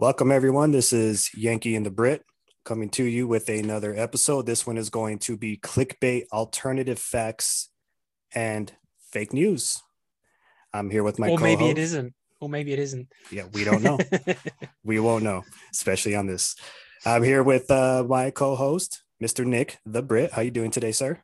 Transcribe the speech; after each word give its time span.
Welcome, 0.00 0.32
everyone. 0.32 0.70
This 0.70 0.94
is 0.94 1.28
Yankee 1.34 1.76
and 1.76 1.84
the 1.84 1.90
Brit 1.90 2.24
coming 2.64 2.88
to 2.88 3.04
you 3.04 3.28
with 3.28 3.50
another 3.50 3.94
episode. 3.94 4.46
This 4.46 4.66
one 4.66 4.78
is 4.78 4.88
going 4.88 5.18
to 5.18 5.36
be 5.36 5.58
clickbait, 5.58 6.22
alternative 6.32 6.98
facts, 6.98 7.68
and 8.34 8.72
fake 9.12 9.34
news. 9.34 9.82
I'm 10.72 10.88
here 10.88 11.02
with 11.02 11.18
my 11.18 11.28
or 11.28 11.36
co-host. 11.36 11.42
maybe 11.60 11.70
it 11.70 11.76
isn't. 11.76 12.14
Or 12.40 12.48
maybe 12.48 12.72
it 12.72 12.78
isn't. 12.78 13.12
Yeah, 13.30 13.44
we 13.52 13.62
don't 13.62 13.82
know. 13.82 13.98
we 14.82 14.98
won't 15.00 15.22
know, 15.22 15.44
especially 15.70 16.14
on 16.14 16.26
this. 16.26 16.56
I'm 17.04 17.22
here 17.22 17.42
with 17.42 17.70
uh, 17.70 18.02
my 18.08 18.30
co-host, 18.30 19.02
Mr. 19.22 19.44
Nick 19.44 19.80
the 19.84 20.00
Brit. 20.00 20.32
How 20.32 20.40
you 20.40 20.50
doing 20.50 20.70
today, 20.70 20.92
sir? 20.92 21.20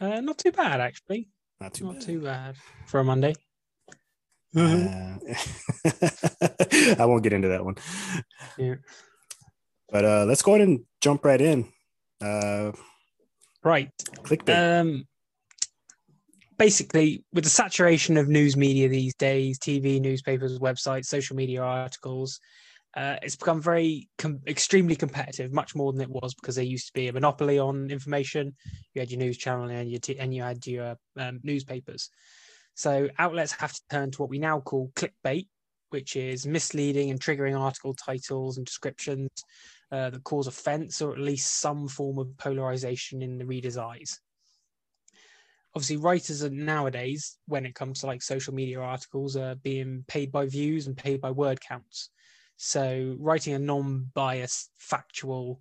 uh, 0.00 0.22
not 0.22 0.38
too 0.38 0.52
bad, 0.52 0.80
actually. 0.80 1.28
Not 1.60 1.74
too 1.74 1.84
Not 1.84 1.96
bad. 1.96 2.02
too 2.02 2.20
bad 2.22 2.56
for 2.86 3.00
a 3.00 3.04
Monday. 3.04 3.34
Uh, 4.54 5.16
I 6.98 7.06
won't 7.06 7.22
get 7.22 7.32
into 7.32 7.48
that 7.48 7.64
one. 7.64 7.76
Yeah. 8.58 8.74
But 9.90 10.04
uh, 10.04 10.24
let's 10.26 10.42
go 10.42 10.54
ahead 10.54 10.66
and 10.66 10.80
jump 11.00 11.24
right 11.24 11.40
in. 11.40 11.68
Uh, 12.20 12.72
Right. 13.64 13.90
clickbait. 14.24 14.80
Um, 14.80 15.06
basically, 16.58 17.24
with 17.32 17.44
the 17.44 17.50
saturation 17.50 18.16
of 18.16 18.28
news 18.28 18.56
media 18.56 18.88
these 18.88 19.14
days, 19.14 19.58
TV, 19.58 20.00
newspapers, 20.00 20.58
websites, 20.58 21.06
social 21.06 21.36
media 21.36 21.62
articles, 21.62 22.40
uh, 22.96 23.16
it's 23.22 23.36
become 23.36 23.60
very 23.60 24.08
com- 24.18 24.40
extremely 24.46 24.96
competitive, 24.96 25.52
much 25.52 25.74
more 25.74 25.92
than 25.92 26.02
it 26.02 26.10
was 26.10 26.34
because 26.34 26.56
there 26.56 26.64
used 26.64 26.86
to 26.88 26.92
be 26.92 27.08
a 27.08 27.12
monopoly 27.12 27.58
on 27.58 27.90
information. 27.90 28.54
You 28.94 29.00
had 29.00 29.10
your 29.10 29.18
news 29.20 29.38
channel 29.38 29.68
and 29.68 29.90
your 29.90 30.00
t- 30.00 30.18
and 30.18 30.34
you 30.34 30.42
had 30.42 30.66
your 30.66 30.96
um, 31.16 31.40
newspapers. 31.42 32.10
So 32.74 33.08
outlets 33.18 33.52
have 33.52 33.72
to 33.72 33.80
turn 33.90 34.10
to 34.12 34.22
what 34.22 34.30
we 34.30 34.38
now 34.38 34.60
call 34.60 34.92
clickbait, 34.94 35.48
which 35.90 36.16
is 36.16 36.46
misleading 36.46 37.10
and 37.10 37.20
triggering 37.20 37.58
article 37.58 37.94
titles 37.94 38.56
and 38.56 38.66
descriptions 38.66 39.28
uh, 39.90 40.10
that 40.10 40.24
cause 40.24 40.46
offense 40.46 41.02
or 41.02 41.12
at 41.12 41.18
least 41.18 41.60
some 41.60 41.86
form 41.86 42.18
of 42.18 42.36
polarization 42.38 43.22
in 43.22 43.38
the 43.38 43.46
reader's 43.46 43.76
eyes. 43.76 44.20
Obviously, 45.74 45.96
writers 45.96 46.44
are 46.44 46.50
nowadays, 46.50 47.38
when 47.46 47.64
it 47.64 47.74
comes 47.74 48.00
to 48.00 48.06
like 48.06 48.22
social 48.22 48.52
media 48.52 48.80
articles, 48.80 49.36
are 49.36 49.54
being 49.54 50.04
paid 50.06 50.30
by 50.30 50.44
views 50.46 50.86
and 50.86 50.96
paid 50.96 51.20
by 51.20 51.30
word 51.30 51.60
counts. 51.60 52.10
So, 52.58 53.16
writing 53.18 53.54
a 53.54 53.58
non 53.58 54.10
biased, 54.14 54.70
factual 54.78 55.60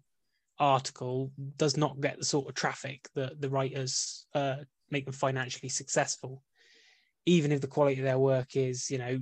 article 0.59 1.32
does 1.58 1.78
not 1.78 2.02
get 2.02 2.20
the 2.20 2.26
sort 2.26 2.48
of 2.48 2.56
traffic 2.56 3.08
that 3.16 3.39
the 3.39 3.50
writers 3.50 4.28
uh, 4.36 4.58
make 4.89 5.06
them 5.06 5.14
financially 5.14 5.70
successful, 5.70 6.44
even 7.25 7.52
if 7.52 7.61
the 7.61 7.67
quality 7.67 8.00
of 8.00 8.05
their 8.05 8.19
work 8.19 8.55
is, 8.55 8.89
you 8.89 8.97
know, 8.97 9.19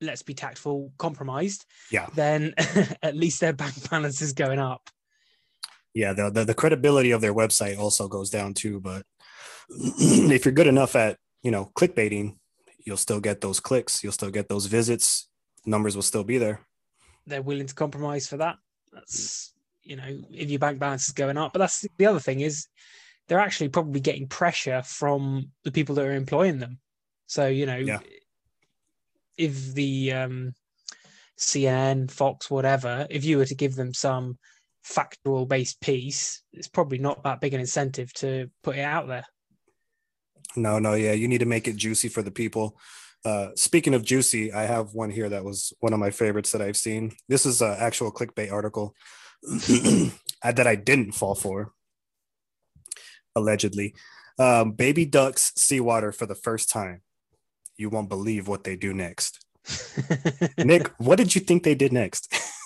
let's 0.00 0.22
be 0.22 0.34
tactful, 0.34 0.92
compromised. 0.98 1.64
Yeah. 1.90 2.06
Then 2.14 2.54
at 3.02 3.16
least 3.16 3.40
their 3.40 3.52
bank 3.52 3.74
balance 3.90 4.22
is 4.22 4.32
going 4.32 4.58
up. 4.58 4.88
yeah 5.94 6.12
the, 6.12 6.30
the 6.30 6.44
the 6.44 6.54
credibility 6.54 7.12
of 7.12 7.20
their 7.20 7.34
website 7.34 7.78
also 7.78 8.08
goes 8.08 8.30
down 8.30 8.52
too 8.54 8.78
but 8.78 9.02
if 10.36 10.44
you're 10.44 10.52
good 10.52 10.66
enough 10.66 10.94
at 10.94 11.16
you 11.42 11.50
know 11.50 11.70
clickbaiting 11.74 12.36
you'll 12.84 13.04
still 13.06 13.20
get 13.20 13.40
those 13.40 13.58
clicks 13.58 14.02
you'll 14.02 14.12
still 14.12 14.30
get 14.30 14.48
those 14.48 14.66
visits 14.66 15.28
numbers 15.64 15.96
will 15.96 16.10
still 16.10 16.24
be 16.24 16.38
there 16.38 16.60
they're 17.28 17.42
willing 17.42 17.66
to 17.66 17.74
compromise 17.74 18.26
for 18.26 18.38
that. 18.38 18.56
That's 18.92 19.52
you 19.82 19.96
know, 19.96 20.22
if 20.30 20.50
your 20.50 20.58
bank 20.58 20.78
balance 20.78 21.06
is 21.06 21.14
going 21.14 21.38
up. 21.38 21.52
But 21.52 21.60
that's 21.60 21.86
the 21.96 22.06
other 22.06 22.20
thing 22.20 22.40
is 22.40 22.66
they're 23.28 23.38
actually 23.40 23.68
probably 23.68 24.00
getting 24.00 24.26
pressure 24.26 24.82
from 24.82 25.50
the 25.64 25.70
people 25.70 25.94
that 25.94 26.06
are 26.06 26.12
employing 26.12 26.58
them. 26.58 26.78
So, 27.26 27.46
you 27.46 27.66
know, 27.66 27.76
Yeah. 27.76 28.00
if 29.36 29.74
the 29.74 30.12
um 30.12 30.54
CNN, 31.38 32.10
Fox, 32.10 32.50
whatever, 32.50 33.06
if 33.10 33.24
you 33.24 33.38
were 33.38 33.44
to 33.44 33.54
give 33.54 33.76
them 33.76 33.94
some 33.94 34.38
factual 34.82 35.46
based 35.46 35.80
piece, 35.80 36.42
it's 36.52 36.66
probably 36.68 36.98
not 36.98 37.22
that 37.22 37.40
big 37.40 37.54
an 37.54 37.60
incentive 37.60 38.12
to 38.14 38.50
put 38.62 38.76
it 38.76 38.82
out 38.82 39.06
there. 39.06 39.24
no 40.56 40.78
no 40.78 40.94
yeah 40.94 41.12
you 41.12 41.28
need 41.28 41.38
to 41.40 41.46
make 41.46 41.68
it 41.68 41.76
juicy 41.76 42.08
for 42.08 42.22
the 42.22 42.30
people 42.30 42.78
uh 43.26 43.48
speaking 43.54 43.92
of 43.94 44.02
juicy 44.02 44.50
i 44.52 44.62
have 44.62 44.94
one 44.94 45.10
here 45.10 45.28
that 45.28 45.44
was 45.44 45.74
one 45.80 45.92
of 45.92 45.98
my 46.00 46.10
favorites 46.10 46.52
that 46.52 46.62
i've 46.62 46.76
seen 46.76 47.12
this 47.28 47.44
is 47.44 47.60
an 47.60 47.76
actual 47.78 48.10
clickbait 48.10 48.50
article 48.50 48.94
that 49.42 50.66
i 50.66 50.74
didn't 50.74 51.12
fall 51.12 51.34
for 51.34 51.72
allegedly 53.38 53.94
um 54.38 54.72
baby 54.72 55.04
ducks 55.04 55.52
seawater 55.56 56.12
for 56.12 56.26
the 56.26 56.34
first 56.34 56.68
time 56.68 57.00
you 57.76 57.88
won't 57.88 58.08
believe 58.08 58.48
what 58.48 58.64
they 58.64 58.76
do 58.76 58.92
next 58.92 59.44
nick 60.58 60.88
what 60.98 61.16
did 61.16 61.34
you 61.34 61.40
think 61.40 61.62
they 61.62 61.74
did 61.74 61.92
next 61.92 62.34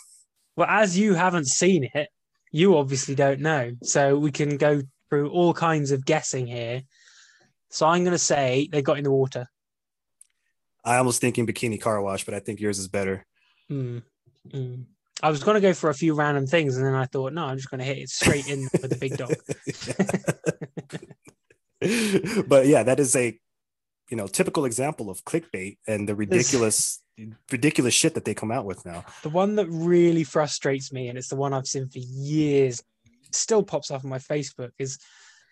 Well, 0.56 0.68
as 0.68 0.98
you 0.98 1.14
haven't 1.14 1.46
seen 1.46 1.88
it, 1.94 2.08
you 2.50 2.76
obviously 2.76 3.14
don't 3.14 3.40
know. 3.40 3.72
So 3.82 4.18
we 4.18 4.30
can 4.30 4.56
go 4.56 4.82
through 5.08 5.30
all 5.30 5.54
kinds 5.54 5.90
of 5.90 6.04
guessing 6.04 6.46
here. 6.46 6.82
So 7.70 7.86
I'm 7.86 8.04
going 8.04 8.12
to 8.12 8.18
say 8.18 8.68
they 8.70 8.82
got 8.82 8.98
in 8.98 9.04
the 9.04 9.10
water. 9.10 9.46
I 10.84 10.96
almost 10.96 11.20
thinking 11.20 11.46
bikini 11.46 11.80
car 11.80 12.02
wash, 12.02 12.24
but 12.24 12.34
I 12.34 12.40
think 12.40 12.60
yours 12.60 12.78
is 12.78 12.88
better. 12.88 13.24
Hmm. 13.68 13.98
Hmm. 14.50 14.82
I 15.22 15.30
was 15.30 15.44
going 15.44 15.54
to 15.54 15.60
go 15.60 15.72
for 15.72 15.88
a 15.88 15.94
few 15.94 16.14
random 16.14 16.46
things, 16.46 16.76
and 16.76 16.84
then 16.84 16.94
I 16.94 17.06
thought, 17.06 17.32
no, 17.32 17.44
I'm 17.44 17.56
just 17.56 17.70
going 17.70 17.78
to 17.78 17.84
hit 17.84 17.98
it 17.98 18.08
straight 18.08 18.48
in 18.48 18.68
with 18.72 18.90
the 18.90 18.96
big 18.96 19.16
dog. 19.16 19.34
but 22.48 22.66
yeah, 22.66 22.82
that 22.82 22.98
is 22.98 23.14
a 23.14 23.38
you 24.10 24.16
know 24.16 24.26
typical 24.26 24.64
example 24.64 25.08
of 25.08 25.24
clickbait 25.24 25.78
and 25.86 26.08
the 26.08 26.14
ridiculous 26.14 27.02
ridiculous 27.50 27.94
shit 27.94 28.14
that 28.14 28.24
they 28.24 28.34
come 28.34 28.50
out 28.50 28.64
with 28.64 28.84
now. 28.84 29.04
The 29.22 29.28
one 29.28 29.56
that 29.56 29.66
really 29.68 30.24
frustrates 30.24 30.92
me, 30.92 31.08
and 31.08 31.18
it's 31.18 31.28
the 31.28 31.36
one 31.36 31.52
I've 31.52 31.66
seen 31.66 31.88
for 31.88 31.98
years, 31.98 32.82
still 33.32 33.62
pops 33.62 33.90
up 33.90 34.04
on 34.04 34.10
my 34.10 34.18
Facebook, 34.18 34.70
is 34.78 34.98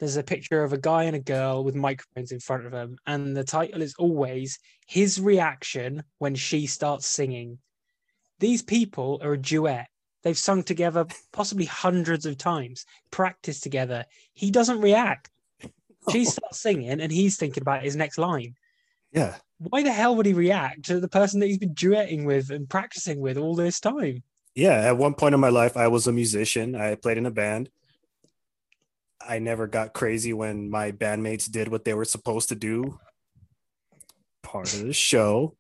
there's 0.00 0.16
a 0.16 0.22
picture 0.22 0.64
of 0.64 0.72
a 0.72 0.78
guy 0.78 1.04
and 1.04 1.14
a 1.14 1.20
girl 1.20 1.62
with 1.62 1.74
microphones 1.74 2.32
in 2.32 2.40
front 2.40 2.66
of 2.66 2.72
them, 2.72 2.96
and 3.06 3.36
the 3.36 3.44
title 3.44 3.82
is 3.82 3.94
always 3.98 4.58
his 4.86 5.20
reaction 5.20 6.02
when 6.18 6.34
she 6.34 6.66
starts 6.66 7.06
singing. 7.06 7.58
These 8.40 8.62
people 8.62 9.20
are 9.22 9.34
a 9.34 9.38
duet. 9.38 9.86
They've 10.22 10.36
sung 10.36 10.62
together 10.62 11.06
possibly 11.32 11.64
hundreds 11.66 12.26
of 12.26 12.36
times, 12.36 12.84
practiced 13.10 13.62
together. 13.62 14.04
He 14.32 14.50
doesn't 14.50 14.80
react. 14.80 15.30
She 16.10 16.24
starts 16.24 16.58
singing, 16.58 16.98
and 17.00 17.12
he's 17.12 17.36
thinking 17.36 17.60
about 17.62 17.82
his 17.82 17.94
next 17.94 18.16
line 18.16 18.54
Yeah. 19.12 19.36
why 19.58 19.82
the 19.82 19.92
hell 19.92 20.16
would 20.16 20.24
he 20.24 20.32
react 20.32 20.84
to 20.86 20.98
the 20.98 21.08
person 21.08 21.40
that 21.40 21.46
he's 21.46 21.58
been 21.58 21.74
duetting 21.74 22.24
with 22.24 22.48
and 22.50 22.66
practicing 22.68 23.20
with 23.20 23.36
all 23.36 23.54
this 23.54 23.80
time? 23.80 24.22
Yeah, 24.54 24.80
at 24.80 24.96
one 24.96 25.12
point 25.12 25.34
in 25.34 25.40
my 25.40 25.50
life 25.50 25.76
I 25.76 25.88
was 25.88 26.06
a 26.06 26.12
musician. 26.12 26.74
I 26.74 26.94
played 26.94 27.18
in 27.18 27.26
a 27.26 27.30
band. 27.30 27.68
I 29.20 29.38
never 29.40 29.66
got 29.66 29.92
crazy 29.92 30.32
when 30.32 30.70
my 30.70 30.90
bandmates 30.90 31.50
did 31.50 31.68
what 31.68 31.84
they 31.84 31.92
were 31.92 32.06
supposed 32.06 32.48
to 32.48 32.54
do. 32.54 32.98
Part 34.42 34.72
of 34.72 34.80
the 34.80 34.94
show. 34.94 35.54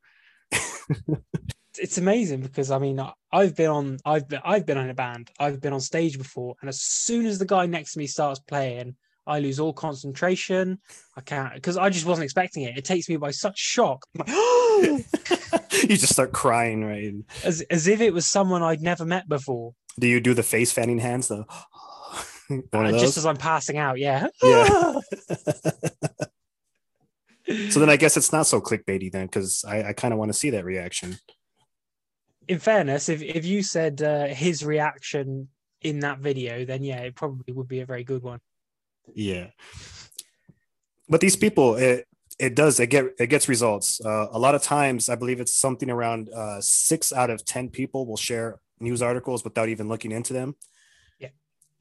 It's 1.78 1.98
amazing 1.98 2.40
because 2.40 2.70
I 2.70 2.78
mean 2.78 2.98
I- 2.98 3.12
I've 3.32 3.54
been 3.54 3.70
on 3.70 3.98
I've 4.04 4.28
been 4.28 4.40
I've 4.44 4.66
been 4.66 4.78
in 4.78 4.90
a 4.90 4.94
band. 4.94 5.30
I've 5.38 5.60
been 5.60 5.72
on 5.72 5.80
stage 5.80 6.18
before. 6.18 6.54
And 6.60 6.68
as 6.68 6.80
soon 6.80 7.26
as 7.26 7.38
the 7.38 7.46
guy 7.46 7.66
next 7.66 7.92
to 7.92 7.98
me 7.98 8.06
starts 8.06 8.40
playing 8.40 8.96
I 9.26 9.38
lose 9.38 9.60
all 9.60 9.72
concentration. 9.72 10.80
I 11.16 11.20
can't 11.20 11.54
because 11.54 11.76
I 11.76 11.90
just 11.90 12.06
wasn't 12.06 12.24
expecting 12.24 12.64
it. 12.64 12.76
It 12.76 12.84
takes 12.84 13.08
me 13.08 13.16
by 13.16 13.30
such 13.30 13.58
shock. 13.58 14.04
Like, 14.16 14.28
you 15.82 15.96
just 15.96 16.12
start 16.12 16.32
crying, 16.32 16.84
right? 16.84 17.14
as 17.44 17.60
as 17.70 17.86
if 17.86 18.00
it 18.00 18.12
was 18.12 18.26
someone 18.26 18.62
I'd 18.62 18.80
never 18.80 19.04
met 19.04 19.28
before. 19.28 19.74
Do 19.98 20.08
you 20.08 20.20
do 20.20 20.34
the 20.34 20.42
face 20.42 20.72
fanning 20.72 20.98
hands 20.98 21.28
though? 21.28 21.46
Uh, 22.72 22.90
just 22.90 23.16
as 23.16 23.24
I'm 23.24 23.36
passing 23.36 23.78
out 23.78 24.00
yeah. 24.00 24.26
Yeah. 24.42 24.98
so 27.68 27.78
then 27.78 27.88
I 27.88 27.96
guess 27.96 28.16
it's 28.16 28.32
not 28.32 28.48
so 28.48 28.60
clickbaity 28.60 29.12
then, 29.12 29.26
because 29.26 29.64
I, 29.64 29.84
I 29.84 29.92
kind 29.92 30.12
of 30.12 30.18
want 30.18 30.30
to 30.30 30.38
see 30.38 30.50
that 30.50 30.64
reaction. 30.64 31.18
In 32.50 32.58
fairness, 32.58 33.08
if 33.08 33.22
if 33.22 33.44
you 33.46 33.62
said 33.62 34.02
uh, 34.02 34.26
his 34.26 34.64
reaction 34.64 35.48
in 35.82 36.00
that 36.00 36.18
video, 36.18 36.64
then 36.64 36.82
yeah, 36.82 36.98
it 36.98 37.14
probably 37.14 37.52
would 37.54 37.68
be 37.68 37.80
a 37.80 37.86
very 37.86 38.02
good 38.02 38.22
one. 38.24 38.40
Yeah. 39.14 39.46
But 41.08 41.20
these 41.20 41.36
people, 41.36 41.76
it 41.76 42.08
it 42.40 42.56
does 42.56 42.80
it 42.80 42.88
get 42.88 43.04
it 43.20 43.28
gets 43.28 43.48
results. 43.48 44.00
Uh, 44.04 44.26
a 44.32 44.38
lot 44.38 44.56
of 44.56 44.62
times, 44.62 45.08
I 45.08 45.14
believe 45.14 45.40
it's 45.40 45.54
something 45.54 45.88
around 45.88 46.28
uh, 46.34 46.60
six 46.60 47.12
out 47.12 47.30
of 47.30 47.44
ten 47.44 47.68
people 47.70 48.04
will 48.04 48.16
share 48.16 48.58
news 48.80 49.00
articles 49.00 49.44
without 49.44 49.68
even 49.68 49.86
looking 49.88 50.10
into 50.10 50.32
them, 50.32 50.56
Yeah, 51.20 51.28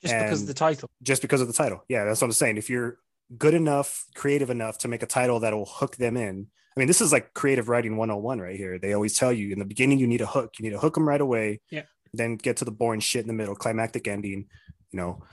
Just 0.04 0.14
because 0.14 0.42
of 0.42 0.48
the 0.48 0.54
title. 0.54 0.90
just 1.02 1.22
because 1.24 1.42
of 1.42 1.48
the 1.48 1.54
title. 1.64 1.84
Yeah, 1.88 2.04
that's 2.06 2.22
what 2.22 2.28
I'm 2.28 2.34
saying. 2.34 2.58
If 2.58 2.70
you're 2.70 3.00
good 3.38 3.56
enough, 3.56 4.06
creative 4.14 4.50
enough 4.52 4.78
to 4.80 4.88
make 4.88 5.02
a 5.02 5.08
title 5.08 5.40
that 5.40 5.54
will 5.54 5.66
hook 5.80 5.96
them 5.96 6.16
in. 6.16 6.48
I 6.76 6.80
mean, 6.80 6.88
this 6.88 7.02
is 7.02 7.12
like 7.12 7.34
creative 7.34 7.68
writing 7.68 7.98
101 7.98 8.40
right 8.40 8.56
here. 8.56 8.80
They 8.80 8.94
always 8.94 9.18
tell 9.18 9.34
you 9.34 9.52
in 9.52 9.60
the 9.60 9.66
beginning, 9.66 10.00
you 10.00 10.08
need 10.08 10.22
a 10.22 10.26
hook. 10.26 10.54
You 10.60 10.64
need 10.64 10.72
to 10.72 10.80
hook 10.80 10.94
them 10.94 11.08
right 11.08 11.20
away. 11.20 11.62
Yeah. 11.70 11.84
Then 12.14 12.36
get 12.36 12.58
to 12.58 12.66
the 12.66 12.72
boring 12.72 13.00
shit 13.00 13.22
in 13.22 13.28
the 13.28 13.34
middle, 13.34 13.56
climactic 13.56 14.08
ending, 14.08 14.46
you 14.92 14.98
know. 14.98 15.24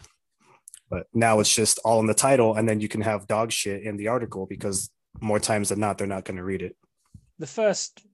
But 0.89 1.07
now 1.13 1.41
it's 1.41 1.55
just 1.55 1.79
all 1.85 2.01
in 2.01 2.07
the 2.07 2.15
title, 2.15 2.55
and 2.55 2.69
then 2.69 2.81
you 2.81 2.89
can 2.89 3.01
have 3.01 3.27
dog 3.27 3.51
shit 3.51 3.83
in 3.83 3.97
the 3.97 4.09
article 4.09 4.47
because 4.47 4.91
more 5.21 5.41
times 5.41 5.71
than 5.71 5.81
not, 5.81 5.99
they're 5.99 6.07
not 6.07 6.25
going 6.25 6.37
to 6.37 6.45
read 6.45 6.63
it. 6.63 6.77
The 7.39 7.47
first 7.47 8.07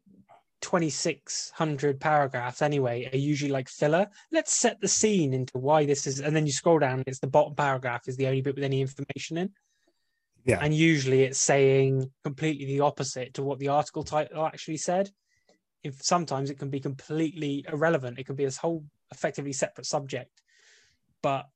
2600 0.63 2.01
paragraphs 2.01 2.63
anyway 2.63 3.09
are 3.13 3.17
usually 3.17 3.51
like 3.51 3.69
filler 3.69 4.07
let's 4.31 4.53
set 4.53 4.81
the 4.81 4.87
scene 4.87 5.35
into 5.35 5.59
why 5.59 5.85
this 5.85 6.07
is 6.07 6.21
and 6.21 6.35
then 6.35 6.47
you 6.47 6.53
scroll 6.53 6.79
down 6.79 7.03
it's 7.07 7.19
the 7.19 7.27
bottom 7.27 7.53
paragraph 7.55 8.03
is 8.07 8.17
the 8.17 8.29
only 8.29 8.41
bit 8.41 8.55
with 8.55 8.63
any 8.63 8.81
information 8.81 9.39
in 9.39 9.51
Yeah. 10.45 10.59
and 10.61 10.75
usually 10.75 11.23
it's 11.23 11.39
saying 11.39 12.11
completely 12.25 12.67
the 12.67 12.81
opposite 12.81 13.35
to 13.35 13.43
what 13.43 13.59
the 13.59 13.69
article 13.69 14.03
title 14.03 14.45
actually 14.45 14.79
said 14.79 15.11
if 15.85 16.03
sometimes 16.03 16.51
it 16.51 16.59
can 16.59 16.71
be 16.71 16.81
completely 16.81 17.65
irrelevant 17.73 18.19
it 18.19 18.27
can 18.27 18.37
be 18.37 18.45
this 18.45 18.57
whole 18.57 18.85
effectively 19.13 19.53
separate 19.53 19.87
subject 19.87 20.43
but 21.23 21.49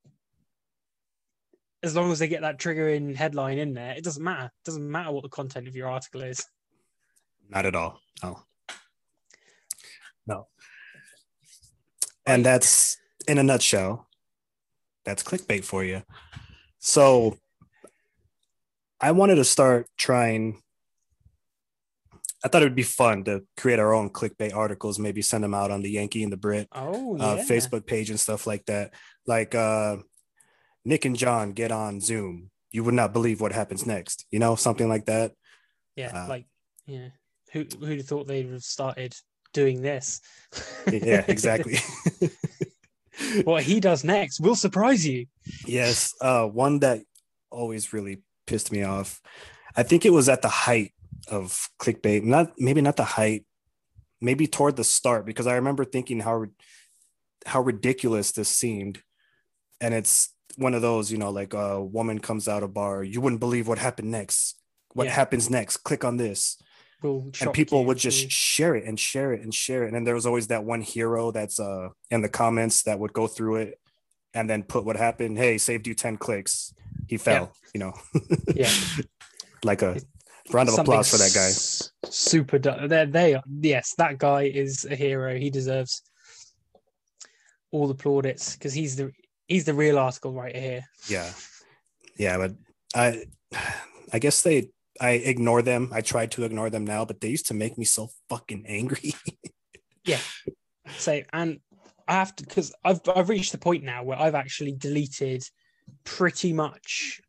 as 1.83 1.97
long 1.97 2.13
as 2.13 2.19
they 2.19 2.29
get 2.29 2.43
that 2.43 2.59
triggering 2.59 3.15
headline 3.15 3.59
in 3.59 3.75
there 3.75 3.95
it 3.97 4.05
doesn't 4.05 4.23
matter 4.23 4.47
it 4.47 4.65
doesn't 4.65 4.91
matter 4.91 5.11
what 5.11 5.23
the 5.23 5.29
content 5.29 5.67
of 5.67 5.75
your 5.75 5.89
article 5.89 6.23
is 6.23 6.47
Not 7.49 7.67
at 7.67 7.75
all. 7.75 8.01
No. 8.23 8.43
No. 10.27 10.49
And 12.27 12.45
that's 12.45 12.99
in 13.29 13.39
a 13.39 13.43
nutshell. 13.43 14.09
That's 15.05 15.23
clickbait 15.23 15.65
for 15.65 15.85
you. 15.85 16.03
So 16.79 17.39
I 19.01 19.13
wanted 19.13 19.37
to 19.37 19.45
start 19.45 19.87
trying. 19.99 20.63
I 22.45 22.49
thought 22.49 22.63
it 22.63 22.67
would 22.67 22.75
be 22.77 22.83
fun 22.83 23.25
to 23.25 23.43
create 23.57 23.79
our 23.79 23.93
own 23.93 24.11
clickbait 24.11 24.55
articles, 24.55 24.99
maybe 24.99 25.21
send 25.23 25.43
them 25.43 25.55
out 25.55 25.71
on 25.71 25.83
the 25.83 25.91
Yankee 25.91 26.23
and 26.23 26.33
the 26.33 26.37
Brit 26.37 26.69
oh 26.73 27.17
uh. 27.19 27.43
Facebook 27.45 27.87
page 27.87 28.11
and 28.11 28.21
stuff 28.21 28.47
like 28.47 28.65
that. 28.67 28.93
Like 29.27 29.55
uh, 29.55 29.97
Nick 30.85 31.05
and 31.05 31.17
John 31.17 31.53
get 31.53 31.73
on 31.73 32.01
Zoom. 32.01 32.51
You 32.71 32.85
would 32.85 32.95
not 32.95 33.13
believe 33.13 33.41
what 33.41 33.53
happens 33.53 33.87
next. 33.87 34.27
You 34.31 34.39
know, 34.39 34.55
something 34.55 34.89
like 34.89 35.07
that. 35.07 35.33
Yeah, 35.97 36.25
Uh, 36.25 36.29
like 36.29 36.47
yeah. 36.87 37.09
Who 37.53 37.65
who'd 37.81 37.99
have 37.99 38.07
thought 38.07 38.27
they'd 38.27 38.51
have 38.51 38.63
started 38.63 39.15
doing 39.53 39.81
this? 39.83 40.21
Yeah, 40.91 41.25
exactly. 41.29 41.79
what 43.45 43.63
he 43.63 43.81
does 43.81 44.05
next 44.05 44.41
will 44.41 44.57
surprise 44.57 45.07
you. 45.07 45.27
yes. 45.67 46.13
Uh, 46.21 46.47
one 46.47 46.81
that 46.81 47.01
always 47.51 47.93
really 47.93 48.19
pissed 48.47 48.73
me 48.73 48.83
off. 48.83 49.21
I 49.77 49.83
think 49.83 50.05
it 50.05 50.13
was 50.13 50.29
at 50.29 50.43
the 50.43 50.49
height 50.49 50.93
of 51.29 51.69
clickbait. 51.79 52.23
Not 52.23 52.53
maybe 52.59 52.81
not 52.81 52.97
the 52.97 53.05
height, 53.05 53.45
maybe 54.21 54.47
toward 54.47 54.77
the 54.77 54.85
start, 54.85 55.27
because 55.27 55.47
I 55.47 55.57
remember 55.57 55.85
thinking 55.85 56.21
how 56.21 56.47
how 57.45 57.61
ridiculous 57.61 58.33
this 58.33 58.49
seemed. 58.49 59.03
And 59.81 59.93
it's 59.95 60.33
one 60.57 60.75
of 60.75 60.83
those, 60.83 61.13
you 61.13 61.19
know, 61.19 61.31
like 61.31 61.53
a 61.55 61.83
woman 61.83 62.19
comes 62.19 62.49
out 62.49 62.63
of 62.63 62.73
bar, 62.73 63.05
you 63.05 63.21
wouldn't 63.21 63.41
believe 63.41 63.69
what 63.69 63.79
happened 63.79 64.11
next. 64.11 64.59
What 64.95 65.05
Yeah. 65.07 65.13
happens 65.13 65.51
next? 65.51 65.79
Click 65.79 66.05
on 66.05 66.17
this. 66.17 66.57
Will 67.03 67.31
and 67.43 67.53
people 67.53 67.85
would 67.85 67.99
just 67.99 68.31
share 68.31 68.75
it 68.75 68.85
and 68.85 68.99
share 68.99 69.35
it 69.35 69.43
and 69.43 69.55
share 69.55 69.83
it 69.85 69.89
and 69.89 69.95
then 69.95 70.05
there 70.05 70.15
was 70.15 70.25
always 70.25 70.47
that 70.47 70.65
one 70.65 70.81
hero 70.81 71.31
that's 71.31 71.61
uh 71.61 71.91
in 72.11 72.23
the 72.23 72.29
comments 72.29 72.85
that 72.85 72.99
would 72.99 73.13
go 73.13 73.27
through 73.27 73.57
it 73.57 73.79
and 74.33 74.49
then 74.49 74.63
put 74.63 74.87
what 74.87 74.97
happened 74.97 75.37
hey 75.37 75.59
saved 75.59 75.87
you 75.87 75.95
10 75.95 76.17
clicks 76.17 76.73
he 77.09 77.17
fell 77.17 77.53
you 77.75 77.81
know 77.81 77.93
yeah. 78.55 78.71
like 79.65 79.83
a 79.83 80.01
round 80.53 80.69
of 80.69 80.75
something 80.75 80.93
applause 80.93 81.11
for 81.11 81.19
that 81.19 81.35
guy 81.35 81.51
Super. 82.11 82.59
du- 82.59 82.87
They 82.89 83.05
they 83.07 83.35
are 83.35 83.43
yes, 83.61 83.95
that 83.99 84.19
guy 84.19 84.43
is 84.43 84.85
a 84.85 84.95
hero. 84.95 85.37
He 85.37 85.51
deserves 85.51 86.03
all 87.73 87.89
the 87.89 87.95
plaudits 87.95 88.55
because 88.55 88.73
he's 88.73 88.97
the 88.97 89.11
he's 89.49 89.65
the 89.65 89.75
real 89.75 89.99
article 89.99 90.33
writer 90.33 90.61
here. 90.61 90.85
yeah 91.09 91.31
yeah 92.17 92.39
but 92.39 92.53
i 92.95 93.25
i 94.13 94.19
guess 94.19 94.43
they 94.43 94.71
i 95.01 95.11
ignore 95.11 95.63
them 95.63 95.91
i 95.93 96.01
try 96.01 96.27
to 96.27 96.45
ignore 96.45 96.71
them 96.71 96.87
now 96.87 97.05
but 97.05 97.21
they 97.21 97.29
used 97.29 97.47
to 97.47 97.55
make 97.55 97.77
me 97.77 97.85
so 97.85 98.09
fucking 98.29 98.65
angry 98.67 99.13
yeah. 100.05 100.21
So 100.99 101.21
and 101.33 101.59
I 102.09 102.13
have 102.15 102.35
to 102.37 102.45
because 102.45 102.73
I've 102.85 103.01
I've 103.15 103.29
reached 103.29 103.53
the 103.53 103.59
point 103.59 103.83
now 103.83 104.05
where 104.05 104.19
I've 104.19 104.37
actually 104.37 104.73
deleted 104.73 105.43
pretty 106.05 106.53
much 106.53 107.21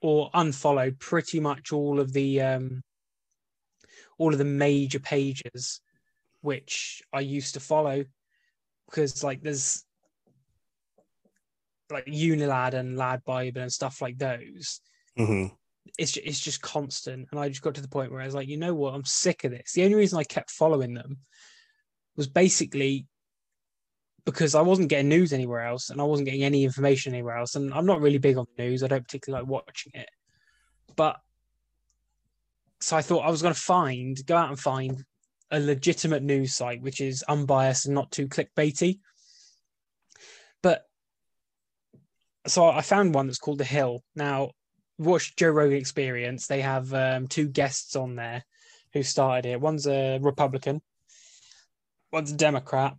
or 0.00 0.30
unfollowed 0.34 0.98
pretty 0.98 1.40
much 1.40 1.72
all 1.72 2.00
of 2.00 2.12
the 2.12 2.40
um 2.40 2.82
all 4.18 4.32
of 4.32 4.38
the 4.38 4.44
major 4.44 5.00
pages 5.00 5.80
which 6.40 7.02
I 7.12 7.20
used 7.20 7.54
to 7.54 7.60
follow 7.60 8.04
because 8.86 9.22
like 9.22 9.42
there's 9.42 9.84
like 11.90 12.06
Unilad 12.06 12.74
and 12.74 12.96
Lad 12.96 13.24
Bible 13.24 13.62
and 13.62 13.72
stuff 13.72 14.00
like 14.00 14.18
those 14.18 14.80
Mhm. 15.18 15.56
it's 15.98 16.12
ju- 16.12 16.22
it's 16.24 16.40
just 16.40 16.62
constant. 16.62 17.28
And 17.30 17.40
I 17.40 17.48
just 17.48 17.62
got 17.62 17.74
to 17.74 17.80
the 17.80 17.88
point 17.88 18.12
where 18.12 18.20
I 18.20 18.26
was 18.26 18.34
like, 18.34 18.48
you 18.48 18.56
know 18.56 18.74
what, 18.74 18.94
I'm 18.94 19.04
sick 19.04 19.44
of 19.44 19.50
this. 19.50 19.72
The 19.72 19.82
only 19.84 19.96
reason 19.96 20.18
I 20.18 20.24
kept 20.24 20.50
following 20.50 20.94
them 20.94 21.18
was 22.16 22.28
basically 22.28 23.06
because 24.24 24.54
I 24.54 24.60
wasn't 24.60 24.88
getting 24.88 25.08
news 25.08 25.32
anywhere 25.32 25.60
else 25.60 25.90
and 25.90 26.00
I 26.00 26.04
wasn't 26.04 26.26
getting 26.26 26.44
any 26.44 26.64
information 26.64 27.14
anywhere 27.14 27.36
else. 27.36 27.54
And 27.54 27.72
I'm 27.72 27.86
not 27.86 28.00
really 28.00 28.18
big 28.18 28.36
on 28.36 28.46
the 28.56 28.64
news. 28.64 28.82
I 28.82 28.88
don't 28.88 29.04
particularly 29.04 29.42
like 29.42 29.50
watching 29.50 29.92
it. 29.94 30.08
But 30.96 31.16
so 32.80 32.96
I 32.96 33.02
thought 33.02 33.26
I 33.26 33.30
was 33.30 33.42
going 33.42 33.54
to 33.54 33.60
find, 33.60 34.18
go 34.26 34.36
out 34.36 34.48
and 34.48 34.58
find 34.58 35.04
a 35.50 35.60
legitimate 35.60 36.22
news 36.22 36.54
site 36.54 36.80
which 36.80 37.00
is 37.00 37.24
unbiased 37.24 37.86
and 37.86 37.94
not 37.94 38.10
too 38.10 38.28
clickbaity. 38.28 39.00
But 40.62 40.84
so 42.46 42.66
I 42.66 42.82
found 42.82 43.14
one 43.14 43.26
that's 43.26 43.38
called 43.38 43.58
The 43.58 43.64
Hill. 43.64 44.02
Now, 44.14 44.50
watched 44.98 45.38
Joe 45.38 45.48
Rogan 45.48 45.78
Experience. 45.78 46.46
They 46.46 46.60
have 46.60 46.92
um, 46.92 47.26
two 47.26 47.48
guests 47.48 47.96
on 47.96 48.16
there 48.16 48.44
who 48.92 49.02
started 49.02 49.48
it. 49.48 49.60
One's 49.60 49.86
a 49.86 50.18
Republican, 50.18 50.82
one's 52.12 52.32
a 52.32 52.36
Democrat. 52.36 52.94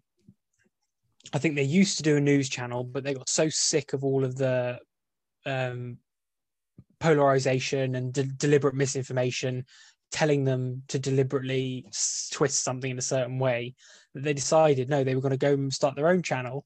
I 1.34 1.38
think 1.38 1.56
they 1.56 1.64
used 1.64 1.98
to 1.98 2.04
do 2.04 2.18
a 2.18 2.22
news 2.22 2.50
channel, 2.50 2.84
but 2.84 3.04
they 3.04 3.14
got 3.14 3.30
so 3.30 3.50
sick 3.50 3.94
of 3.94 4.04
all 4.04 4.24
of 4.24 4.36
the 4.36 4.80
um, 5.46 5.98
polarization 7.00 7.96
and 7.96 8.14
de- 8.14 8.24
deliberate 8.24 8.76
misinformation, 8.76 9.66
telling 10.12 10.44
them 10.44 10.84
to 10.90 11.00
deliberately 11.00 11.86
twist 12.32 12.64
something 12.64 12.92
in 12.92 12.98
a 12.98 13.04
certain 13.04 13.40
way, 13.40 13.76
that 14.14 14.24
they 14.24 14.34
decided 14.34 14.90
no, 14.90 15.04
they 15.04 15.16
were 15.16 15.22
going 15.22 15.32
to 15.32 15.38
go 15.38 15.54
and 15.54 15.74
start 15.74 15.96
their 15.96 16.10
own 16.10 16.22
channel 16.22 16.66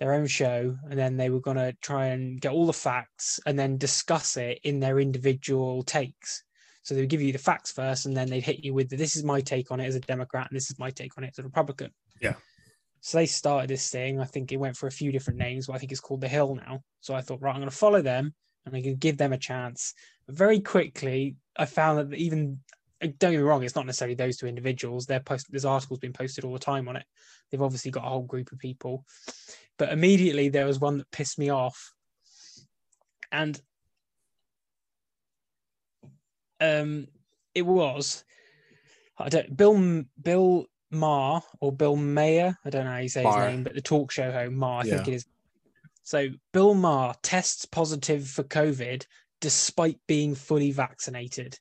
their 0.00 0.14
own 0.14 0.26
show 0.26 0.76
and 0.88 0.98
then 0.98 1.16
they 1.16 1.28
were 1.28 1.40
going 1.40 1.58
to 1.58 1.76
try 1.82 2.06
and 2.06 2.40
get 2.40 2.52
all 2.52 2.66
the 2.66 2.72
facts 2.72 3.38
and 3.46 3.56
then 3.56 3.76
discuss 3.76 4.36
it 4.38 4.58
in 4.64 4.80
their 4.80 4.98
individual 4.98 5.82
takes 5.82 6.42
so 6.82 6.94
they 6.94 7.02
would 7.02 7.10
give 7.10 7.20
you 7.20 7.32
the 7.32 7.38
facts 7.38 7.70
first 7.70 8.06
and 8.06 8.16
then 8.16 8.28
they'd 8.28 8.40
hit 8.40 8.64
you 8.64 8.72
with 8.72 8.88
the, 8.88 8.96
this 8.96 9.14
is 9.14 9.22
my 9.22 9.40
take 9.42 9.70
on 9.70 9.78
it 9.78 9.86
as 9.86 9.94
a 9.94 10.00
democrat 10.00 10.48
and 10.50 10.56
this 10.56 10.70
is 10.70 10.78
my 10.78 10.90
take 10.90 11.16
on 11.18 11.24
it 11.24 11.34
as 11.36 11.38
a 11.38 11.42
republican 11.42 11.90
Yeah. 12.20 12.34
So 13.00 13.18
they 13.18 13.26
started 13.26 13.70
this 13.70 13.90
thing. 13.90 14.20
I 14.20 14.24
think 14.24 14.52
it 14.52 14.58
went 14.58 14.76
for 14.76 14.86
a 14.86 14.92
few 14.92 15.10
different 15.12 15.38
names 15.38 15.66
but 15.66 15.74
i 15.74 15.78
think 15.78 15.92
it's 15.92 16.00
called 16.00 16.20
the 16.20 16.28
hill 16.28 16.54
now. 16.54 16.82
So 17.00 17.14
i 17.14 17.20
thought 17.20 17.40
right 17.40 17.54
i'm 17.54 17.60
going 17.60 17.70
to 17.70 17.76
follow 17.76 18.02
them 18.02 18.34
and 18.66 18.76
i 18.76 18.82
can 18.82 18.96
give 18.96 19.16
them 19.16 19.32
a 19.32 19.38
chance. 19.38 19.94
But 20.26 20.36
very 20.36 20.60
quickly 20.60 21.36
i 21.56 21.64
found 21.64 21.98
that 21.98 22.16
even 22.16 22.60
don't 23.00 23.18
get 23.18 23.30
me 23.30 23.36
wrong 23.38 23.62
it's 23.62 23.74
not 23.74 23.86
necessarily 23.86 24.14
those 24.14 24.36
two 24.36 24.46
individuals. 24.46 25.06
They're 25.06 25.20
post 25.20 25.46
there's 25.50 25.64
articles 25.64 25.98
being 25.98 26.12
posted 26.12 26.44
all 26.44 26.52
the 26.52 26.58
time 26.58 26.88
on 26.88 26.96
it. 26.96 27.06
They've 27.50 27.62
obviously 27.62 27.90
got 27.90 28.04
a 28.04 28.08
whole 28.08 28.22
group 28.22 28.52
of 28.52 28.58
people. 28.58 29.04
But 29.78 29.92
immediately 29.92 30.50
there 30.50 30.66
was 30.66 30.78
one 30.78 30.98
that 30.98 31.10
pissed 31.10 31.38
me 31.38 31.50
off. 31.50 31.94
And 33.32 33.60
um 36.60 37.06
it 37.54 37.62
was 37.62 38.24
i 39.18 39.28
don't 39.28 39.56
bill 39.56 40.04
bill 40.22 40.66
maher 40.90 41.40
or 41.60 41.72
bill 41.72 41.96
mayer 41.96 42.56
i 42.64 42.70
don't 42.70 42.84
know 42.84 42.92
how 42.92 42.98
you 42.98 43.08
say 43.08 43.22
his 43.22 43.36
name 43.36 43.62
but 43.62 43.74
the 43.74 43.80
talk 43.80 44.10
show 44.10 44.30
host 44.30 44.52
maher 44.52 44.80
i 44.80 44.84
think 44.84 45.08
it 45.08 45.14
is 45.14 45.26
so 46.02 46.28
bill 46.52 46.74
maher 46.74 47.14
tests 47.22 47.64
positive 47.64 48.26
for 48.26 48.42
covid 48.42 49.06
despite 49.40 49.98
being 50.06 50.34
fully 50.34 50.72
vaccinated 50.72 51.58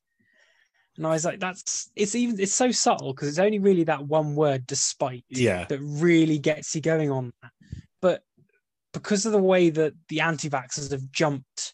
and 0.97 1.05
i 1.05 1.11
was 1.11 1.25
like 1.25 1.39
that's 1.39 1.91
it's 1.95 2.15
even 2.15 2.39
it's 2.39 2.53
so 2.53 2.71
subtle 2.71 3.13
because 3.13 3.27
it's 3.27 3.39
only 3.39 3.59
really 3.59 3.83
that 3.83 4.05
one 4.05 4.35
word 4.35 4.65
despite 4.65 5.23
yeah 5.29 5.65
that 5.65 5.79
really 5.79 6.39
gets 6.39 6.73
you 6.75 6.81
going 6.81 7.11
on 7.11 7.31
that. 7.41 7.51
But 8.01 8.23
because 8.93 9.25
of 9.25 9.31
the 9.31 9.39
way 9.39 9.69
that 9.69 9.93
the 10.07 10.21
anti-vaxxers 10.21 10.91
have 10.91 11.11
jumped 11.11 11.73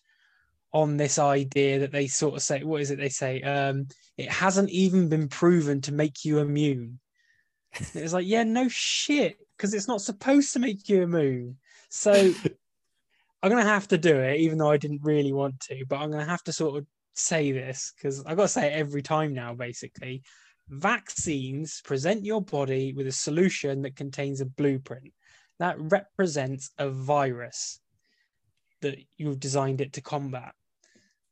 on 0.73 0.97
this 0.97 1.17
idea 1.17 1.79
that 1.79 1.91
they 1.91 2.07
sort 2.07 2.35
of 2.35 2.41
say, 2.41 2.63
what 2.63 2.81
is 2.81 2.91
it 2.91 2.97
they 2.97 3.09
say? 3.09 3.41
Um, 3.41 3.87
it 4.17 4.29
hasn't 4.29 4.69
even 4.69 5.07
been 5.07 5.29
proven 5.29 5.81
to 5.81 5.93
make 5.93 6.25
you 6.25 6.39
immune. 6.39 6.99
And 7.79 7.95
it 7.95 8.03
was 8.03 8.13
like, 8.13 8.27
yeah, 8.27 8.43
no 8.43 8.67
shit, 8.67 9.37
because 9.55 9.73
it's 9.73 9.87
not 9.87 10.01
supposed 10.01 10.53
to 10.53 10.59
make 10.59 10.87
you 10.89 11.03
immune. 11.03 11.57
So 11.89 12.13
I'm 13.43 13.49
gonna 13.49 13.63
have 13.63 13.87
to 13.89 13.97
do 13.97 14.15
it, 14.17 14.39
even 14.39 14.57
though 14.57 14.71
I 14.71 14.77
didn't 14.77 15.03
really 15.03 15.33
want 15.33 15.59
to, 15.61 15.85
but 15.87 15.97
I'm 15.97 16.11
gonna 16.11 16.25
have 16.25 16.43
to 16.43 16.53
sort 16.53 16.77
of 16.77 16.87
say 17.15 17.51
this 17.51 17.93
because 17.95 18.23
I've 18.25 18.37
got 18.37 18.43
to 18.43 18.49
say 18.49 18.67
it 18.67 18.77
every 18.77 19.01
time 19.01 19.33
now, 19.33 19.53
basically. 19.53 20.23
Vaccines 20.67 21.81
present 21.83 22.25
your 22.25 22.41
body 22.41 22.93
with 22.93 23.07
a 23.07 23.11
solution 23.11 23.83
that 23.83 23.95
contains 23.95 24.41
a 24.41 24.45
blueprint 24.45 25.13
that 25.59 25.75
represents 25.79 26.71
a 26.77 26.89
virus 26.89 27.79
that 28.81 28.97
you've 29.17 29.39
designed 29.39 29.81
it 29.81 29.93
to 29.93 30.01
combat. 30.01 30.53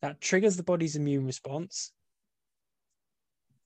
That 0.02 0.22
triggers 0.22 0.56
the 0.56 0.64
body's 0.64 0.96
immune 0.96 1.26
response 1.26 1.92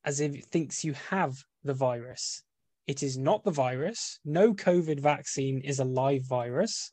as 0.03 0.19
if 0.19 0.35
it 0.35 0.45
thinks 0.45 0.83
you 0.83 0.93
have 1.09 1.43
the 1.63 1.73
virus. 1.73 2.43
It 2.87 3.03
is 3.03 3.17
not 3.17 3.43
the 3.43 3.51
virus. 3.51 4.19
No 4.23 4.53
COVID 4.53 4.99
vaccine 5.01 5.59
is 5.61 5.79
a 5.79 5.83
live 5.85 6.23
virus. 6.25 6.89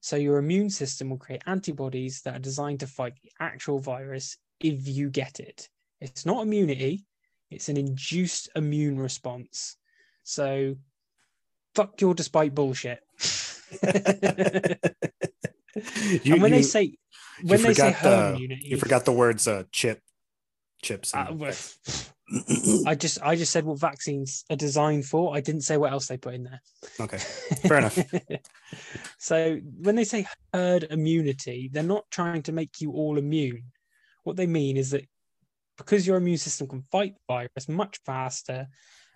So 0.00 0.16
your 0.16 0.36
immune 0.38 0.68
system 0.68 1.08
will 1.08 1.16
create 1.16 1.42
antibodies 1.46 2.20
that 2.22 2.36
are 2.36 2.40
designed 2.40 2.80
to 2.80 2.86
fight 2.86 3.14
the 3.22 3.30
actual 3.40 3.78
virus 3.78 4.36
if 4.60 4.86
you 4.86 5.08
get 5.08 5.40
it. 5.40 5.68
It's 6.00 6.26
not 6.26 6.42
immunity, 6.42 7.06
it's 7.50 7.70
an 7.70 7.78
induced 7.78 8.50
immune 8.54 8.98
response. 8.98 9.76
So 10.24 10.76
fuck 11.74 11.98
your 12.02 12.12
despite 12.14 12.54
bullshit. 12.54 13.00
You, 16.22 16.34
and 16.34 16.42
when 16.42 16.52
you- 16.52 16.56
they 16.58 16.62
say 16.62 16.96
when 17.42 17.62
they 17.62 17.74
say 17.74 17.90
herd 17.92 18.10
the- 18.10 18.34
immunity, 18.36 18.68
you 18.68 18.76
forgot 18.76 19.04
the 19.06 19.12
words 19.12 19.48
uh, 19.48 19.64
chip, 19.72 20.00
chips. 20.82 21.14
uh, 21.14 21.26
and- 21.30 21.40
well, 21.40 21.54
I 22.86 22.94
just 22.94 23.20
I 23.22 23.36
just 23.36 23.52
said 23.52 23.64
what 23.64 23.78
vaccines 23.78 24.44
are 24.50 24.56
designed 24.56 25.04
for. 25.04 25.36
I 25.36 25.40
didn't 25.40 25.62
say 25.62 25.76
what 25.76 25.92
else 25.92 26.06
they 26.06 26.16
put 26.16 26.34
in 26.34 26.44
there. 26.44 26.60
okay, 27.00 27.18
fair 27.68 27.78
enough. 27.78 27.98
so 29.18 29.58
when 29.80 29.94
they 29.94 30.04
say 30.04 30.26
herd 30.52 30.84
immunity, 30.90 31.68
they're 31.72 31.82
not 31.82 32.10
trying 32.10 32.42
to 32.42 32.52
make 32.52 32.80
you 32.80 32.92
all 32.92 33.18
immune. 33.18 33.64
What 34.22 34.36
they 34.36 34.46
mean 34.46 34.76
is 34.76 34.90
that 34.90 35.06
because 35.76 36.06
your 36.06 36.16
immune 36.16 36.38
system 36.38 36.66
can 36.66 36.84
fight 36.90 37.14
the 37.14 37.34
virus 37.34 37.68
much 37.68 37.98
faster 38.06 38.68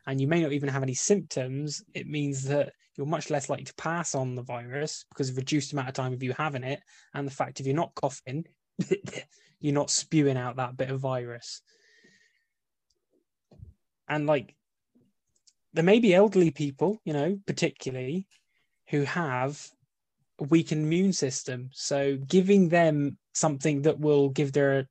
and 0.07 0.21
you 0.21 0.27
may 0.27 0.43
not 0.43 0.53
even 0.53 0.69
have 0.69 0.83
any 0.83 0.95
symptoms, 0.95 1.83
it 1.95 2.07
means 2.07 2.45
that 2.45 2.73
you're 2.97 3.07
much 3.07 3.31
less 3.31 3.49
likely 3.49 3.65
to 3.65 3.75
pass 3.75 4.15
on 4.15 4.35
the 4.35 4.43
virus 4.43 5.05
because 5.11 5.31
of 5.31 5.37
reduced 5.37 5.73
amount 5.73 5.89
of 5.89 5.95
time 5.95 6.13
of 6.13 6.23
you 6.23 6.35
having 6.37 6.65
it. 6.65 6.81
And 7.15 7.27
the 7.27 7.33
fact 7.33 7.61
if 7.61 7.67
you're 7.67 7.77
not 7.77 7.95
coughing, 7.95 8.45
you're 9.61 9.75
not 9.75 9.91
spewing 9.91 10.37
out 10.37 10.57
that 10.57 10.77
bit 10.77 10.91
of 10.91 11.01
virus. 11.01 11.63
And 14.09 14.27
like 14.27 14.55
there 15.73 15.85
may 15.85 16.01
be 16.01 16.15
elderly 16.15 16.51
people, 16.51 17.01
you 17.05 17.13
know, 17.13 17.39
particularly 17.47 18.27
who 18.89 19.03
have 19.03 19.71
a 20.41 20.45
weakened 20.45 20.85
immune 20.85 21.13
system. 21.13 21.71
So 21.73 22.17
giving 22.17 22.69
them 22.69 23.19
something 23.35 23.83
that 23.83 24.01
will 24.01 24.31
give 24.31 24.53
their 24.53 24.89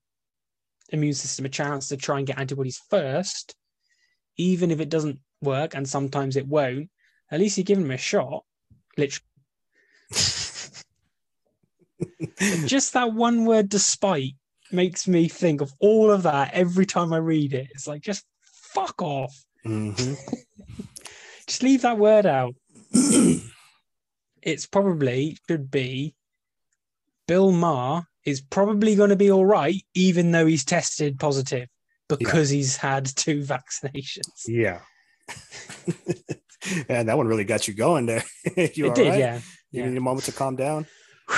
immune 0.90 1.14
system 1.14 1.46
a 1.46 1.50
chance 1.50 1.90
to 1.90 1.98
try 1.98 2.18
and 2.18 2.28
get 2.28 2.40
antibodies 2.40 2.82
first, 2.90 3.56
even 4.38 4.72
if 4.72 4.80
it 4.80 4.90
doesn't 4.90 5.20
work, 5.42 5.76
and 5.76 5.88
sometimes 5.88 6.38
it 6.38 6.48
won't, 6.48 6.90
at 7.32 7.40
least 7.40 7.58
you're 7.58 7.66
giving 7.66 7.84
them 7.84 7.92
a 7.92 7.98
shot. 7.98 8.44
Literally. 8.98 9.26
Just 12.66 12.94
that 12.94 13.14
one 13.14 13.46
word, 13.46 13.70
despite, 13.70 14.36
makes 14.72 15.08
me 15.08 15.28
think 15.28 15.62
of 15.62 15.74
all 15.80 16.12
of 16.12 16.24
that 16.24 16.54
every 16.54 16.86
time 16.86 17.14
I 17.14 17.18
read 17.18 17.54
it. 17.54 17.68
It's 17.72 17.88
like, 17.88 18.02
just 18.02 18.26
fuck 18.78 19.02
off. 19.02 19.46
Mhm. 19.66 20.18
Just 21.48 21.64
leave 21.64 21.82
that 21.82 21.98
word 21.98 22.26
out. 22.26 22.54
it's 24.42 24.66
probably 24.66 25.38
should 25.50 25.72
be 25.72 26.14
Bill 27.28 27.52
Maher 27.52 28.04
is 28.26 28.42
probably 28.42 28.96
going 28.96 29.10
to 29.10 29.16
be 29.16 29.32
all 29.32 29.46
right, 29.46 29.82
even 29.94 30.32
though 30.32 30.46
he's 30.46 30.66
tested 30.66 31.20
positive 31.20 31.68
because 32.10 32.50
he's 32.50 32.76
had 32.78 33.06
two 33.06 33.42
vaccinations. 33.44 34.44
Yeah. 34.48 34.82
and 36.90 37.08
that 37.10 37.18
one 37.18 37.28
really 37.28 37.44
got 37.46 37.68
you 37.68 37.74
going 37.74 38.06
there. 38.06 38.24
you 38.56 38.88
it 38.88 38.96
did, 38.96 39.10
right? 39.10 39.20
yeah. 39.20 39.36
You 39.72 39.84
yeah. 39.84 39.90
need 39.90 39.98
a 39.98 40.02
moment 40.02 40.26
to 40.26 40.32
calm 40.32 40.56
down. 40.56 40.86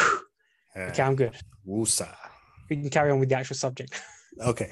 Uh, 0.77 0.81
Okay, 0.81 1.01
I'm 1.01 1.15
good. 1.15 1.35
woosah. 1.67 2.15
We 2.69 2.75
can 2.75 2.91
carry 2.91 3.09
on 3.09 3.19
with 3.19 3.27
the 3.29 3.35
actual 3.35 3.55
subject. 3.55 3.99
Okay. 4.39 4.69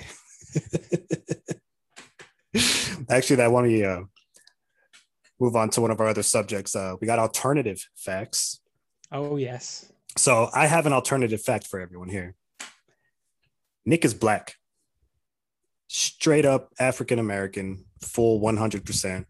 Actually, 3.10 3.38
that 3.38 3.52
one 3.52 3.66
we 3.66 3.86
uh, 3.86 4.02
move 5.40 5.56
on 5.56 5.70
to 5.72 5.82
one 5.82 5.92
of 5.92 6.00
our 6.00 6.08
other 6.08 6.24
subjects. 6.24 6.76
Uh, 6.76 6.96
we 7.00 7.08
got 7.08 7.20
alternative 7.20 7.88
facts. 7.96 8.60
Oh 9.12 9.38
yes. 9.38 9.92
So 10.18 10.50
I 10.54 10.68
have 10.68 10.86
an 10.86 10.94
alternative 10.94 11.42
fact 11.42 11.68
for 11.68 11.80
everyone 11.80 12.10
here. 12.10 12.36
Nick 13.86 14.04
is 14.04 14.14
black, 14.14 14.56
straight 15.88 16.46
up 16.46 16.74
African 16.80 17.20
American, 17.20 17.86
full 18.02 18.42
100%. 18.42 19.26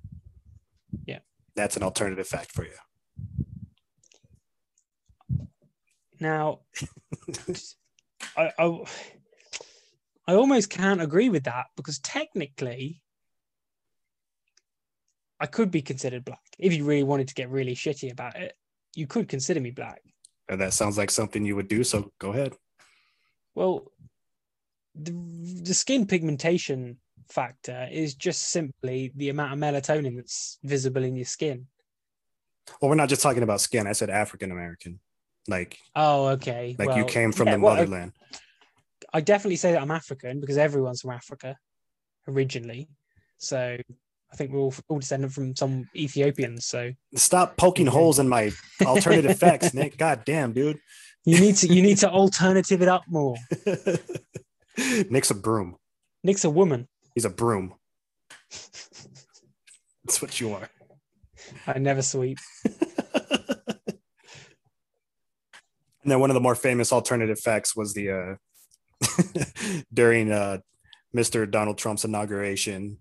Yeah. 1.05 1.19
That's 1.55 1.77
an 1.77 1.84
alternative 1.84 2.27
fact 2.27 2.51
for 2.51 2.65
you. 2.65 2.72
Now, 6.19 6.62
I, 8.38 8.51
I 8.57 8.84
I 10.29 10.34
almost 10.34 10.69
can't 10.69 11.01
agree 11.01 11.29
with 11.29 11.43
that 11.46 11.67
because 11.75 12.00
technically, 12.00 13.01
I 15.39 15.46
could 15.46 15.70
be 15.72 15.82
considered 15.82 16.25
black 16.25 16.39
if 16.58 16.74
you 16.74 16.84
really 16.86 17.03
wanted 17.03 17.27
to 17.27 17.34
get 17.36 17.50
really 17.50 17.75
shitty 17.75 18.12
about 18.12 18.36
it. 18.36 18.53
You 18.96 19.08
could 19.08 19.27
consider 19.27 19.60
me 19.60 19.72
black. 19.72 20.01
And 20.50 20.60
that 20.62 20.74
sounds 20.74 20.98
like 20.98 21.12
something 21.12 21.46
you 21.46 21.56
would 21.56 21.67
do. 21.67 21.84
So 21.84 22.12
go 22.20 22.32
ahead. 22.32 22.53
Well, 23.53 23.91
the, 24.96 25.12
the 25.63 25.74
skin 25.74 26.08
pigmentation 26.08 26.98
factor 27.29 27.88
is 27.91 28.15
just 28.15 28.50
simply 28.50 29.12
the 29.15 29.29
amount 29.29 29.53
of 29.53 29.60
melatonin 29.60 30.15
that's 30.15 30.58
visible 30.63 31.03
in 31.03 31.15
your 31.15 31.25
skin. 31.25 31.67
Well, 32.82 32.89
we're 32.89 32.96
not 32.96 33.10
just 33.10 33.22
talking 33.22 33.44
about 33.44 33.62
skin. 33.62 33.88
I 33.88 33.91
said 33.91 34.10
African 34.10 34.51
American. 34.51 35.00
Like, 35.48 35.77
Oh, 35.96 36.27
okay. 36.29 36.75
like 36.77 36.98
you 36.98 37.06
came 37.06 37.32
from 37.32 37.48
yeah, 37.48 37.56
the 37.56 37.62
well, 37.62 37.74
I- 37.74 37.79
motherland. 37.79 38.13
I 39.13 39.22
definitely 39.22 39.56
say 39.56 39.72
that 39.72 39.82
I'm 39.82 39.91
African 39.91 40.41
because 40.41 40.58
everyone's 40.58 41.01
from 41.01 41.12
Africa 41.12 41.56
originally. 42.27 42.89
So 43.38 43.77
I 44.31 44.36
think 44.36 44.51
we're 44.51 44.60
all, 44.60 44.74
all 44.89 45.00
descended 45.00 45.34
from 45.34 45.55
some 45.55 45.89
Ethiopians. 45.96 46.65
So 46.65 46.91
Stop 47.15 47.57
poking 47.57 47.88
holes 47.88 48.19
in 48.19 48.27
my 48.27 48.51
alternative 48.86 49.38
facts, 49.39 49.74
Nick. 49.74 49.98
God 49.98 50.24
damn, 50.25 50.53
dude. 50.53 50.79
you 51.25 51.39
need 51.39 51.55
to 51.57 51.67
you 51.67 51.81
need 51.81 51.98
to 52.00 52.10
alternative 52.10 52.81
it 52.81 52.88
up 52.88 53.03
more. 53.07 53.36
Nick's 55.10 55.31
a 55.31 55.36
broom. 55.36 55.77
Nick's 56.24 56.43
a 56.43 56.50
woman. 56.50 56.88
He's 57.15 57.25
a 57.25 57.29
broom. 57.29 57.74
That's 60.05 60.22
what 60.22 60.39
you 60.39 60.53
are. 60.53 60.69
I 61.65 61.79
never 61.79 62.01
sweep. 62.01 62.38
And 66.07 66.13
then 66.13 66.22
one 66.22 66.29
of 66.29 66.36
the 66.36 66.39
more 66.39 66.55
famous 66.55 66.93
alternative 66.93 67.38
facts 67.38 67.75
was 67.75 67.93
the 67.93 68.12
uh, 68.12 68.36
during 69.93 70.31
uh, 70.31 70.60
Mr. 71.13 71.51
Donald 71.51 71.77
Trump's 71.77 72.05
inauguration, 72.05 73.00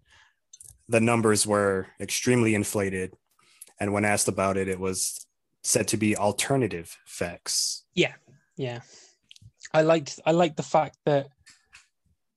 the 0.89 1.01
numbers 1.01 1.47
were 1.47 1.89
extremely 2.01 2.55
inflated, 2.55 3.15
and 3.81 3.93
when 3.93 4.05
asked 4.05 4.29
about 4.29 4.57
it, 4.57 4.69
it 4.69 4.81
was 4.81 5.27
said 5.63 5.89
to 5.89 5.97
be 5.97 6.17
alternative 6.17 6.97
facts. 7.07 7.85
Yeah, 7.95 8.15
Yeah. 8.57 8.81
I 9.75 9.83
liked 9.83 10.21
I 10.25 10.31
liked 10.31 10.57
the 10.57 10.63
fact 10.63 10.97
that 11.07 11.27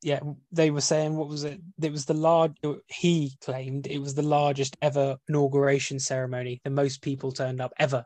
yeah 0.02 0.20
they 0.52 0.72
were 0.72 0.82
saying 0.82 1.16
what 1.16 1.28
was 1.30 1.44
it? 1.44 1.62
It 1.82 1.92
was 1.92 2.06
the 2.06 2.16
large. 2.16 2.54
He 2.88 3.34
claimed 3.42 3.86
it 3.86 4.00
was 4.00 4.16
the 4.16 4.24
largest 4.24 4.76
ever 4.82 5.18
inauguration 5.30 6.00
ceremony. 6.00 6.60
The 6.64 6.72
most 6.72 7.02
people 7.02 7.32
turned 7.32 7.62
up 7.62 7.72
ever, 7.78 8.04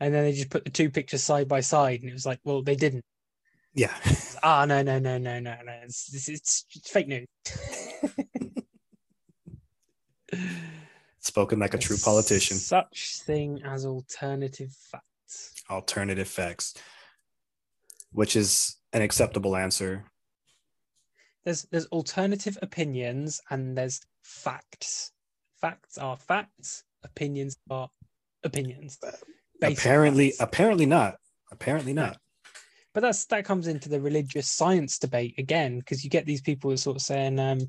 and 0.00 0.12
then 0.12 0.24
they 0.24 0.32
just 0.32 0.50
put 0.50 0.64
the 0.64 0.70
two 0.70 0.90
pictures 0.90 1.22
side 1.22 1.46
by 1.48 1.60
side, 1.60 2.00
and 2.00 2.10
it 2.10 2.14
was 2.14 2.26
like, 2.26 2.40
well, 2.44 2.62
they 2.62 2.74
didn't. 2.76 3.04
Yeah, 3.74 3.94
Ah, 4.42 4.64
no, 4.64 4.82
no, 4.82 4.98
no, 4.98 5.18
no, 5.18 5.38
no, 5.38 5.56
no. 5.64 5.72
It's, 5.84 6.12
it's, 6.12 6.28
it's, 6.28 6.64
it's 6.74 6.90
fake 6.90 7.06
news. 7.06 7.26
spoken 11.20 11.58
like 11.58 11.74
a 11.74 11.78
true 11.78 11.96
politician. 11.96 12.56
Such 12.56 13.20
thing 13.20 13.62
as 13.64 13.84
alternative 13.84 14.72
facts. 14.72 15.54
Alternative 15.70 16.28
facts, 16.28 16.74
which 18.12 18.36
is 18.36 18.76
an 18.92 19.02
acceptable 19.02 19.56
answer. 19.56 20.04
There's 21.44 21.62
there's 21.70 21.86
alternative 21.86 22.58
opinions 22.62 23.40
and 23.50 23.76
there's 23.76 24.00
facts. 24.22 25.12
Facts 25.60 25.98
are 25.98 26.16
facts. 26.16 26.84
Opinions 27.04 27.56
are 27.70 27.88
opinions. 28.44 28.98
Apparently, 29.62 30.30
facts. 30.30 30.40
apparently 30.40 30.86
not. 30.86 31.16
Apparently 31.50 31.92
not. 31.92 32.18
but 32.94 33.00
that's 33.00 33.24
that 33.26 33.44
comes 33.44 33.66
into 33.66 33.88
the 33.88 34.00
religious 34.00 34.48
science 34.48 34.98
debate 34.98 35.34
again 35.38 35.78
because 35.78 36.04
you 36.04 36.10
get 36.10 36.26
these 36.26 36.42
people 36.42 36.70
who 36.70 36.74
are 36.74 36.78
sort 36.78 36.96
of 36.96 37.02
saying 37.02 37.38
um, 37.38 37.60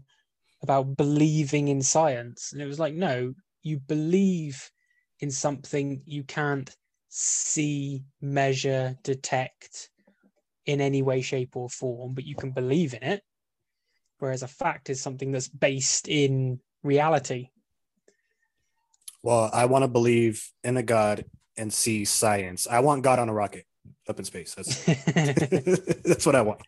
about 0.61 0.97
believing 0.97 1.67
in 1.67 1.81
science 1.81 2.51
and 2.51 2.61
it 2.61 2.65
was 2.65 2.79
like 2.79 2.93
no 2.93 3.33
you 3.63 3.79
believe 3.79 4.69
in 5.19 5.31
something 5.31 6.01
you 6.05 6.23
can't 6.23 6.75
see 7.09 8.03
measure 8.21 8.95
detect 9.03 9.89
in 10.65 10.81
any 10.81 11.01
way 11.01 11.21
shape 11.21 11.55
or 11.55 11.69
form 11.69 12.13
but 12.13 12.25
you 12.25 12.35
can 12.35 12.51
believe 12.51 12.93
in 12.93 13.03
it 13.03 13.23
whereas 14.19 14.43
a 14.43 14.47
fact 14.47 14.89
is 14.89 15.01
something 15.01 15.31
that's 15.31 15.47
based 15.47 16.07
in 16.07 16.59
reality 16.83 17.49
Well, 19.21 19.49
I 19.51 19.65
want 19.65 19.83
to 19.83 19.87
believe 19.87 20.49
in 20.63 20.77
a 20.77 20.83
God 20.83 21.25
and 21.57 21.73
see 21.73 22.05
science. 22.05 22.67
I 22.67 22.79
want 22.79 23.03
God 23.03 23.19
on 23.19 23.27
a 23.27 23.33
rocket 23.33 23.65
up 24.07 24.17
in 24.17 24.25
space. 24.25 24.55
That's 24.55 24.85
that's 26.03 26.25
what 26.25 26.35
I 26.35 26.41
want. 26.41 26.61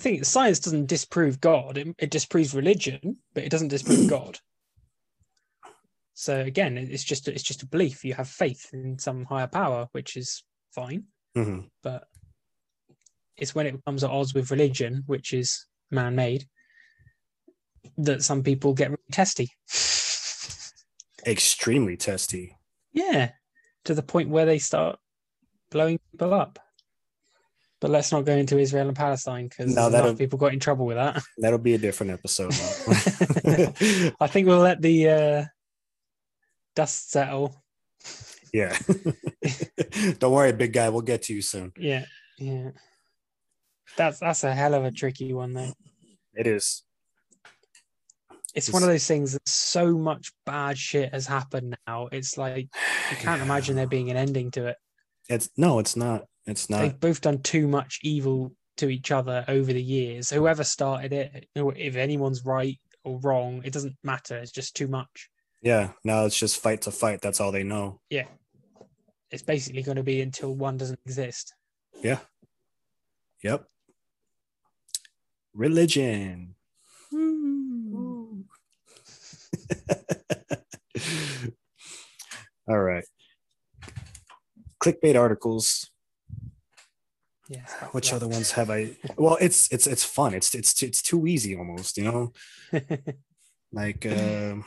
Thing 0.00 0.16
is 0.16 0.28
science 0.28 0.58
doesn't 0.58 0.86
disprove 0.86 1.40
god 1.40 1.78
it, 1.78 1.88
it 1.98 2.10
disproves 2.10 2.54
religion 2.54 3.16
but 3.34 3.44
it 3.44 3.50
doesn't 3.50 3.68
disprove 3.68 4.06
god 4.08 4.38
So 6.14 6.40
again, 6.40 6.78
it's 6.78 7.02
just 7.04 7.26
it's 7.28 7.42
just 7.42 7.62
a 7.64 7.66
belief. 7.66 8.04
You 8.04 8.14
have 8.14 8.28
faith 8.28 8.70
in 8.72 8.98
some 8.98 9.24
higher 9.24 9.48
power, 9.48 9.88
which 9.92 10.16
is 10.16 10.44
fine. 10.70 11.04
hmm 11.34 11.62
But 11.82 12.04
it's 13.36 13.54
when 13.54 13.66
it 13.66 13.84
comes 13.84 14.04
at 14.04 14.10
odds 14.10 14.32
with 14.32 14.52
religion, 14.52 15.02
which 15.06 15.32
is 15.32 15.66
man-made, 15.90 16.46
that 17.98 18.22
some 18.22 18.42
people 18.44 18.74
get 18.74 18.90
really 18.90 19.10
testy. 19.10 19.50
Extremely 21.26 21.96
testy. 21.96 22.56
Yeah, 22.92 23.32
to 23.84 23.94
the 23.94 24.02
point 24.02 24.28
where 24.30 24.46
they 24.46 24.58
start 24.60 24.98
blowing 25.70 25.98
people 26.12 26.32
up. 26.32 26.60
But 27.84 27.90
let's 27.90 28.10
not 28.12 28.24
go 28.24 28.32
into 28.34 28.58
Israel 28.58 28.88
and 28.88 28.96
Palestine 28.96 29.46
because 29.46 29.74
No, 29.76 29.90
that'll- 29.90 30.14
people 30.14 30.38
got 30.38 30.54
in 30.54 30.58
trouble 30.58 30.86
with 30.86 30.96
that. 30.96 31.22
That'll 31.36 31.58
be 31.58 31.74
a 31.74 31.78
different 31.78 32.12
episode. 32.12 32.54
I 34.18 34.26
think 34.26 34.48
we'll 34.48 34.60
let 34.60 34.80
the 34.80 35.08
uh, 35.10 35.44
dust 36.74 37.10
settle. 37.10 37.62
yeah. 38.54 38.74
Don't 40.18 40.32
worry, 40.32 40.52
big 40.54 40.72
guy. 40.72 40.88
We'll 40.88 41.02
get 41.02 41.24
to 41.24 41.34
you 41.34 41.42
soon. 41.42 41.72
Yeah, 41.76 42.06
yeah. 42.38 42.70
That's 43.98 44.18
that's 44.18 44.44
a 44.44 44.54
hell 44.54 44.72
of 44.72 44.86
a 44.86 44.90
tricky 44.90 45.34
one 45.34 45.52
though. 45.52 45.74
It 46.32 46.46
is. 46.46 46.84
It's 48.54 48.68
It's- 48.68 48.72
one 48.72 48.82
of 48.82 48.88
those 48.88 49.06
things 49.06 49.34
that 49.34 49.46
so 49.46 49.98
much 49.98 50.32
bad 50.46 50.78
shit 50.78 51.12
has 51.12 51.26
happened 51.26 51.76
now. 51.86 52.08
It's 52.12 52.38
like 52.38 52.68
you 53.10 53.16
can't 53.18 53.40
Yeah. 53.40 53.44
imagine 53.44 53.76
there 53.76 53.86
being 53.86 54.10
an 54.10 54.16
ending 54.16 54.50
to 54.52 54.68
it. 54.68 54.76
It's 55.28 55.50
no, 55.58 55.80
it's 55.80 55.96
not. 55.96 56.24
It's 56.46 56.68
not. 56.68 56.80
They've 56.80 57.00
both 57.00 57.20
done 57.20 57.42
too 57.42 57.66
much 57.66 58.00
evil 58.02 58.52
to 58.76 58.88
each 58.88 59.10
other 59.10 59.44
over 59.48 59.72
the 59.72 59.82
years. 59.82 60.30
Whoever 60.30 60.64
started 60.64 61.12
it, 61.12 61.46
if 61.54 61.96
anyone's 61.96 62.44
right 62.44 62.78
or 63.04 63.18
wrong, 63.20 63.62
it 63.64 63.72
doesn't 63.72 63.96
matter. 64.02 64.36
It's 64.36 64.52
just 64.52 64.76
too 64.76 64.88
much. 64.88 65.30
Yeah. 65.62 65.90
Now 66.04 66.26
it's 66.26 66.38
just 66.38 66.60
fight 66.60 66.82
to 66.82 66.90
fight. 66.90 67.20
That's 67.22 67.40
all 67.40 67.52
they 67.52 67.62
know. 67.62 68.00
Yeah. 68.10 68.26
It's 69.30 69.42
basically 69.42 69.82
going 69.82 69.96
to 69.96 70.02
be 70.02 70.20
until 70.20 70.54
one 70.54 70.76
doesn't 70.76 71.00
exist. 71.06 71.54
Yeah. 72.02 72.18
Yep. 73.42 73.66
Religion. 75.54 76.54
Hmm. 77.10 78.40
All 82.68 82.80
right. 82.80 83.04
Clickbait 84.82 85.18
articles. 85.18 85.90
Yes. 87.54 87.72
Which 87.92 88.12
other 88.12 88.26
ones 88.26 88.50
have 88.52 88.70
I? 88.70 88.96
Well, 89.16 89.38
it's 89.40 89.70
it's 89.70 89.86
it's 89.86 90.04
fun. 90.04 90.34
It's 90.34 90.54
it's 90.54 90.82
it's 90.82 91.02
too 91.02 91.26
easy 91.26 91.56
almost. 91.56 91.96
You 91.96 92.04
know, 92.04 92.32
like 93.72 94.04
um, 94.06 94.64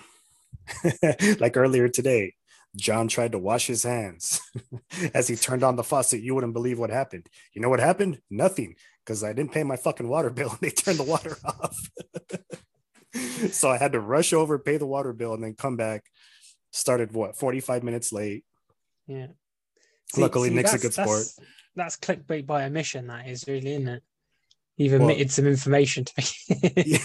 like 1.40 1.58
earlier 1.58 1.90
today, 1.90 2.34
John 2.78 3.10
tried 3.10 3.34
to 3.34 3.40
wash 3.40 3.68
his 3.68 3.84
hands 3.84 4.40
as 5.14 5.28
he 5.28 5.36
turned 5.36 5.64
on 5.64 5.76
the 5.76 5.84
faucet. 5.84 6.22
You 6.22 6.36
wouldn't 6.36 6.54
believe 6.54 6.80
what 6.80 6.90
happened. 6.90 7.28
You 7.54 7.62
know 7.62 7.70
what 7.70 7.82
happened? 7.82 8.20
Nothing, 8.30 8.76
because 9.06 9.24
I 9.24 9.34
didn't 9.34 9.52
pay 9.52 9.64
my 9.64 9.76
fucking 9.76 10.08
water 10.08 10.30
bill 10.30 10.52
and 10.52 10.60
they 10.62 10.70
turned 10.70 11.00
the 11.00 11.04
water 11.04 11.36
off. 11.44 11.78
so 13.52 13.70
I 13.70 13.78
had 13.78 13.92
to 13.94 14.00
rush 14.00 14.32
over, 14.32 14.58
pay 14.60 14.78
the 14.78 14.86
water 14.86 15.12
bill, 15.12 15.34
and 15.34 15.44
then 15.44 15.56
come 15.56 15.76
back. 15.76 16.06
Started 16.72 17.12
what 17.12 17.38
45 17.38 17.84
minutes 17.84 18.14
late. 18.14 18.46
Yeah. 19.08 19.28
Luckily, 20.16 20.50
Nick's 20.50 20.74
a 20.74 20.80
good 20.80 20.94
sport. 20.94 21.10
That's, 21.10 21.40
that's 21.78 21.98
clickbait 21.98 22.46
by 22.46 22.66
omission. 22.66 23.08
That 23.08 23.28
is 23.28 23.46
really, 23.48 23.74
isn't 23.74 23.88
it? 23.88 24.04
You've 24.76 24.94
Well- 24.94 25.04
omitted 25.04 25.32
some 25.32 25.48
information 25.48 26.06
to 26.06 26.14
me. 26.18 27.00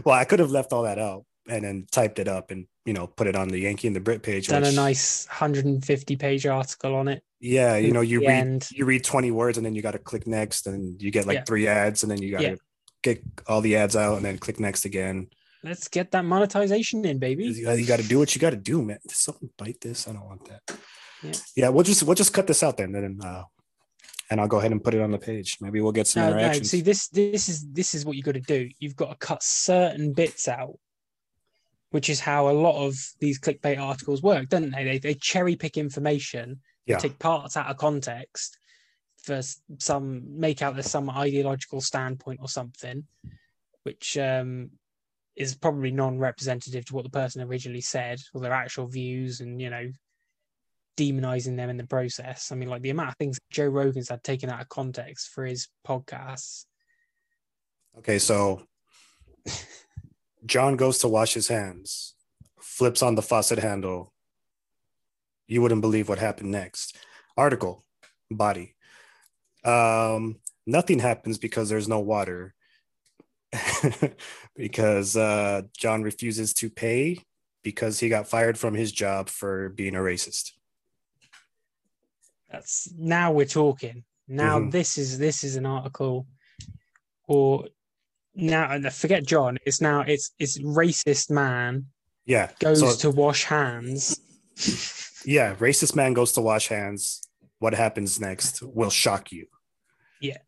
well, 0.04 0.14
I 0.14 0.24
could 0.24 0.38
have 0.40 0.50
left 0.50 0.72
all 0.72 0.82
that 0.82 0.98
out 0.98 1.24
and 1.48 1.64
then 1.64 1.86
typed 1.90 2.18
it 2.18 2.28
up 2.28 2.50
and 2.50 2.66
you 2.84 2.92
know 2.92 3.06
put 3.06 3.26
it 3.26 3.36
on 3.36 3.48
the 3.48 3.58
Yankee 3.58 3.86
and 3.86 3.96
the 3.96 4.00
Brit 4.00 4.22
page. 4.22 4.48
Done 4.48 4.64
a 4.64 4.72
nice 4.72 5.26
150 5.28 6.16
page 6.16 6.46
article 6.46 6.94
on 6.94 7.08
it. 7.08 7.22
Yeah, 7.40 7.76
you 7.76 7.92
know, 7.92 8.00
you 8.00 8.20
read 8.20 8.30
end. 8.30 8.68
you 8.72 8.84
read 8.84 9.04
20 9.04 9.30
words 9.30 9.58
and 9.58 9.64
then 9.66 9.74
you 9.74 9.82
got 9.82 9.92
to 9.92 9.98
click 9.98 10.26
next 10.26 10.66
and 10.66 11.00
you 11.00 11.10
get 11.10 11.26
like 11.26 11.36
Yeah. 11.38 11.44
three 11.44 11.66
ads 11.68 12.02
and 12.02 12.10
then 12.10 12.22
you 12.22 12.30
got 12.32 12.38
to 12.40 12.44
Yeah. 12.50 12.54
get 13.02 13.22
all 13.46 13.60
the 13.60 13.76
ads 13.76 13.94
out 13.94 14.16
and 14.16 14.24
then 14.24 14.38
click 14.38 14.58
next 14.58 14.84
again. 14.84 15.28
Let's 15.62 15.88
get 15.88 16.12
that 16.12 16.24
monetization 16.24 17.04
in, 17.04 17.18
baby. 17.18 17.44
You, 17.44 17.86
got 17.86 17.98
to 17.98 18.06
do 18.06 18.18
what 18.20 18.34
you 18.34 18.40
got 18.40 18.50
to 18.50 18.56
do, 18.56 18.82
man. 18.82 18.98
Did 19.06 19.16
something 19.16 19.50
bite 19.58 19.80
this? 19.80 20.06
I 20.06 20.12
don't 20.12 20.24
want 20.24 20.48
that. 20.48 20.78
Yeah. 21.26 21.38
Yeah, 21.56 21.68
we'll 21.70 21.84
just 21.84 22.02
we'll 22.02 22.14
just 22.14 22.32
cut 22.32 22.46
this 22.46 22.62
out 22.62 22.76
then, 22.76 22.92
then 22.92 23.18
uh, 23.24 23.44
and 24.30 24.40
I'll 24.40 24.48
go 24.48 24.58
ahead 24.58 24.72
and 24.72 24.82
put 24.82 24.94
it 24.94 25.00
on 25.00 25.10
the 25.10 25.18
page. 25.18 25.56
Maybe 25.60 25.80
we'll 25.80 25.92
get 25.92 26.06
some 26.06 26.22
No, 26.22 26.30
no. 26.30 26.36
interactions. 26.36 26.70
See, 26.70 26.80
this 26.80 27.08
this 27.08 27.48
is 27.48 27.66
this 27.72 27.94
is 27.94 28.04
what 28.04 28.16
you've 28.16 28.24
got 28.26 28.34
to 28.34 28.40
do. 28.40 28.68
You've 28.78 28.96
got 28.96 29.10
to 29.10 29.16
cut 29.16 29.42
certain 29.42 30.12
bits 30.12 30.48
out, 30.48 30.78
which 31.90 32.08
is 32.08 32.20
how 32.20 32.48
a 32.48 32.52
lot 32.52 32.84
of 32.84 32.94
these 33.20 33.38
clickbait 33.40 33.80
articles 33.80 34.22
work, 34.22 34.48
don't 34.48 34.70
they? 34.70 34.84
They 34.84 34.98
they 34.98 35.14
cherry 35.14 35.56
pick 35.56 35.76
information, 35.76 36.60
they 36.86 36.94
Yeah. 36.94 36.98
take 36.98 37.18
parts 37.18 37.56
out 37.56 37.68
of 37.68 37.76
context 37.76 38.58
for 39.22 39.40
some 39.78 40.38
make 40.38 40.62
out 40.62 40.74
there's 40.74 40.90
some 40.90 41.10
ideological 41.10 41.80
standpoint 41.80 42.38
or 42.40 42.48
something, 42.48 43.04
which 43.84 44.16
um 44.18 44.70
is 45.36 45.54
probably 45.54 45.90
non-representative 45.90 46.86
to 46.86 46.94
what 46.94 47.04
the 47.04 47.10
person 47.10 47.42
originally 47.42 47.80
said 47.82 48.18
or 48.32 48.40
their 48.40 48.52
actual 48.52 48.86
views, 48.86 49.40
and 49.40 49.60
you 49.60 49.68
know 49.70 49.90
demonizing 50.96 51.56
them 51.56 51.70
in 51.70 51.76
the 51.76 51.86
process. 51.86 52.50
I 52.50 52.54
mean, 52.54 52.68
like 52.68 52.82
the 52.82 52.90
amount 52.90 53.10
of 53.10 53.16
things 53.16 53.38
Joe 53.50 53.66
Rogan's 53.66 54.08
had 54.08 54.24
taken 54.24 54.50
out 54.50 54.60
of 54.60 54.68
context 54.68 55.28
for 55.28 55.44
his 55.44 55.68
podcasts. 55.86 56.64
Okay, 57.98 58.18
so 58.18 58.62
John 60.46 60.76
goes 60.76 60.98
to 60.98 61.08
wash 61.08 61.34
his 61.34 61.48
hands, 61.48 62.14
flips 62.60 63.02
on 63.02 63.14
the 63.14 63.22
faucet 63.22 63.58
handle. 63.58 64.12
You 65.48 65.62
wouldn't 65.62 65.80
believe 65.80 66.08
what 66.08 66.18
happened 66.18 66.50
next. 66.50 66.96
Article, 67.36 67.84
body. 68.30 68.74
Um, 69.64 70.36
nothing 70.66 70.98
happens 70.98 71.38
because 71.38 71.68
there's 71.68 71.88
no 71.88 72.00
water. 72.00 72.54
because 74.56 75.16
uh, 75.16 75.62
John 75.76 76.02
refuses 76.02 76.52
to 76.54 76.68
pay 76.68 77.24
because 77.62 77.98
he 78.00 78.08
got 78.08 78.28
fired 78.28 78.58
from 78.58 78.74
his 78.74 78.92
job 78.92 79.28
for 79.28 79.70
being 79.70 79.94
a 79.94 80.00
racist. 80.00 80.52
That's 82.50 82.88
now 82.96 83.32
we're 83.32 83.46
talking. 83.46 84.04
Now 84.28 84.58
Mhm. 84.58 84.70
this 84.72 84.98
is 84.98 85.18
this 85.18 85.44
is 85.44 85.56
an 85.56 85.66
article, 85.66 86.26
or 87.28 87.68
now 88.34 88.70
and 88.70 88.92
forget 88.92 89.24
John. 89.26 89.58
It's 89.66 89.80
now 89.80 90.00
it's 90.02 90.30
it's 90.38 90.58
racist 90.58 91.30
man 91.30 91.86
Yeah. 92.24 92.50
goes 92.60 92.80
so- 92.80 92.96
to 93.10 93.10
wash 93.16 93.44
hands. 93.44 94.20
yeah, 95.24 95.54
racist 95.56 95.94
man 95.94 96.12
goes 96.14 96.32
to 96.32 96.40
wash 96.40 96.68
hands. 96.68 97.22
What 97.58 97.74
happens 97.74 98.20
next 98.20 98.62
will 98.62 98.90
shock 98.90 99.32
you. 99.32 99.46
Yeah. 100.20 100.38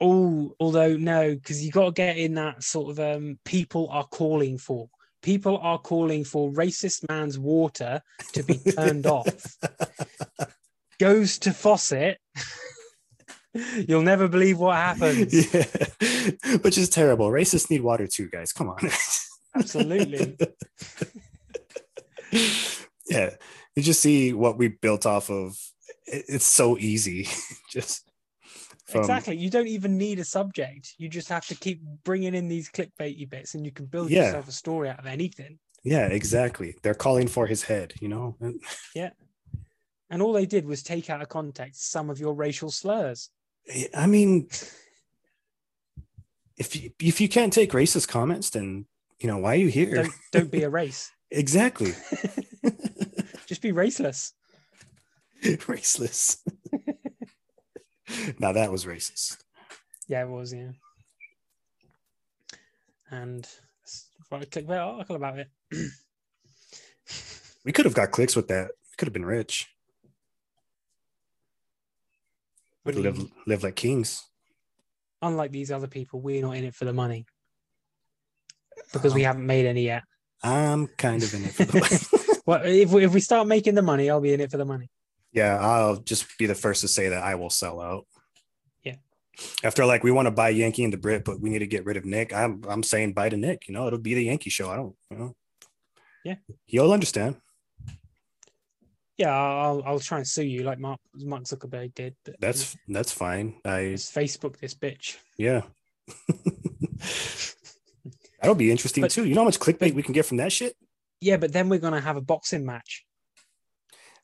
Oh, 0.00 0.54
although 0.58 0.96
no, 0.96 1.34
because 1.34 1.64
you 1.64 1.70
got 1.70 1.86
to 1.86 1.92
get 1.92 2.16
in 2.18 2.34
that 2.34 2.62
sort 2.62 2.90
of 2.90 3.00
um 3.00 3.38
people 3.44 3.88
are 3.90 4.06
calling 4.06 4.58
for. 4.58 4.88
People 5.22 5.56
are 5.58 5.78
calling 5.78 6.22
for 6.24 6.52
racist 6.52 7.08
man's 7.08 7.38
water 7.38 8.02
to 8.34 8.42
be 8.42 8.58
turned 8.58 9.06
off. 9.18 9.56
Goes 11.00 11.38
to 11.40 11.52
faucet. 11.52 12.18
You'll 13.88 14.02
never 14.02 14.26
believe 14.26 14.58
what 14.58 14.76
happens. 14.76 15.32
yeah, 15.54 16.56
which 16.62 16.76
is 16.76 16.88
terrible. 16.88 17.28
Racists 17.30 17.70
need 17.70 17.82
water 17.82 18.06
too, 18.06 18.28
guys. 18.28 18.52
Come 18.52 18.68
on. 18.68 18.78
Absolutely. 19.54 20.36
yeah, 23.08 23.30
you 23.76 23.82
just 23.82 24.00
see 24.00 24.32
what 24.32 24.58
we 24.58 24.68
built 24.68 25.06
off 25.06 25.30
of. 25.30 25.56
It's 26.06 26.44
so 26.46 26.76
easy. 26.78 27.28
just 27.70 28.10
from, 28.86 29.00
exactly. 29.02 29.36
You 29.36 29.50
don't 29.50 29.68
even 29.68 29.96
need 29.96 30.18
a 30.18 30.24
subject. 30.24 30.94
You 30.98 31.08
just 31.08 31.28
have 31.28 31.46
to 31.46 31.54
keep 31.54 31.80
bringing 32.04 32.34
in 32.34 32.48
these 32.48 32.68
clickbaity 32.70 33.28
bits, 33.30 33.54
and 33.54 33.64
you 33.64 33.70
can 33.72 33.86
build 33.86 34.10
Yeah. 34.10 34.26
yourself 34.26 34.48
a 34.48 34.52
story 34.52 34.88
out 34.88 34.98
of 34.98 35.06
anything. 35.06 35.58
Yeah, 35.84 36.06
exactly. 36.06 36.74
They're 36.82 36.94
calling 36.94 37.28
for 37.28 37.46
his 37.46 37.62
head. 37.62 37.94
You 38.00 38.08
know. 38.08 38.36
And 40.14 40.22
all 40.22 40.32
they 40.32 40.46
did 40.46 40.64
was 40.64 40.84
take 40.84 41.10
out 41.10 41.20
of 41.20 41.28
context 41.28 41.90
some 41.90 42.08
of 42.08 42.20
your 42.20 42.34
racial 42.34 42.70
slurs. 42.70 43.30
I 43.92 44.06
mean, 44.06 44.46
if 46.56 46.76
you, 46.76 46.92
if 47.00 47.20
you 47.20 47.28
can't 47.28 47.52
take 47.52 47.72
racist 47.72 48.06
comments, 48.06 48.50
then 48.50 48.86
you 49.18 49.26
know 49.26 49.38
why 49.38 49.54
are 49.54 49.58
you 49.58 49.66
here? 49.66 49.92
Don't 49.92 50.12
don't 50.30 50.50
be 50.52 50.62
a 50.62 50.70
race. 50.70 51.10
exactly. 51.32 51.94
Just 53.46 53.60
be 53.60 53.72
raceless. 53.72 54.30
Raceless. 55.42 56.38
now 58.38 58.52
that 58.52 58.70
was 58.70 58.84
racist. 58.84 59.38
Yeah, 60.06 60.22
it 60.22 60.28
was. 60.28 60.54
Yeah. 60.54 60.70
And 63.10 63.48
a 64.30 64.38
clickbait 64.46 64.80
article 64.80 65.16
about 65.16 65.40
it. 65.40 65.48
We 67.64 67.72
could 67.72 67.86
have 67.86 67.94
got 67.94 68.10
clicks 68.10 68.36
with 68.36 68.48
that. 68.48 68.66
We 68.90 68.96
could 68.98 69.08
have 69.08 69.14
been 69.14 69.24
rich. 69.24 69.73
Live 72.84 73.18
live 73.46 73.62
like 73.62 73.76
kings. 73.76 74.22
unlike 75.22 75.50
these 75.52 75.70
other 75.72 75.86
people, 75.86 76.20
we're 76.20 76.42
not 76.42 76.56
in 76.56 76.64
it 76.64 76.74
for 76.74 76.84
the 76.84 76.92
money 76.92 77.24
because 78.92 79.14
we 79.14 79.22
Um, 79.22 79.26
haven't 79.26 79.46
made 79.46 79.64
any 79.66 79.84
yet. 79.84 80.02
I'm 80.42 80.86
kind 80.88 81.22
of 81.22 81.32
in 81.32 81.44
it 81.44 81.54
for 81.54 81.64
the 81.64 81.80
money. 81.80 82.40
well, 82.46 82.60
if 82.64 82.92
we, 82.92 83.04
if 83.04 83.14
we 83.14 83.20
start 83.20 83.48
making 83.48 83.74
the 83.74 83.80
money, 83.82 84.10
I'll 84.10 84.20
be 84.20 84.34
in 84.34 84.40
it 84.40 84.50
for 84.50 84.58
the 84.58 84.66
money. 84.66 84.90
Yeah, 85.32 85.58
I'll 85.58 85.96
just 85.96 86.26
be 86.38 86.44
the 86.46 86.54
first 86.54 86.82
to 86.82 86.88
say 86.88 87.08
that 87.08 87.22
I 87.22 87.36
will 87.36 87.48
sell 87.48 87.80
out. 87.80 88.06
Yeah. 88.82 88.96
After 89.62 89.86
like 89.86 90.04
we 90.04 90.10
want 90.10 90.26
to 90.26 90.30
buy 90.30 90.50
Yankee 90.50 90.84
and 90.84 90.92
the 90.92 90.98
Brit, 90.98 91.24
but 91.24 91.40
we 91.40 91.48
need 91.48 91.60
to 91.60 91.66
get 91.66 91.86
rid 91.86 91.96
of 91.96 92.04
Nick. 92.04 92.34
I'm 92.34 92.62
I'm 92.68 92.82
saying 92.82 93.14
buy 93.14 93.30
to 93.30 93.36
Nick. 93.38 93.66
You 93.66 93.72
know, 93.74 93.86
it'll 93.86 93.98
be 93.98 94.12
the 94.14 94.24
Yankee 94.24 94.50
show. 94.50 94.68
I 94.70 94.76
don't. 94.76 94.94
You 95.10 95.16
know. 95.16 95.36
Yeah. 96.22 96.34
He'll 96.66 96.92
understand. 96.92 97.36
Yeah, 99.18 99.30
I'll 99.32 99.82
I'll 99.86 100.00
try 100.00 100.18
and 100.18 100.26
sue 100.26 100.42
you 100.44 100.62
like 100.64 100.78
Mark 100.78 100.98
Mark 101.14 101.44
Zuckerberg 101.44 101.94
did. 101.94 102.16
But 102.24 102.36
That's 102.40 102.76
that's 102.88 103.12
fine. 103.12 103.54
I 103.64 103.94
Facebook 103.96 104.58
this 104.58 104.74
bitch. 104.74 105.16
yeah. 105.38 105.62
That'll 108.40 108.54
be 108.54 108.70
interesting 108.70 109.02
But- 109.02 109.10
too. 109.10 109.24
You 109.24 109.34
know 109.34 109.40
how 109.42 109.46
much 109.46 109.58
clickbait 109.58 109.94
we 109.94 110.02
can 110.02 110.12
get 110.12 110.26
from 110.26 110.36
that 110.38 110.52
shit? 110.52 110.76
Yeah, 111.20 111.36
but 111.38 111.52
then 111.52 111.68
we're 111.68 111.78
gonna 111.78 112.00
have 112.00 112.16
a 112.16 112.20
boxing 112.20 112.66
match. 112.66 113.04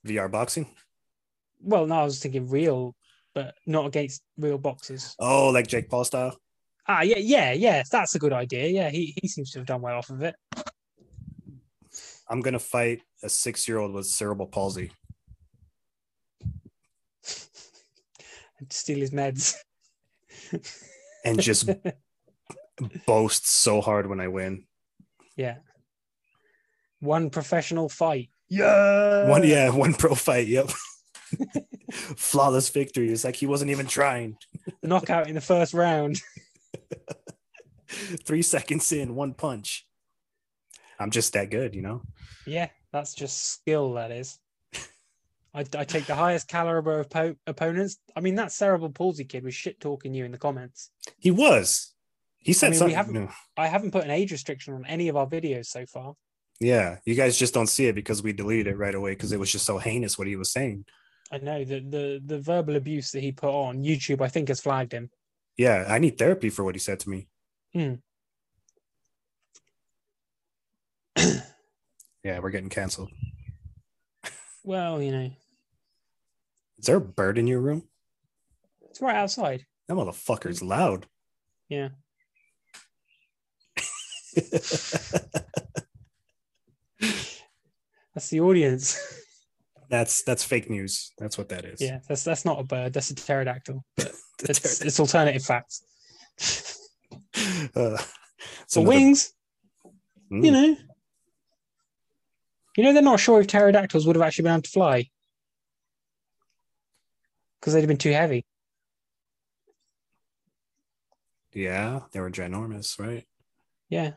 VR 0.07 0.31
boxing. 0.31 0.67
Well, 1.63 1.87
no, 1.87 1.95
I 1.97 2.05
was 2.05 2.19
thinking 2.21 2.49
real, 2.49 2.95
but 3.35 3.55
not 3.67 3.87
against 3.87 4.23
real 4.37 4.59
boxers. 4.59 5.15
Oh, 5.19 5.49
like 5.51 5.67
Jake 5.67 5.89
Paul 5.89 6.05
style. 6.05 6.37
Ah, 6.89 7.03
yeah, 7.03 7.19
yeah, 7.19 7.53
yeah. 7.53 7.83
That's 7.91 8.15
a 8.15 8.19
good 8.19 8.33
idea. 8.33 8.67
Yeah, 8.69 8.91
he 8.91 9.15
he 9.21 9.29
seems 9.29 9.53
to 9.53 9.61
have 9.61 9.67
done 9.67 9.81
well 9.83 9.97
off 9.97 10.11
of 10.11 10.23
it. 10.23 10.35
I'm 12.31 12.41
gonna 12.41 12.61
fight 12.61 13.03
a 13.25 13.29
six 13.29 13.67
year 13.67 13.79
old 13.79 13.93
with 13.93 14.07
cerebral 14.07 14.49
palsy. 14.49 14.93
And 18.61 18.71
steal 18.71 18.99
his 18.99 19.11
meds. 19.11 19.55
and 21.25 21.41
just 21.41 21.71
boast 23.07 23.49
so 23.49 23.81
hard 23.81 24.07
when 24.07 24.21
I 24.21 24.29
win. 24.29 24.65
Yeah. 25.35 25.57
One 27.01 27.31
professional 27.31 27.89
fight. 27.89 28.29
Yeah. 28.51 29.27
One, 29.31 29.45
yeah, 29.45 29.71
one 29.71 29.95
pro 29.95 30.15
fight. 30.15 30.47
Yep. 30.47 30.73
Flawless 31.91 32.69
victory. 32.69 33.11
It's 33.11 33.25
like 33.25 33.37
he 33.37 33.47
wasn't 33.47 33.71
even 33.71 33.87
trying. 33.87 34.37
Knockout 34.83 35.27
in 35.27 35.37
the 35.37 35.41
first 35.41 35.73
round. 35.73 36.21
Three 37.89 38.43
seconds 38.43 38.93
in, 38.93 39.15
one 39.15 39.33
punch. 39.33 39.87
I'm 41.01 41.11
just 41.11 41.33
that 41.33 41.51
good, 41.51 41.75
you 41.75 41.83
know? 41.83 42.03
Yeah, 42.47 42.69
that's 42.93 43.15
just 43.15 43.43
skill, 43.43 43.95
that 43.95 44.11
is. 44.11 44.39
I, 45.55 45.61
I 45.61 45.85
take 45.85 46.07
the 46.07 46.15
highest 46.15 46.47
caliber 46.47 47.01
of 47.01 47.11
po- 47.11 47.37
opponents. 47.47 47.97
I 48.15 48.21
mean, 48.21 48.35
that 48.37 48.53
cerebral 48.53 48.91
palsy 48.91 49.25
kid 49.25 49.43
was 49.43 49.55
shit 49.55 49.81
talking 49.81 50.15
you 50.15 50.25
in 50.25 50.31
the 50.33 50.39
comments. 50.39 50.91
He 51.19 51.31
was. 51.31 51.95
He 52.39 52.53
said 52.53 52.67
mean, 52.69 52.73
we 52.73 52.79
something. 52.79 52.97
haven't- 52.97 53.31
I 53.57 53.67
haven't 53.67 53.91
put 53.93 54.05
an 54.05 54.11
age 54.11 54.31
restriction 54.31 54.75
on 54.75 54.85
any 54.87 55.09
of 55.09 55.17
our 55.17 55.27
videos 55.27 55.67
so 55.67 55.87
far. 55.87 56.15
Yeah, 56.61 56.99
you 57.07 57.15
guys 57.15 57.39
just 57.39 57.55
don't 57.55 57.69
see 57.69 57.87
it 57.87 57.95
because 57.95 58.23
we 58.23 58.35
deleted 58.35 58.67
it 58.67 58.77
right 58.77 58.95
away 58.95 59.13
because 59.13 59.33
it 59.33 59.41
was 59.41 59.51
just 59.51 59.65
so 59.65 59.79
heinous 59.79 60.19
what 60.19 60.29
he 60.29 60.37
was 60.37 60.53
saying. 60.53 60.85
I 61.33 61.39
know 61.39 61.65
the, 61.65 61.81
the 61.81 62.21
the 62.25 62.39
verbal 62.41 62.77
abuse 62.77 63.13
that 63.13 63.21
he 63.23 63.33
put 63.33 63.49
on 63.51 63.83
YouTube, 63.83 64.21
I 64.21 64.29
think, 64.29 64.49
has 64.49 64.61
flagged 64.61 64.93
him. 64.93 65.11
Yeah, 65.57 65.87
I 65.89 65.99
need 65.99 66.19
therapy 66.19 66.51
for 66.51 66.63
what 66.65 66.75
he 66.75 66.79
said 66.79 67.01
to 67.01 67.09
me. 67.09 67.29
Hmm. 67.73 67.95
Yeah, 72.23 72.39
we're 72.41 72.51
getting 72.51 72.69
canceled. 72.69 73.11
Well, 74.63 75.01
you 75.01 75.11
know, 75.11 75.31
Is 76.79 76.85
there 76.85 76.97
a 76.97 77.01
bird 77.01 77.39
in 77.39 77.47
your 77.47 77.61
room? 77.61 77.85
it's 78.91 79.01
right 79.01 79.17
outside. 79.17 79.65
That 79.89 79.95
motherfucker's 79.95 80.61
loud. 80.63 81.07
Yeah. 81.71 81.89
That's 88.15 88.29
the 88.29 88.41
audience. 88.41 88.99
that's 89.89 90.23
that's 90.23 90.45
fake 90.45 90.69
news. 90.71 91.13
That's 91.19 91.39
what 91.39 91.49
that 91.51 91.65
is. 91.65 91.81
yeah, 91.81 92.01
that's 92.09 92.23
that's 92.25 92.45
not 92.45 92.61
a 92.61 92.65
bird. 92.65 92.93
That's 92.93 93.11
a 93.11 93.15
pterodactyl. 93.15 93.85
It's, 94.43 94.81
it's 94.81 94.99
alternative 95.01 95.43
facts. 95.45 95.83
Uh, 97.77 97.97
another- 98.75 98.89
wings, 98.89 99.33
Mm. 100.33 100.45
you 100.47 100.51
know, 100.51 100.77
you 102.81 102.87
know, 102.87 102.95
they're 102.95 103.03
not 103.03 103.21
sure 103.21 103.43
if 103.43 103.47
pterodactyls 103.47 104.07
would 104.07 104.17
have 104.17 104.23
actually 104.23 104.45
been 104.45 104.53
able 104.53 104.63
to 104.63 104.71
fly 104.71 105.11
because 107.61 107.75
they'd 107.75 107.81
have 107.81 107.89
been 107.89 107.99
too 107.99 108.13
heavy. 108.13 108.43
Yeah, 111.53 112.01
they 112.13 112.21
were 112.21 112.31
ginormous, 112.31 112.99
right? 112.99 113.27
Yeah. 113.91 114.13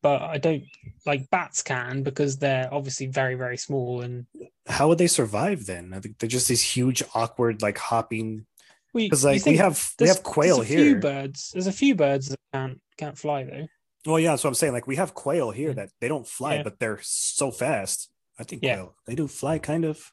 But 0.00 0.22
I 0.22 0.38
don't 0.38 0.64
like 1.04 1.28
bats 1.28 1.62
can 1.62 2.02
because 2.02 2.38
they're 2.38 2.72
obviously 2.72 3.08
very, 3.08 3.34
very 3.34 3.58
small 3.58 4.00
and 4.00 4.24
How 4.66 4.88
would 4.88 4.96
they 4.96 5.06
survive 5.06 5.66
then? 5.66 5.92
I 5.92 6.00
think 6.00 6.16
they're 6.16 6.30
just 6.30 6.48
these 6.48 6.62
huge, 6.62 7.02
awkward, 7.14 7.60
like 7.60 7.76
hopping. 7.76 8.46
we 8.94 9.04
Because 9.04 9.22
like 9.22 9.44
we 9.44 9.58
have 9.58 9.92
we 10.00 10.08
have 10.08 10.22
quail 10.22 10.56
there's 10.56 10.70
a 10.70 10.74
few 10.74 10.84
here. 10.84 10.98
birds. 10.98 11.50
There's 11.52 11.66
a 11.66 11.72
few 11.72 11.94
birds 11.94 12.28
that 12.28 12.38
can't 12.54 12.80
can't 12.96 13.18
fly 13.18 13.44
though. 13.44 13.66
Well, 14.06 14.18
yeah, 14.18 14.30
that's 14.30 14.42
what 14.44 14.48
I'm 14.48 14.54
saying. 14.54 14.72
Like 14.72 14.86
we 14.86 14.96
have 14.96 15.14
quail 15.14 15.50
here 15.50 15.68
Yeah. 15.68 15.74
that 15.74 15.90
they 16.00 16.08
don't 16.08 16.26
fly, 16.26 16.56
Yeah. 16.56 16.62
but 16.64 16.78
they're 16.78 16.98
so 17.02 17.50
fast. 17.50 18.10
I 18.38 18.44
think 18.44 18.62
Yeah. 18.62 18.76
quail 18.76 18.96
they 19.06 19.14
do 19.14 19.28
fly, 19.28 19.58
kind 19.58 19.84
of. 19.84 20.12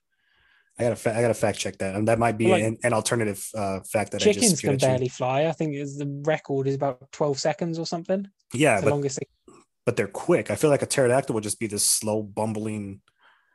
I 0.77 0.83
gotta 0.83 0.95
fa- 0.95 1.15
I 1.17 1.21
gotta 1.21 1.33
fact 1.33 1.57
check 1.59 1.77
that, 1.79 1.95
and 1.95 2.07
that 2.07 2.19
might 2.19 2.37
be 2.37 2.47
like, 2.47 2.63
an, 2.63 2.77
an 2.83 2.93
alternative 2.93 3.45
uh, 3.53 3.81
fact 3.81 4.11
that 4.11 4.21
I 4.21 4.25
Chickens 4.25 4.51
just 4.51 4.61
can 4.61 4.75
at 4.75 4.81
you. 4.81 4.87
barely 4.87 5.09
fly. 5.09 5.45
I 5.47 5.51
think 5.51 5.75
is 5.75 5.97
the 5.97 6.07
record 6.25 6.67
is 6.67 6.75
about 6.75 7.11
12 7.11 7.37
seconds 7.37 7.77
or 7.77 7.85
something. 7.85 8.27
Yeah, 8.53 8.79
the 8.79 8.85
but 8.85 8.91
longest 8.91 9.19
they 9.19 9.53
but 9.85 9.95
they're 9.97 10.07
quick. 10.07 10.51
I 10.51 10.55
feel 10.55 10.69
like 10.69 10.83
a 10.83 10.85
pterodactyl 10.85 11.33
would 11.33 11.43
just 11.43 11.59
be 11.59 11.67
this 11.67 11.83
slow, 11.83 12.21
bumbling. 12.21 13.01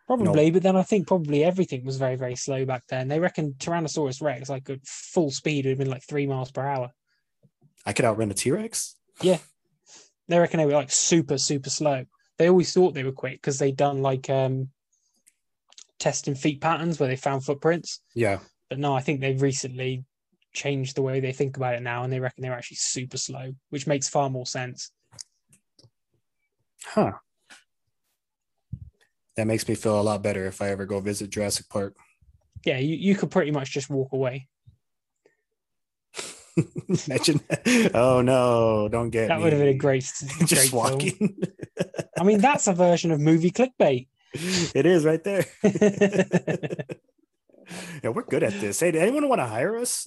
Probably, 0.07 0.51
but 0.51 0.62
then 0.62 0.77
I 0.77 0.83
think 0.83 1.07
probably 1.07 1.44
everything 1.44 1.83
was 1.85 1.97
very, 1.97 2.16
very 2.16 2.35
slow 2.37 2.66
back 2.66 2.83
then. 2.88 3.09
They 3.09 3.20
reckon 3.20 3.55
Tyrannosaurus 3.55 4.20
Rex, 4.20 4.51
like 4.51 4.68
at 4.68 4.85
full 4.87 5.31
speed, 5.31 5.64
would 5.64 5.70
have 5.70 5.79
been 5.79 5.88
like 5.90 6.03
three 6.03 6.27
miles 6.27 6.51
per 6.51 6.66
hour. 6.66 6.90
I 7.87 7.92
could 7.94 8.05
outrun 8.05 8.31
a 8.31 8.35
T 8.35 8.51
Rex. 8.51 8.97
They 10.29 10.39
reckon 10.39 10.59
they 10.59 10.67
were 10.67 10.73
like 10.73 10.91
super, 10.91 11.39
super 11.39 11.71
slow. 11.71 12.05
They 12.39 12.49
always 12.49 12.73
thought 12.73 12.95
they 12.95 13.05
were 13.05 13.13
quick 13.13 13.35
because 13.41 13.59
they'd 13.59 13.77
done 13.77 14.03
like 14.03 14.29
um 14.31 14.71
testing 15.99 16.35
feet 16.35 16.61
patterns 16.61 16.99
where 16.99 17.09
they 17.09 17.17
found 17.17 17.45
footprints. 17.45 18.01
Yeah, 18.15 18.41
But 18.69 18.79
no, 18.79 18.95
I 18.95 19.01
think 19.01 19.21
they've 19.21 19.41
recently 19.41 20.05
changed 20.53 20.97
the 20.97 21.03
way 21.03 21.21
they 21.21 21.33
think 21.33 21.57
about 21.57 21.75
it 21.75 21.83
now, 21.83 22.05
and 22.05 22.13
they 22.13 22.21
reckon 22.21 22.43
they're 22.43 22.53
actually 22.55 22.77
super 22.77 23.17
slow, 23.17 23.53
which 23.71 23.87
makes 23.87 24.09
far 24.09 24.31
more 24.31 24.47
sense. 24.47 24.91
huh. 26.85 27.13
That 29.37 29.47
makes 29.47 29.67
me 29.69 29.75
feel 29.75 30.01
a 30.01 30.03
lot 30.03 30.23
better 30.23 30.47
if 30.47 30.63
I 30.63 30.69
ever 30.69 30.87
go 30.87 31.01
visit 31.01 31.31
Jurassic 31.31 31.69
Park. 31.69 31.97
Yeah, 32.65 32.79
you, 32.79 32.95
you 32.95 33.17
could 33.17 33.31
pretty 33.31 33.51
much 33.51 33.71
just 33.73 33.91
walk 33.91 34.13
away. 34.13 34.49
Imagine. 37.09 37.40
Oh 37.95 38.21
no! 38.23 38.88
Don't 38.90 39.11
get 39.11 39.29
That 39.29 39.38
me. 39.38 39.45
would 39.45 39.53
have 39.53 39.61
been 39.61 39.69
a 39.75 39.75
great, 39.79 40.11
great 40.38 40.49
just 40.49 40.71
film. 40.71 40.83
walking. 40.93 41.37
I 42.19 42.23
mean, 42.25 42.40
that's 42.40 42.67
a 42.69 42.73
version 42.73 43.11
of 43.11 43.21
movie 43.21 43.51
clickbait. 43.51 44.07
it 44.75 44.87
is 44.87 45.05
right 45.05 45.23
there. 45.25 45.45
yeah, 48.03 48.11
we're 48.11 48.23
good 48.23 48.43
at 48.43 48.53
this. 48.61 48.81
Hey, 48.81 48.90
did 48.90 49.03
anyone 49.03 49.29
want 49.29 49.40
to 49.40 49.47
hire 49.47 49.77
us? 49.77 50.07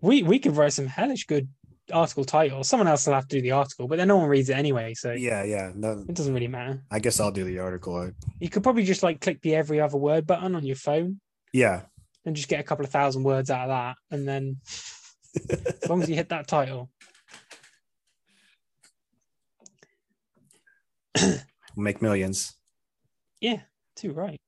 we 0.00 0.22
we 0.22 0.38
could 0.38 0.56
write 0.56 0.72
some 0.72 0.86
hellish 0.86 1.26
good 1.26 1.48
article 1.92 2.24
titles. 2.24 2.68
Someone 2.68 2.88
else 2.88 3.06
will 3.06 3.14
have 3.14 3.28
to 3.28 3.36
do 3.36 3.42
the 3.42 3.52
article, 3.52 3.88
but 3.88 3.96
then 3.96 4.08
no 4.08 4.16
one 4.16 4.28
reads 4.28 4.48
it 4.50 4.56
anyway, 4.56 4.94
so 4.94 5.12
Yeah, 5.12 5.44
yeah. 5.44 5.72
No, 5.74 6.04
it 6.08 6.14
doesn't 6.14 6.34
really 6.34 6.48
matter. 6.48 6.82
I 6.90 6.98
guess 6.98 7.20
I'll 7.20 7.30
do 7.30 7.44
the 7.44 7.58
article. 7.60 8.10
You 8.40 8.48
could 8.48 8.62
probably 8.62 8.84
just 8.84 9.02
like 9.02 9.20
click 9.20 9.40
the 9.42 9.54
every 9.54 9.80
other 9.80 9.96
word 9.98 10.26
button 10.26 10.54
on 10.54 10.64
your 10.64 10.76
phone 10.76 11.20
Yeah, 11.52 11.82
and 12.24 12.34
just 12.36 12.48
get 12.48 12.60
a 12.60 12.64
couple 12.64 12.84
of 12.84 12.90
thousand 12.90 13.22
words 13.24 13.50
out 13.50 13.62
of 13.62 13.68
that, 13.68 13.96
and 14.10 14.26
then 14.26 14.56
as 15.82 15.88
long 15.88 16.02
as 16.02 16.08
you 16.08 16.14
hit 16.14 16.28
that 16.30 16.48
title, 16.48 16.90
make 21.76 22.02
millions. 22.02 22.54
Yeah, 23.40 23.60
too 23.96 24.12
right. 24.12 24.38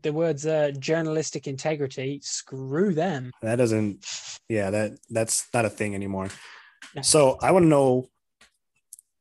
The 0.00 0.12
words 0.12 0.46
uh, 0.46 0.72
journalistic 0.78 1.46
integrity, 1.46 2.20
screw 2.22 2.94
them. 2.94 3.30
That 3.42 3.56
doesn't. 3.56 4.04
Yeah, 4.48 4.70
that 4.70 4.92
that's 5.10 5.46
not 5.52 5.64
a 5.64 5.70
thing 5.70 5.94
anymore. 5.94 6.28
No. 6.94 7.02
So 7.02 7.38
I 7.40 7.52
want 7.52 7.64
to 7.64 7.68
know 7.68 8.08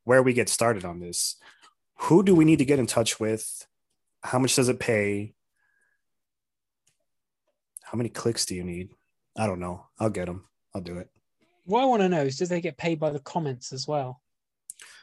where 0.04 0.24
we 0.24 0.34
get 0.34 0.50
started 0.50 0.86
on 0.86 1.00
this. 1.00 1.36
Who 1.96 2.24
do 2.24 2.34
we 2.34 2.46
need 2.46 2.60
to 2.60 2.66
get 2.66 2.80
in 2.80 2.88
touch 2.88 3.20
with? 3.20 3.68
How 4.24 4.40
much 4.40 4.56
does 4.56 4.70
it 4.70 4.80
pay? 4.80 5.34
How 7.84 7.98
many 7.98 8.10
clicks 8.10 8.46
do 8.46 8.56
you 8.56 8.64
need? 8.64 8.92
I 9.38 9.48
don't 9.48 9.60
know. 9.60 9.88
I'll 10.00 10.10
get 10.10 10.26
them. 10.26 10.46
I'll 10.74 10.82
do 10.82 10.98
it. 10.98 11.10
What 11.66 11.82
I 11.82 11.86
want 11.86 12.02
to 12.02 12.10
know 12.10 12.24
is, 12.24 12.38
do 12.38 12.46
they 12.46 12.62
get 12.62 12.78
paid 12.78 13.00
by 13.00 13.12
the 13.12 13.20
comments 13.20 13.72
as 13.72 13.88
well? 13.88 14.22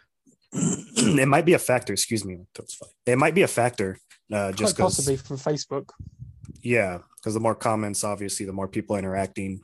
it 0.52 1.28
might 1.28 1.44
be 1.44 1.54
a 1.54 1.58
factor. 1.58 1.92
Excuse 1.92 2.24
me. 2.24 2.40
It 3.06 3.18
might 3.18 3.34
be 3.34 3.42
a 3.42 3.48
factor. 3.48 3.98
Uh, 4.32 4.52
just 4.52 4.76
Quite 4.76 4.84
possibly 4.84 5.16
from 5.16 5.36
Facebook. 5.36 5.90
Yeah, 6.62 6.98
because 7.16 7.34
the 7.34 7.40
more 7.40 7.54
comments, 7.54 8.04
obviously, 8.04 8.46
the 8.46 8.52
more 8.52 8.68
people 8.68 8.96
interacting. 8.96 9.60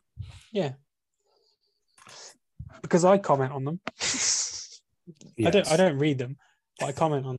Yeah. 0.52 0.72
Because 2.82 3.04
I 3.04 3.18
comment 3.18 3.52
on 3.52 3.64
them. 3.64 3.80
I 5.44 5.50
don't. 5.50 5.70
I 5.70 5.76
don't 5.76 5.98
read 5.98 6.18
them, 6.18 6.36
but 6.78 6.86
I 6.86 6.92
comment 6.92 7.26
on. 7.26 7.38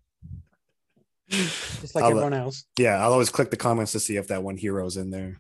Them. 1.29 1.47
just 1.81 1.95
like 1.95 2.03
I'll- 2.03 2.11
everyone 2.11 2.33
else. 2.33 2.65
Yeah, 2.77 2.97
I'll 3.03 3.13
always 3.13 3.29
click 3.29 3.49
the 3.51 3.57
comments 3.57 3.93
to 3.93 3.99
see 3.99 4.17
if 4.17 4.27
that 4.27 4.43
one 4.43 4.57
hero's 4.57 4.97
in 4.97 5.11
there. 5.11 5.39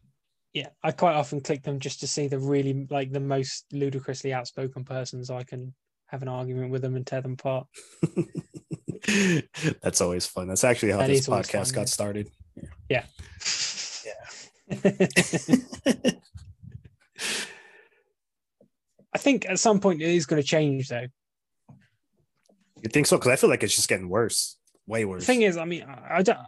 Yeah, 0.55 0.69
I 0.81 0.91
quite 0.91 1.15
often 1.15 1.41
click 1.41 1.63
them 1.63 1.81
just 1.81 1.99
to 1.99 2.07
see 2.07 2.29
the 2.29 2.39
really 2.39 2.87
like 2.89 3.11
the 3.11 3.19
most 3.19 3.65
ludicrously 3.73 4.31
outspoken 4.31 4.85
person, 4.85 5.21
so 5.25 5.35
I 5.35 5.43
can 5.43 5.73
have 6.07 6.21
an 6.21 6.29
argument 6.29 6.71
with 6.71 6.81
them 6.81 6.95
and 6.95 7.05
tear 7.05 7.19
them 7.19 7.33
apart. 7.33 7.67
That's 9.81 9.99
always 9.99 10.25
fun. 10.25 10.47
That's 10.47 10.63
actually 10.63 10.93
how 10.93 10.99
That 10.99 11.07
this 11.09 11.27
podcast 11.27 11.73
fun, 11.73 11.75
got 11.75 11.81
yeah. 11.81 11.85
started. 11.85 12.29
Yeah. 12.89 13.03
Yeah. 14.05 14.13
I 19.13 19.17
think 19.17 19.49
at 19.49 19.59
some 19.59 19.81
point 19.81 20.01
it 20.01 20.07
is 20.07 20.25
going 20.25 20.41
to 20.41 20.47
change, 20.47 20.87
though. 20.87 21.07
You 22.81 22.89
think 22.89 23.07
so? 23.07 23.17
Because 23.17 23.31
I 23.33 23.35
feel 23.35 23.49
like 23.49 23.61
it's 23.61 23.75
just 23.75 23.89
getting 23.89 24.07
worse, 24.07 24.55
way 24.87 25.03
worse. 25.03 25.23
The 25.23 25.25
thing 25.25 25.41
is, 25.41 25.57
I 25.57 25.65
mean, 25.65 25.83
I 25.83 26.21
don't. 26.21 26.39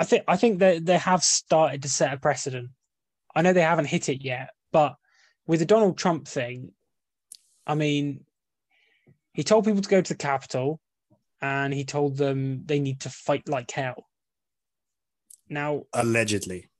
I 0.00 0.04
think 0.04 0.24
I 0.26 0.36
think 0.36 0.60
that 0.60 0.86
they 0.86 0.96
have 0.96 1.22
started 1.22 1.82
to 1.82 1.88
set 1.90 2.14
a 2.14 2.16
precedent. 2.16 2.70
I 3.36 3.42
know 3.42 3.52
they 3.52 3.60
haven't 3.60 3.84
hit 3.84 4.08
it 4.08 4.24
yet, 4.24 4.48
but 4.72 4.96
with 5.46 5.60
the 5.60 5.66
Donald 5.66 5.98
Trump 5.98 6.26
thing, 6.26 6.72
I 7.66 7.74
mean, 7.74 8.24
he 9.34 9.44
told 9.44 9.66
people 9.66 9.82
to 9.82 9.88
go 9.88 10.00
to 10.00 10.14
the 10.14 10.18
Capitol, 10.18 10.80
and 11.42 11.74
he 11.74 11.84
told 11.84 12.16
them 12.16 12.62
they 12.64 12.80
need 12.80 13.00
to 13.02 13.10
fight 13.10 13.46
like 13.46 13.70
hell. 13.70 14.06
Now, 15.50 15.82
Allegedly, 15.92 16.70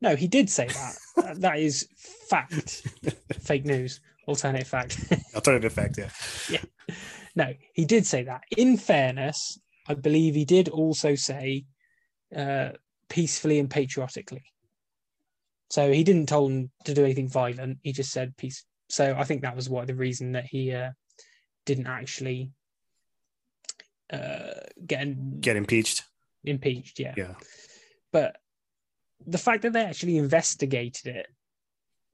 no, 0.00 0.16
he 0.16 0.26
did 0.26 0.50
say 0.50 0.66
that. 0.66 0.96
That- 1.40 1.58
is 1.60 1.86
fact. 2.28 2.86
Fake 3.40 3.64
news. 3.64 4.00
Alternative 4.26 4.66
fact. 4.66 4.98
alternative 5.36 5.72
fact. 5.72 5.98
yeah. 5.98 6.10
Yeah, 6.50 6.94
No, 7.36 7.54
he 7.74 7.84
did 7.84 8.06
say 8.06 8.24
that. 8.24 8.42
In 8.56 8.76
fairness, 8.76 9.58
I 9.86 9.94
believe 9.94 10.34
he 10.34 10.44
did 10.44 10.68
also 10.68 11.14
say 11.14 11.64
uh, 12.36 12.70
peacefully 13.08 13.58
and 13.58 13.70
patriotically. 13.70 14.44
So 15.70 15.92
he 15.92 16.02
didn't 16.02 16.26
tell 16.26 16.48
them 16.48 16.70
to 16.84 16.94
do 16.94 17.04
anything 17.04 17.28
violent. 17.28 17.78
He 17.82 17.92
just 17.92 18.10
said 18.10 18.36
peace. 18.36 18.64
So 18.88 19.14
I 19.16 19.24
think 19.24 19.42
that 19.42 19.54
was 19.54 19.68
what 19.68 19.86
the 19.86 19.94
reason 19.94 20.32
that 20.32 20.46
he 20.46 20.72
uh, 20.72 20.90
didn't 21.64 21.86
actually 21.86 22.50
uh, 24.12 24.54
get, 24.84 25.02
in- 25.02 25.40
get 25.40 25.56
impeached. 25.56 26.02
impeached. 26.44 26.98
Yeah. 26.98 27.14
Yeah, 27.16 27.34
But 28.12 28.36
the 29.26 29.38
fact 29.38 29.62
that 29.62 29.72
they 29.72 29.84
actually 29.84 30.16
investigated 30.16 31.06
it, 31.06 31.26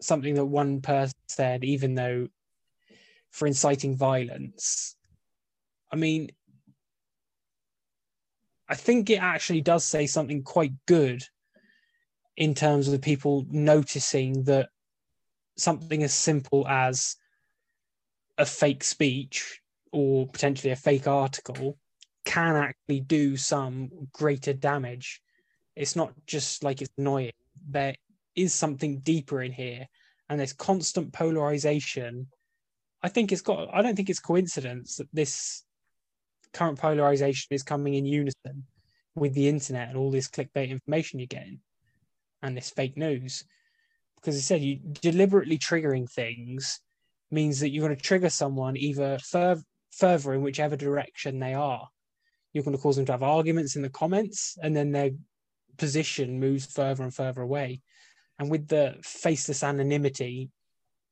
something 0.02 0.34
that 0.34 0.44
one 0.44 0.82
person 0.82 1.14
said, 1.28 1.64
even 1.64 1.94
though 1.94 2.28
for 3.30 3.46
inciting 3.46 3.96
violence, 3.96 4.96
I 5.90 5.96
mean, 5.96 6.30
I 8.68 8.74
think 8.74 9.10
it 9.10 9.22
actually 9.22 9.60
does 9.60 9.84
say 9.84 10.06
something 10.06 10.42
quite 10.42 10.72
good 10.86 11.22
in 12.36 12.54
terms 12.54 12.88
of 12.88 13.00
people 13.00 13.46
noticing 13.50 14.44
that 14.44 14.68
something 15.56 16.02
as 16.02 16.12
simple 16.12 16.66
as 16.68 17.16
a 18.36 18.44
fake 18.44 18.84
speech 18.84 19.60
or 19.92 20.26
potentially 20.26 20.72
a 20.72 20.76
fake 20.76 21.06
article 21.06 21.78
can 22.24 22.56
actually 22.56 23.00
do 23.00 23.36
some 23.36 23.88
greater 24.12 24.52
damage 24.52 25.22
it's 25.76 25.94
not 25.94 26.12
just 26.26 26.64
like 26.64 26.80
it's 26.80 26.90
annoying. 26.96 27.32
There 27.68 27.94
is 28.34 28.54
something 28.54 29.00
deeper 29.00 29.42
in 29.42 29.52
here, 29.52 29.86
and 30.28 30.40
there's 30.40 30.54
constant 30.54 31.12
polarization. 31.12 32.28
I 33.02 33.08
think 33.08 33.30
it's 33.30 33.42
got. 33.42 33.68
I 33.72 33.82
don't 33.82 33.94
think 33.94 34.08
it's 34.08 34.18
coincidence 34.18 34.96
that 34.96 35.08
this 35.12 35.64
current 36.52 36.78
polarization 36.78 37.48
is 37.50 37.62
coming 37.62 37.94
in 37.94 38.06
unison 38.06 38.64
with 39.14 39.34
the 39.34 39.48
internet 39.48 39.88
and 39.88 39.96
all 39.96 40.10
this 40.10 40.28
clickbait 40.28 40.70
information 40.70 41.18
you're 41.18 41.26
getting, 41.26 41.60
and 42.42 42.56
this 42.56 42.70
fake 42.70 42.96
news. 42.96 43.44
Because 44.16 44.36
I 44.36 44.40
said 44.40 44.62
you 44.62 44.78
deliberately 45.00 45.58
triggering 45.58 46.10
things 46.10 46.80
means 47.30 47.60
that 47.60 47.70
you're 47.70 47.86
going 47.86 47.96
to 47.96 48.02
trigger 48.02 48.30
someone 48.30 48.76
either 48.76 49.18
fur- 49.18 49.62
further 49.90 50.34
in 50.34 50.42
whichever 50.42 50.76
direction 50.76 51.38
they 51.38 51.54
are. 51.54 51.88
You're 52.52 52.64
going 52.64 52.76
to 52.76 52.82
cause 52.82 52.96
them 52.96 53.06
to 53.06 53.12
have 53.12 53.22
arguments 53.22 53.76
in 53.76 53.82
the 53.82 53.90
comments, 53.90 54.56
and 54.62 54.74
then 54.74 54.92
they're 54.92 55.10
position 55.76 56.40
moves 56.40 56.66
further 56.66 57.02
and 57.02 57.14
further 57.14 57.42
away. 57.42 57.80
And 58.38 58.50
with 58.50 58.68
the 58.68 58.96
faceless 59.02 59.62
anonymity 59.62 60.50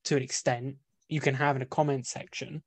to 0.05 0.17
an 0.17 0.23
extent, 0.23 0.77
you 1.09 1.21
can 1.21 1.35
have 1.35 1.57
in 1.57 1.63
a 1.63 1.67
comment 1.67 2.07
section. 2.07 2.63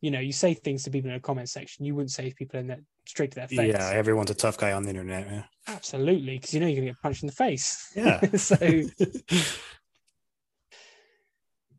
You 0.00 0.10
know, 0.10 0.20
you 0.20 0.32
say 0.32 0.54
things 0.54 0.84
to 0.84 0.90
people 0.90 1.10
in 1.10 1.16
a 1.16 1.20
comment 1.20 1.48
section 1.48 1.84
you 1.84 1.94
wouldn't 1.94 2.10
say 2.10 2.28
to 2.28 2.34
people 2.34 2.58
in 2.58 2.68
that 2.68 2.80
straight 3.06 3.32
to 3.32 3.36
their 3.36 3.48
face. 3.48 3.74
yeah. 3.74 3.90
Everyone's 3.90 4.30
a 4.30 4.34
tough 4.34 4.56
guy 4.56 4.72
on 4.72 4.82
the 4.82 4.90
internet. 4.90 5.28
Man. 5.28 5.44
Absolutely, 5.68 6.36
because 6.36 6.54
you 6.54 6.60
know 6.60 6.66
you're 6.66 6.76
gonna 6.76 6.92
get 6.92 7.02
punched 7.02 7.22
in 7.22 7.26
the 7.26 7.32
face. 7.32 7.92
Yeah. 7.94 8.20
so 8.36 8.56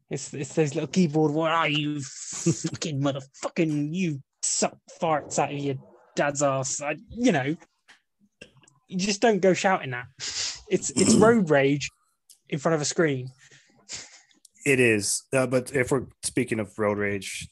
it's 0.10 0.34
it's 0.34 0.54
those 0.54 0.76
little 0.76 0.88
keyboard 0.88 1.32
where 1.32 1.52
are 1.52 1.70
you 1.70 2.02
fucking 2.02 3.02
motherfucking 3.02 3.94
you 3.94 4.22
suck 4.44 4.78
farts 5.02 5.40
out 5.40 5.52
of 5.52 5.58
your 5.58 5.76
dad's 6.16 6.44
ass. 6.44 6.82
I, 6.82 6.98
you 7.10 7.32
know, 7.32 7.56
you 8.88 8.98
just 8.98 9.22
don't 9.22 9.40
go 9.40 9.54
shouting 9.54 9.92
that. 9.92 10.06
It's 10.70 10.90
it's 10.92 11.16
road 11.16 11.50
rage 11.50 11.90
in 12.50 12.60
front 12.60 12.76
of 12.76 12.82
a 12.82 12.86
screen. 12.86 13.30
It 14.66 14.80
is, 14.80 15.24
uh, 15.34 15.48
but 15.48 15.74
if 15.74 15.92
we're 15.92 16.06
speaking 16.22 16.60
of 16.60 16.78
road 16.78 17.00
rage, 17.00 17.48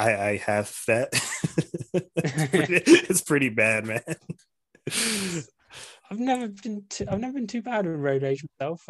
I, 0.00 0.28
I 0.30 0.36
have 0.38 0.74
that. 0.86 1.08
it's 2.24 3.20
pretty 3.22 3.48
bad, 3.50 3.84
man. 3.86 4.02
I've 6.10 6.18
never 6.18 6.48
been 6.48 6.84
too, 6.88 7.06
I've 7.08 7.20
never 7.20 7.34
been 7.34 7.46
too 7.46 7.62
bad 7.62 7.86
with 7.86 7.96
road 8.00 8.22
rage 8.22 8.44
myself. 8.60 8.88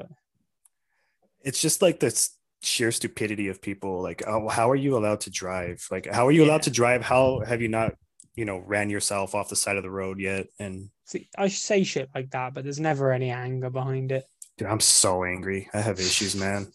It's 1.43 1.61
just 1.61 1.83
like 1.83 2.01
this 2.01 2.37
sheer 2.63 2.93
stupidity 2.93 3.49
of 3.49 3.61
people. 3.63 4.03
Like, 4.03 4.23
oh, 4.27 4.49
how 4.49 4.71
are 4.71 4.77
you 4.77 4.97
allowed 4.97 5.21
to 5.23 5.31
drive? 5.31 5.85
Like, 5.91 6.07
how 6.07 6.27
are 6.27 6.33
you 6.33 6.43
Yeah. 6.43 6.49
allowed 6.49 6.63
to 6.63 6.71
drive? 6.71 7.03
How 7.03 7.41
have 7.41 7.61
you 7.63 7.69
not, 7.69 7.95
you 8.35 8.45
know, 8.45 8.59
ran 8.59 8.91
yourself 8.91 9.35
off 9.35 9.49
the 9.49 9.57
side 9.57 9.77
of 9.77 9.83
the 9.83 9.91
road 9.91 10.21
yet? 10.21 10.47
And 10.59 10.91
See, 11.05 11.29
I 11.37 11.49
say 11.49 11.83
shit 11.85 12.09
like 12.15 12.31
that, 12.31 12.55
but 12.55 12.65
there's 12.65 12.81
never 12.81 13.13
any 13.13 13.31
anger 13.31 13.69
behind 13.71 14.13
it. 14.13 14.25
dude, 14.59 14.69
I'm 14.69 14.81
so 14.81 15.25
angry. 15.25 15.69
I 15.75 15.81
have 15.81 15.99
issues, 15.99 16.37
man. 16.37 16.71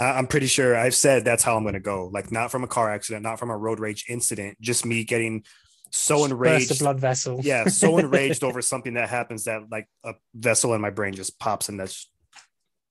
I'm 0.00 0.26
pretty 0.26 0.46
sure 0.46 0.76
I've 0.76 0.94
said 0.94 1.24
that's 1.24 1.42
how 1.44 1.56
I'm 1.56 1.62
going 1.62 1.74
to 1.74 1.80
go. 1.80 2.10
Like, 2.12 2.32
not 2.32 2.50
from 2.50 2.64
a 2.64 2.66
car 2.66 2.90
accident, 2.90 3.22
not 3.22 3.38
from 3.38 3.50
a 3.50 3.56
road 3.56 3.78
rage 3.78 4.04
incident, 4.08 4.60
just 4.60 4.84
me 4.84 5.04
getting 5.04 5.44
so 5.90 6.16
Burst 6.16 6.30
a 6.30 6.34
enraged. 6.34 6.78
blood 6.80 6.98
vessel. 7.00 7.40
yeah, 7.42 7.66
so 7.68 7.98
enraged 7.98 8.42
over 8.42 8.60
something 8.60 8.94
that 8.94 9.08
happens 9.08 9.44
that 9.44 9.62
like 9.70 9.88
a 10.04 10.14
vessel 10.34 10.74
in 10.74 10.80
my 10.80 10.90
brain 10.90 11.14
just 11.14 11.38
pops 11.38 11.68
and 11.68 11.78
that's, 11.78 12.10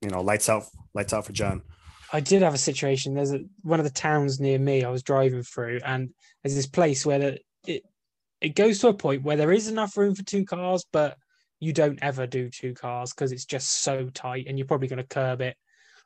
you 0.02 0.10
know, 0.10 0.22
lights 0.22 0.48
out, 0.48 0.64
lights 0.94 1.12
out 1.14 1.26
for 1.26 1.34
John. 1.34 1.62
I 2.14 2.20
did 2.22 2.42
have 2.44 2.54
a 2.54 2.60
situation. 2.60 3.16
There's 3.16 3.34
a, 3.34 3.42
one 3.64 3.80
of 3.80 3.86
the 3.86 3.92
towns 3.92 4.40
near 4.40 4.60
me 4.60 4.84
I 4.84 4.90
was 4.90 5.04
driving 5.04 5.44
through, 5.44 5.80
and 5.84 6.12
there's 6.44 6.56
this 6.56 6.68
place 6.68 7.06
where 7.06 7.20
the, 7.20 7.40
it 7.66 7.84
it 8.40 8.56
goes 8.56 8.80
to 8.80 8.90
a 8.90 8.94
point 8.94 9.24
where 9.24 9.36
there 9.36 9.52
is 9.52 9.68
enough 9.68 9.98
room 9.98 10.14
for 10.14 10.24
two 10.24 10.46
cars, 10.46 10.86
but 10.94 11.18
you 11.60 11.74
don't 11.74 12.00
ever 12.04 12.28
do 12.28 12.50
two 12.50 12.74
cars 12.76 13.12
because 13.12 13.32
it's 13.32 13.46
just 13.46 13.82
so 13.82 14.10
tight, 14.14 14.46
and 14.48 14.58
you're 14.60 14.68
probably 14.68 14.88
going 14.88 14.98
to 15.02 15.08
curb 15.08 15.42
it 15.42 15.58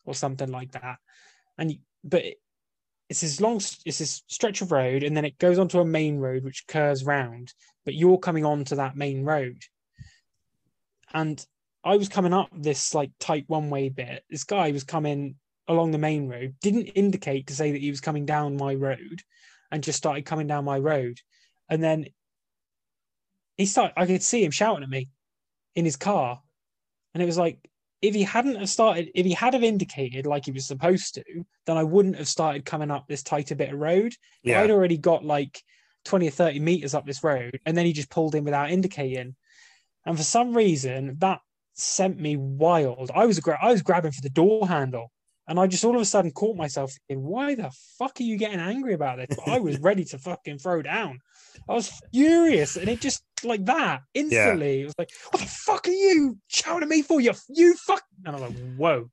or 0.08 0.16
something 0.16 0.52
like 0.52 0.72
that. 0.72 0.98
And 1.60 1.78
but 2.04 2.24
it's 3.10 3.22
this 3.22 3.40
long, 3.40 3.58
it's 3.58 4.00
this 4.00 4.24
stretch 4.28 4.62
of 4.62 4.72
road, 4.72 5.04
and 5.04 5.16
then 5.16 5.26
it 5.26 5.38
goes 5.38 5.60
onto 5.60 5.80
a 5.80 5.86
main 5.86 6.18
road 6.18 6.44
which 6.44 6.66
curves 6.68 7.06
round, 7.06 7.54
but 7.86 7.94
you're 7.94 8.18
coming 8.18 8.46
onto 8.46 8.76
that 8.76 8.98
main 8.98 9.24
road, 9.24 9.62
and 11.14 11.46
I 11.84 11.96
was 11.96 12.10
coming 12.10 12.34
up 12.34 12.50
this 12.52 12.94
like 12.94 13.12
tight 13.20 13.46
one 13.48 13.70
way 13.70 13.90
bit. 13.90 14.24
This 14.30 14.44
guy 14.44 14.72
was 14.72 14.84
coming 14.84 15.36
along 15.68 15.92
the 15.92 15.98
main 15.98 16.28
road, 16.28 16.56
didn't 16.62 16.88
indicate 16.88 17.48
to 17.48 17.56
say 17.56 17.72
that 17.72 17.82
he 17.82 17.90
was 17.90 18.02
coming 18.02 18.26
down 18.26 18.58
my 18.58 18.74
road, 18.74 19.22
and 19.72 19.84
just 19.84 19.98
started 19.98 20.26
coming 20.26 20.48
down 20.48 20.66
my 20.66 20.80
road. 20.80 21.20
And 21.70 21.84
then 21.84 22.06
he 23.58 23.66
started, 23.66 23.94
I 23.98 24.06
could 24.06 24.24
see 24.24 24.44
him 24.44 24.52
shouting 24.52 24.84
at 24.84 24.90
me 24.90 25.10
in 25.76 25.86
his 25.86 25.98
car. 25.98 26.42
And 27.14 27.24
it 27.24 27.26
was 27.26 27.38
like, 27.38 27.70
if 28.02 28.14
he 28.14 28.24
hadn't 28.24 28.58
have 28.58 28.70
started, 28.70 29.10
if 29.16 29.26
he 29.26 29.34
had 29.34 29.54
have 29.54 29.64
indicated 29.64 30.26
like 30.26 30.46
he 30.46 30.52
was 30.52 30.68
supposed 30.68 31.16
to, 31.16 31.24
then 31.66 31.78
I 31.78 31.84
wouldn't 31.84 32.18
have 32.18 32.28
started 32.28 32.66
coming 32.66 32.92
up 32.92 33.08
this 33.08 33.24
tighter 33.24 33.56
bit 33.56 33.74
of 33.74 33.80
road. 33.80 34.14
Yeah. 34.44 34.62
I'd 34.62 34.72
already 34.72 34.98
got 34.98 35.26
like 35.26 35.62
20 36.06 36.28
or 36.28 36.32
30 36.32 36.60
meters 36.60 36.94
up 36.94 37.06
this 37.06 37.24
road, 37.24 37.60
and 37.66 37.76
then 37.76 37.86
he 37.86 37.94
just 37.94 38.10
pulled 38.10 38.36
in 38.36 38.44
without 38.44 38.72
indicating. 38.72 39.36
And 40.06 40.18
for 40.18 40.24
some 40.24 40.56
reason, 40.56 41.18
that 41.20 41.40
sent 41.74 42.20
me 42.20 42.38
wild. 42.38 43.12
I 43.14 43.26
was 43.26 43.40
gra- 43.40 43.60
I 43.62 43.72
was 43.72 43.82
grabbing 43.82 44.12
for 44.12 44.22
the 44.22 44.30
door 44.30 44.68
handle, 44.68 45.12
and 45.48 45.60
I 45.60 45.68
just 45.68 45.84
all 45.84 45.96
of 45.96 46.02
a 46.02 46.06
sudden 46.06 46.32
caught 46.32 46.56
myself 46.56 46.94
thinking, 47.08 47.26
"Why 47.26 47.56
the 47.56 47.72
fuck 47.98 48.20
are 48.20 48.24
you 48.24 48.38
getting 48.38 48.60
angry 48.60 48.94
about 48.94 49.18
this?" 49.18 49.38
But 49.38 49.52
I 49.52 49.60
was 49.60 49.80
ready 49.82 50.06
to 50.06 50.18
fucking 50.18 50.60
throw 50.60 50.82
down. 50.82 51.20
I 51.68 51.74
was 51.74 51.92
furious, 52.14 52.78
and 52.78 52.90
it 52.90 53.02
just 53.02 53.24
like 53.44 53.66
that 53.66 54.02
instantly. 54.14 54.82
It 54.82 54.86
was 54.86 54.96
like, 54.98 55.10
"What 55.32 55.42
the 55.42 55.48
fuck 55.48 55.88
are 55.88 55.92
you 55.92 56.38
shouting 56.48 56.84
at 56.84 56.90
me 56.90 57.02
for? 57.02 57.20
You 57.22 57.34
you 57.50 57.76
fuck!" 57.76 58.04
And 58.26 58.36
I'm 58.36 58.42
like, 58.42 58.76
"Whoa." 58.76 59.10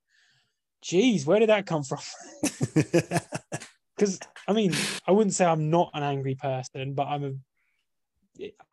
Jeez, 0.84 1.24
where 1.24 1.40
did 1.40 1.48
that 1.48 1.64
come 1.64 1.82
from? 1.82 2.00
because 3.96 4.18
I 4.46 4.52
mean, 4.52 4.74
I 5.06 5.12
wouldn't 5.12 5.34
say 5.34 5.44
I'm 5.44 5.70
not 5.70 5.90
an 5.94 6.02
angry 6.02 6.34
person, 6.34 6.94
but 6.94 7.06
I'm 7.06 7.24
a. 7.24 7.32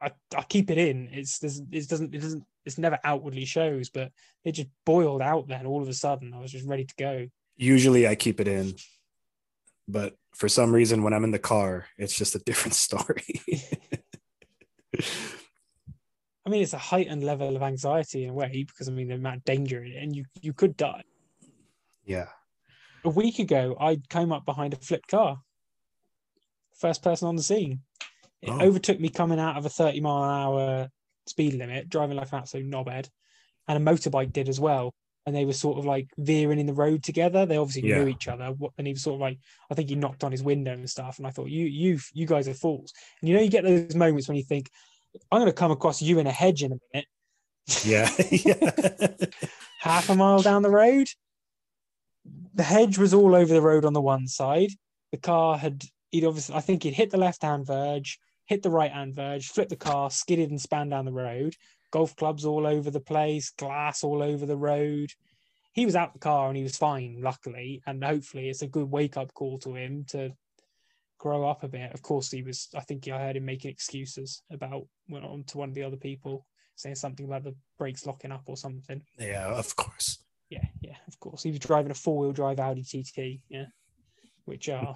I, 0.01 0.11
I 0.35 0.41
keep 0.43 0.71
it 0.71 0.77
in. 0.77 1.09
It's 1.11 1.41
it 1.43 1.87
doesn't 1.87 2.13
it 2.13 2.21
doesn't 2.21 2.43
it's 2.65 2.77
never 2.77 2.99
outwardly 3.03 3.45
shows, 3.45 3.89
but 3.89 4.11
it 4.43 4.53
just 4.53 4.69
boiled 4.85 5.21
out. 5.21 5.47
Then 5.47 5.65
all 5.65 5.81
of 5.81 5.87
a 5.87 5.93
sudden, 5.93 6.33
I 6.33 6.39
was 6.39 6.51
just 6.51 6.67
ready 6.67 6.85
to 6.85 6.95
go. 6.97 7.27
Usually, 7.57 8.07
I 8.07 8.15
keep 8.15 8.39
it 8.39 8.47
in, 8.47 8.75
but 9.87 10.15
for 10.35 10.49
some 10.49 10.73
reason, 10.73 11.03
when 11.03 11.13
I'm 11.13 11.23
in 11.23 11.31
the 11.31 11.39
car, 11.39 11.85
it's 11.97 12.15
just 12.15 12.35
a 12.35 12.39
different 12.39 12.73
story. 12.85 13.41
I 16.45 16.49
mean, 16.49 16.63
it's 16.63 16.73
a 16.73 16.77
heightened 16.77 17.23
level 17.23 17.55
of 17.55 17.61
anxiety 17.61 18.23
in 18.23 18.31
a 18.31 18.33
way 18.33 18.63
because 18.67 18.87
I 18.89 18.91
mean 18.91 19.07
the 19.09 19.15
amount 19.15 19.37
of 19.37 19.43
danger 19.43 19.83
in 19.83 19.91
it, 19.91 20.03
and 20.03 20.15
you 20.15 20.25
you 20.41 20.53
could 20.53 20.75
die. 20.77 21.03
yeah. 22.05 22.29
A 23.03 23.09
week 23.09 23.39
ago, 23.39 23.75
I 23.79 23.97
came 24.09 24.31
up 24.31 24.45
behind 24.45 24.73
a 24.73 24.77
flipped 24.77 25.07
car. 25.07 25.39
First 26.79 27.01
person 27.03 27.27
on 27.27 27.35
the 27.35 27.43
scene. 27.43 27.81
It 28.41 28.49
Oh. 28.49 28.59
overtook 28.61 28.99
me 28.99 29.09
coming 29.09 29.39
out 29.39 29.57
of 29.57 29.65
a 29.65 29.69
30 29.69 30.01
mile 30.01 30.23
an 30.23 30.29
hour 30.29 30.89
speed 31.27 31.53
limit, 31.53 31.89
driving 31.89 32.17
like 32.17 32.31
an 32.31 32.39
absolute 32.39 32.67
knobhead. 32.69 33.09
And 33.67 33.87
a 33.87 33.91
motorbike 33.91 34.33
did 34.33 34.49
as 34.49 34.59
well. 34.59 34.93
And 35.25 35.35
they 35.35 35.45
were 35.45 35.53
sort 35.53 35.77
of 35.77 35.85
like 35.85 36.07
veering 36.17 36.59
in 36.59 36.65
the 36.65 36.73
road 36.73 37.03
together. 37.03 37.45
They 37.45 37.57
obviously 37.57 37.87
Yeah. 37.87 37.99
knew 37.99 38.07
each 38.07 38.27
other. 38.27 38.55
And 38.77 38.87
he 38.87 38.93
was 38.93 39.03
sort 39.03 39.15
of 39.15 39.21
like, 39.21 39.39
I 39.69 39.75
think 39.75 39.89
he 39.89 39.95
knocked 39.95 40.23
on 40.23 40.31
his 40.31 40.41
window 40.43 40.73
and 40.73 40.89
stuff. 40.89 41.19
And 41.19 41.27
I 41.27 41.31
thought, 41.31 41.49
you, 41.49 41.65
you, 41.65 41.99
you 42.13 42.25
guys 42.25 42.47
are 42.47 42.53
fools. 42.55 42.91
And 43.21 43.29
you 43.29 43.35
know, 43.35 43.41
you 43.41 43.49
get 43.49 43.63
those 43.63 43.95
moments 43.95 44.27
when 44.27 44.37
you 44.37 44.43
think, 44.43 44.69
I'm 45.31 45.39
going 45.39 45.51
to 45.51 45.53
come 45.53 45.71
across 45.71 46.01
you 46.01 46.19
in 46.19 46.27
a 46.27 46.31
hedge 46.31 46.63
in 46.63 46.73
a 46.73 46.77
minute 46.93 47.07
Yeah. 47.83 48.09
half 49.79 50.09
a 50.09 50.15
mile 50.15 50.41
down 50.41 50.61
the 50.61 50.69
road. 50.69 51.07
The 52.53 52.63
hedge 52.63 52.97
was 52.97 53.13
all 53.13 53.35
over 53.35 53.53
the 53.53 53.61
road 53.61 53.85
on 53.85 53.93
the 53.93 54.01
one 54.01 54.27
side. 54.27 54.69
The 55.11 55.17
car 55.17 55.57
had, 55.57 55.83
he'd 56.11 56.25
obviously, 56.25 56.55
I 56.55 56.61
think 56.61 56.83
he'd 56.83 56.93
hit 56.93 57.09
the 57.09 57.17
left 57.17 57.41
hand 57.41 57.65
verge, 57.65 58.19
hit 58.45 58.61
the 58.61 58.69
right 58.69 58.91
hand 58.91 59.15
verge, 59.15 59.49
flipped 59.49 59.69
the 59.69 59.75
car, 59.75 60.09
skidded 60.09 60.49
and 60.49 60.61
span 60.61 60.89
down 60.89 61.05
the 61.05 61.11
road. 61.11 61.55
Golf 61.91 62.15
clubs 62.15 62.45
all 62.45 62.65
over 62.65 62.89
the 62.89 62.99
place, 62.99 63.49
glass 63.49 64.03
all 64.03 64.21
over 64.21 64.45
the 64.45 64.57
road. 64.57 65.11
He 65.73 65.85
was 65.85 65.95
out 65.95 66.13
the 66.13 66.19
car 66.19 66.47
and 66.47 66.57
he 66.57 66.63
was 66.63 66.77
fine, 66.77 67.21
luckily. 67.21 67.81
And 67.85 68.03
hopefully 68.03 68.49
it's 68.49 68.61
a 68.61 68.67
good 68.67 68.89
wake 68.89 69.17
up 69.17 69.33
call 69.33 69.59
to 69.59 69.75
him 69.75 70.05
to 70.09 70.31
grow 71.21 71.47
up 71.47 71.61
a 71.63 71.67
bit. 71.67 71.93
Of 71.93 72.01
course, 72.01 72.31
he 72.31 72.41
was, 72.41 72.67
I 72.75 72.79
think 72.81 73.07
I 73.07 73.19
heard 73.19 73.37
him 73.37 73.45
making 73.45 73.69
excuses 73.69 74.41
about, 74.51 74.87
went 75.07 75.23
on 75.23 75.43
to 75.49 75.57
one 75.59 75.69
of 75.69 75.75
the 75.75 75.83
other 75.83 75.95
people 75.97 76.47
saying 76.75 76.95
something 76.95 77.27
about 77.27 77.43
the 77.43 77.53
brakes 77.77 78.07
locking 78.07 78.31
up 78.31 78.41
or 78.47 78.57
something. 78.57 79.03
yeah, 79.19 79.45
of 79.45 79.75
course. 79.75 80.17
Yeah, 80.49 80.65
yeah, 80.81 80.95
of 81.07 81.19
course. 81.19 81.43
He 81.43 81.51
was 81.51 81.59
driving 81.59 81.91
a 81.91 81.93
four 81.93 82.17
wheel 82.17 82.31
drive 82.31 82.59
Audi 82.59 82.81
TT, 82.83 83.39
yeah, 83.49 83.65
which 84.45 84.67
uh, 84.67 84.73
are, 84.87 84.95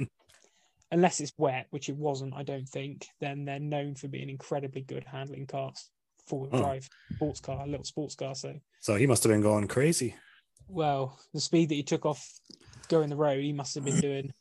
unless 0.90 1.20
it's 1.20 1.32
wet, 1.38 1.66
which 1.70 1.88
it 1.88 1.96
wasn't, 1.96 2.34
I 2.34 2.42
don't 2.42 2.68
think, 2.68 3.06
then 3.20 3.44
they're 3.44 3.60
known 3.60 3.94
for 3.94 4.08
being 4.08 4.28
incredibly 4.28 4.82
good 4.82 5.04
handling 5.04 5.46
cars. 5.46 5.88
Four 6.26 6.40
wheel 6.40 6.50
Oh. 6.52 6.56
Hmm. 6.58 6.62
drive 6.64 6.88
sports 7.14 7.40
car, 7.40 7.62
a 7.64 7.66
little 7.68 7.84
sports 7.84 8.14
car. 8.16 8.34
So, 8.34 8.54
So 8.80 8.96
he 8.96 9.06
must 9.06 9.22
have 9.22 9.30
been 9.30 9.40
going 9.40 9.68
crazy. 9.68 10.16
well, 10.68 11.18
the 11.32 11.40
speed 11.40 11.68
that 11.68 11.74
he 11.76 11.82
took 11.84 12.04
off 12.06 12.26
going 12.88 13.08
the 13.08 13.16
road, 13.16 13.42
he 13.42 13.52
must 13.52 13.76
have 13.76 13.84
been 13.84 14.00
doing 14.08 14.32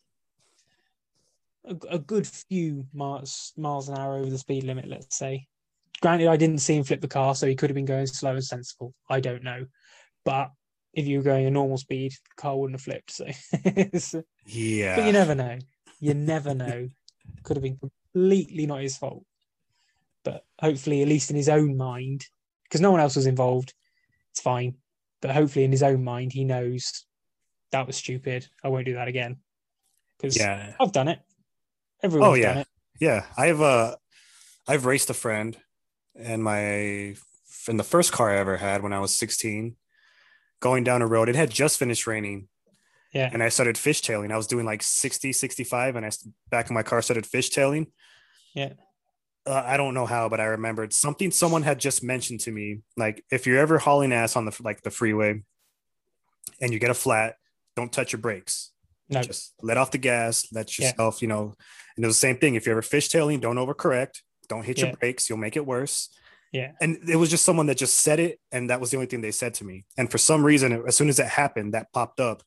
a, 1.69 1.95
a 1.95 1.99
good 1.99 2.27
few 2.27 2.85
miles, 2.93 3.53
miles 3.57 3.89
an 3.89 3.97
hour 3.97 4.17
over 4.17 4.29
the 4.29 4.37
speed 4.37 4.63
limit, 4.63 4.87
let's 4.87 5.17
say. 5.17 5.47
Granted, 6.01 6.27
I 6.27 6.37
didn't 6.37 6.59
see 6.59 6.75
him 6.75 6.83
flip 6.83 7.01
the 7.01 7.07
car, 7.07 7.35
so 7.35 7.47
he 7.47 7.55
could 7.55 7.69
have 7.69 7.75
been 7.75 7.85
going 7.85 8.07
slow 8.07 8.31
and 8.31 8.43
sensible. 8.43 8.93
I 9.09 9.19
don't 9.19 9.43
know. 9.43 9.65
But 10.25 10.51
if 10.93 11.05
you 11.07 11.17
were 11.17 11.23
going 11.23 11.45
a 11.45 11.51
normal 11.51 11.77
speed, 11.77 12.11
the 12.11 12.41
car 12.41 12.57
wouldn't 12.57 12.79
have 12.79 12.83
flipped. 12.83 13.11
So, 13.11 13.25
So- 13.97 14.23
Yeah. 14.45 14.95
but 14.95 15.05
you 15.05 15.11
never 15.11 15.35
know. 15.35 15.57
You 15.99 16.13
never 16.13 16.53
know. 16.53 16.87
Could 17.43 17.57
have 17.57 17.63
been 17.63 17.77
completely 17.77 18.65
not 18.65 18.81
his 18.81 18.97
fault. 18.97 19.23
But 20.23 20.43
hopefully, 20.59 21.01
at 21.01 21.07
least 21.07 21.29
in 21.29 21.35
his 21.35 21.49
own 21.49 21.77
mind, 21.77 22.25
because 22.63 22.81
no 22.81 22.91
one 22.91 22.99
else 22.99 23.15
was 23.15 23.27
involved, 23.27 23.73
it's 24.31 24.41
fine. 24.41 24.75
But 25.21 25.31
hopefully, 25.31 25.65
in 25.65 25.71
his 25.71 25.83
own 25.83 26.03
mind, 26.03 26.33
he 26.33 26.43
knows 26.43 27.05
that 27.71 27.87
was 27.87 27.97
stupid. 27.97 28.47
I 28.63 28.69
won't 28.69 28.85
do 28.85 28.95
that 28.95 29.07
again. 29.07 29.37
Because 30.17 30.37
yeah. 30.37 30.73
I've 30.79 30.91
done 30.91 31.07
it. 31.07 31.19
Everyone's 32.03 32.31
Oh, 32.31 32.33
yeah. 32.35 32.63
Yeah. 32.99 33.25
I've 33.37 33.61
uh 33.61 33.95
I've 34.67 34.85
raced 34.85 35.09
a 35.09 35.13
friend 35.13 35.57
and 36.15 36.43
my 36.43 37.15
in 37.67 37.77
the 37.77 37.83
first 37.83 38.11
car 38.11 38.31
I 38.31 38.37
ever 38.37 38.57
had 38.57 38.81
when 38.81 38.93
I 38.93 38.99
was 38.99 39.15
16, 39.15 39.75
going 40.59 40.83
down 40.83 41.01
a 41.01 41.07
road. 41.07 41.29
It 41.29 41.35
had 41.35 41.49
just 41.49 41.77
finished 41.77 42.07
raining. 42.07 42.47
Yeah. 43.13 43.29
And 43.31 43.41
I 43.41 43.49
started 43.49 43.75
fishtailing. 43.75 44.31
I 44.31 44.37
was 44.37 44.47
doing 44.47 44.65
like 44.65 44.83
60, 44.83 45.33
65, 45.33 45.95
and 45.95 46.05
I 46.05 46.11
back 46.49 46.69
in 46.69 46.73
my 46.73 46.83
car 46.83 47.01
started 47.01 47.25
fishtailing. 47.25 47.87
Yeah. 48.53 48.73
Uh, 49.45 49.63
I 49.65 49.77
don't 49.77 49.93
know 49.93 50.05
how, 50.05 50.29
but 50.29 50.39
I 50.39 50.45
remembered 50.45 50.93
something 50.93 51.31
someone 51.31 51.63
had 51.63 51.79
just 51.79 52.03
mentioned 52.03 52.41
to 52.41 52.51
me. 52.51 52.81
Like, 52.97 53.23
if 53.31 53.47
you're 53.47 53.57
ever 53.57 53.79
hauling 53.79 54.13
ass 54.13 54.35
on 54.35 54.45
the 54.45 54.55
like 54.63 54.81
the 54.81 54.91
freeway, 54.91 55.41
and 56.61 56.73
you 56.73 56.79
get 56.79 56.91
a 56.91 56.95
flat, 56.95 57.35
don't 57.75 57.91
touch 57.91 58.11
your 58.11 58.21
brakes. 58.21 58.71
No. 59.09 59.21
Just 59.21 59.53
let 59.61 59.77
off 59.77 59.91
the 59.91 59.97
gas. 59.97 60.47
Let 60.51 60.77
Yeah. 60.77 60.87
yourself, 60.87 61.21
you 61.21 61.27
know. 61.27 61.53
And 61.95 62.03
it 62.03 62.07
was 62.07 62.15
the 62.17 62.27
same 62.27 62.37
thing. 62.37 62.55
If 62.55 62.65
you're 62.65 62.73
ever 62.77 62.81
fishtailing, 62.81 63.41
don't 63.41 63.57
overcorrect. 63.57 64.21
Don't 64.47 64.63
hit 64.63 64.79
Yeah. 64.79 64.87
your 64.87 64.97
brakes. 64.97 65.29
You'll 65.29 65.37
make 65.39 65.55
it 65.55 65.65
worse. 65.65 66.09
Yeah. 66.51 66.71
And 66.81 66.97
it 67.07 67.17
was 67.17 67.29
just 67.29 67.45
someone 67.45 67.67
that 67.67 67.77
just 67.77 67.99
said 67.99 68.19
it, 68.19 68.39
and 68.51 68.69
that 68.69 68.79
was 68.79 68.89
the 68.91 68.97
only 68.97 69.07
thing 69.07 69.21
they 69.21 69.31
said 69.31 69.53
to 69.55 69.65
me. 69.65 69.85
And 69.97 70.09
for 70.09 70.17
some 70.17 70.43
reason, 70.43 70.83
as 70.87 70.95
soon 70.95 71.09
as 71.09 71.17
that 71.17 71.27
happened, 71.29 71.73
that 71.75 71.91
popped 71.93 72.19
up, 72.19 72.41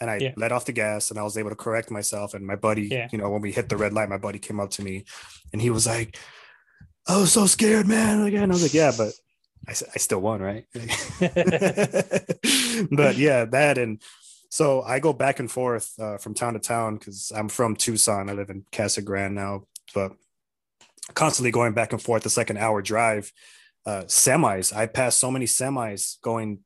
and 0.00 0.10
I 0.10 0.16
Yeah. 0.18 0.32
let 0.36 0.50
off 0.50 0.64
the 0.64 0.72
gas, 0.72 1.10
and 1.10 1.20
I 1.20 1.22
was 1.22 1.38
able 1.38 1.50
to 1.50 1.56
correct 1.56 1.88
myself. 1.90 2.34
And 2.34 2.44
my 2.46 2.56
buddy, 2.56 2.88
Yeah. 2.88 3.08
you 3.12 3.18
know, 3.18 3.30
when 3.30 3.42
we 3.42 3.52
hit 3.52 3.68
the 3.68 3.76
red 3.76 3.92
light, 3.92 4.08
my 4.08 4.18
buddy 4.18 4.40
came 4.40 4.58
up 4.58 4.70
to 4.72 4.82
me, 4.82 5.04
and 5.52 5.62
he 5.62 5.70
was 5.70 5.86
like, 5.86 6.18
"I 7.06 7.16
was 7.16 7.30
so 7.32 7.46
scared, 7.46 7.86
man!" 7.86 8.22
Again, 8.24 8.50
I 8.50 8.54
was 8.54 8.62
like, 8.64 8.74
"Yeah, 8.74 8.90
but 8.96 9.12
I, 9.68 9.70
I 9.70 9.98
still 9.98 10.20
won, 10.20 10.42
right?" 10.42 10.64
but 12.90 13.16
yeah, 13.16 13.44
that 13.44 13.78
and 13.78 14.02
so 14.54 14.82
I 14.82 15.00
go 15.00 15.12
back 15.12 15.40
and 15.40 15.50
forth 15.50 15.92
uh, 15.98 16.16
from 16.18 16.32
town 16.32 16.52
to 16.52 16.60
town 16.60 16.94
because 16.94 17.32
I'm 17.34 17.48
from 17.48 17.74
Tucson. 17.74 18.30
I 18.30 18.34
live 18.34 18.50
in 18.50 18.64
Casa 18.70 19.02
Grande 19.02 19.34
now, 19.34 19.64
but 19.92 20.12
constantly 21.14 21.50
going 21.50 21.72
back 21.72 21.92
and 21.92 22.00
forth. 22.00 22.24
It's 22.24 22.36
like 22.36 22.50
an 22.50 22.56
hour 22.56 22.80
drive. 22.80 23.32
Uh, 23.84 24.04
semis. 24.06 24.72
I 24.72 24.86
pass 24.86 25.16
so 25.16 25.28
many 25.28 25.46
semis 25.46 26.20
going 26.22 26.60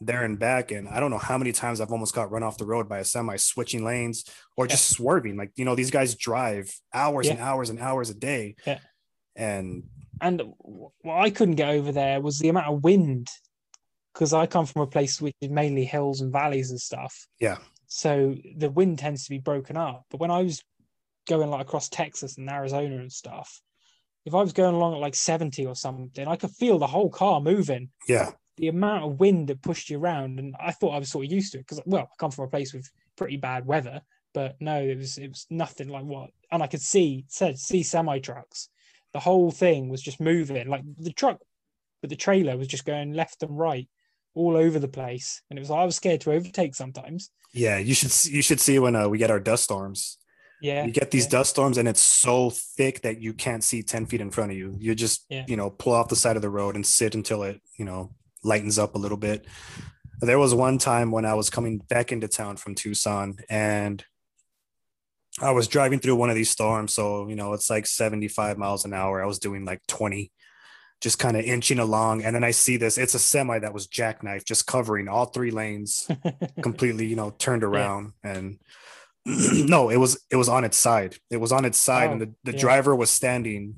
there 0.00 0.24
and 0.24 0.38
back, 0.38 0.70
and 0.70 0.88
I 0.88 1.00
don't 1.00 1.10
know 1.10 1.18
how 1.18 1.36
many 1.36 1.52
times 1.52 1.82
I've 1.82 1.92
almost 1.92 2.14
got 2.14 2.30
run 2.30 2.42
off 2.42 2.56
the 2.56 2.64
road 2.64 2.88
by 2.88 3.00
a 3.00 3.04
semi 3.04 3.36
switching 3.36 3.84
lanes 3.84 4.24
or 4.56 4.66
just 4.66 4.88
swerving. 4.88 5.36
Like 5.36 5.52
you 5.56 5.66
know, 5.66 5.74
these 5.74 5.90
guys 5.90 6.14
drive 6.14 6.74
hours 6.94 7.28
and 7.28 7.40
hours 7.40 7.68
and 7.68 7.78
hours 7.78 8.08
a 8.08 8.14
day, 8.14 8.56
Yeah. 8.66 8.78
and 9.36 9.82
And 10.18 10.40
what 10.56 11.20
I 11.20 11.28
couldn't 11.28 11.56
get 11.56 11.68
over 11.68 11.92
there 11.92 12.22
was 12.22 12.38
the 12.38 12.48
amount 12.48 12.68
of 12.68 12.82
wind, 12.82 13.28
because 14.14 14.32
I 14.32 14.46
come 14.46 14.64
from 14.64 14.82
a 14.82 14.86
place 14.86 15.20
which 15.20 15.34
is 15.40 15.50
mainly 15.50 15.84
hills 15.84 16.20
and 16.20 16.32
valleys 16.32 16.70
and 16.70 16.80
stuff. 16.80 17.26
Yeah. 17.40 17.58
So 17.86 18.34
the 18.56 18.70
wind 18.70 18.98
tends 18.98 19.24
to 19.24 19.30
be 19.30 19.38
broken 19.38 19.76
up. 19.76 20.06
But 20.10 20.20
when 20.20 20.30
I 20.30 20.42
was 20.42 20.62
going 21.28 21.50
like 21.50 21.62
across 21.62 21.88
Texas 21.88 22.38
and 22.38 22.48
Arizona 22.48 22.96
and 22.96 23.12
stuff, 23.12 23.60
if 24.24 24.34
I 24.34 24.40
was 24.40 24.52
going 24.52 24.74
along 24.74 24.94
at 24.94 25.00
like 25.00 25.14
70 25.14 25.66
or 25.66 25.74
something, 25.74 26.26
I 26.26 26.36
could 26.36 26.50
feel 26.50 26.78
the 26.78 26.86
whole 26.86 27.10
car 27.10 27.40
moving. 27.40 27.90
yeah, 28.08 28.30
The 28.56 28.68
amount 28.68 29.04
of 29.04 29.20
wind 29.20 29.48
that 29.48 29.62
pushed 29.62 29.90
you 29.90 29.98
around, 29.98 30.38
and 30.38 30.54
I 30.58 30.72
thought 30.72 30.94
I 30.94 30.98
was 30.98 31.10
sort 31.10 31.26
of 31.26 31.32
used 31.32 31.52
to 31.52 31.58
it 31.58 31.66
because, 31.66 31.82
well, 31.84 32.08
I 32.10 32.14
come 32.18 32.30
from 32.30 32.46
a 32.46 32.50
place 32.50 32.72
with 32.72 32.88
pretty 33.16 33.36
bad 33.36 33.66
weather, 33.66 34.00
but 34.32 34.56
no, 34.60 34.80
it 34.80 34.96
was 34.96 35.18
it 35.18 35.28
was 35.28 35.46
nothing 35.50 35.88
like 35.88 36.04
what. 36.04 36.30
And 36.50 36.62
I 36.62 36.68
could 36.68 36.80
see 36.80 37.24
said 37.28 37.58
see 37.58 37.82
semi 37.82 38.18
trucks. 38.18 38.68
The 39.12 39.20
whole 39.20 39.50
thing 39.50 39.88
was 39.88 40.02
just 40.02 40.20
moving, 40.20 40.68
like 40.68 40.82
the 40.98 41.12
truck, 41.12 41.38
but 42.00 42.10
the 42.10 42.16
trailer 42.16 42.56
was 42.56 42.66
just 42.66 42.84
going 42.84 43.12
left 43.12 43.42
and 43.42 43.56
right, 43.56 43.88
all 44.34 44.56
over 44.56 44.78
the 44.78 44.88
place, 44.88 45.42
and 45.48 45.58
it 45.58 45.62
was 45.62 45.70
I 45.70 45.84
was 45.84 45.96
scared 45.96 46.20
to 46.22 46.32
overtake 46.32 46.74
sometimes. 46.74 47.30
yeah. 47.52 47.78
You 47.78 47.94
should 47.94 48.10
see- 48.10 48.32
you 48.34 48.42
should 48.42 48.60
see 48.60 48.78
when 48.78 48.96
uh, 48.96 49.08
we 49.08 49.18
get 49.18 49.30
our 49.30 49.40
dust 49.40 49.64
storms. 49.64 50.18
Yeah, 50.60 50.86
you 50.86 50.92
get 50.92 51.10
these 51.10 51.24
yeah. 51.24 51.30
dust 51.38 51.50
storms 51.50 51.76
and 51.78 51.86
it's 51.86 52.00
so 52.00 52.48
thick 52.50 53.02
that 53.02 53.20
you 53.20 53.34
can't 53.34 53.62
see 53.62 53.82
10 53.82 54.06
feet 54.06 54.22
in 54.22 54.30
front 54.30 54.50
of 54.52 54.56
you 54.56 54.74
you 54.78 54.94
just 54.94 55.26
Yeah. 55.28 55.44
you 55.46 55.56
know 55.56 55.68
pull 55.68 55.92
off 55.92 56.08
the 56.08 56.16
side 56.16 56.36
of 56.36 56.42
the 56.42 56.48
road 56.48 56.74
and 56.74 56.86
sit 56.86 57.14
until 57.14 57.42
it 57.42 57.60
you 57.76 57.84
know 57.84 58.14
lightens 58.42 58.78
up 58.78 58.94
a 58.94 58.98
little 58.98 59.18
bit 59.18 59.44
there 60.22 60.38
was 60.38 60.54
one 60.54 60.78
time 60.78 61.10
when 61.10 61.26
i 61.26 61.34
was 61.34 61.50
coming 61.50 61.78
back 61.78 62.12
into 62.12 62.28
town 62.28 62.56
from 62.56 62.74
tucson 62.74 63.36
and 63.50 64.06
i 65.42 65.50
was 65.50 65.68
driving 65.68 65.98
through 65.98 66.16
one 66.16 66.30
of 66.30 66.36
these 66.36 66.50
storms 66.50 66.94
so 66.94 67.28
you 67.28 67.36
know 67.36 67.52
it's 67.52 67.68
like 67.68 67.86
75 67.86 68.56
miles 68.56 68.86
an 68.86 68.94
hour 68.94 69.22
i 69.22 69.26
was 69.26 69.38
doing 69.40 69.66
like 69.66 69.82
20 69.88 70.30
just 71.04 71.18
kind 71.18 71.36
of 71.36 71.44
inching 71.44 71.78
along 71.78 72.22
and 72.24 72.34
then 72.34 72.42
i 72.42 72.50
see 72.50 72.76
this 72.78 72.96
it's 72.98 73.14
a 73.14 73.18
semi 73.18 73.58
that 73.58 73.74
was 73.74 73.86
jackknife 73.86 74.42
just 74.44 74.66
covering 74.66 75.06
all 75.06 75.26
three 75.26 75.50
lanes 75.50 76.08
completely 76.62 77.04
you 77.06 77.14
know 77.20 77.30
turned 77.38 77.62
around 77.62 78.12
and 78.22 78.58
no 79.26 79.90
it 79.90 79.98
was 79.98 80.12
it 80.30 80.36
was 80.36 80.48
on 80.48 80.64
its 80.64 80.78
side 80.78 81.16
it 81.30 81.36
was 81.36 81.52
on 81.52 81.64
its 81.64 81.78
side 81.78 82.10
and 82.10 82.22
Oh, 82.22 82.24
the, 82.24 82.32
the 82.50 82.52
yeah. 82.56 82.64
driver 82.66 82.96
was 82.96 83.10
standing 83.10 83.74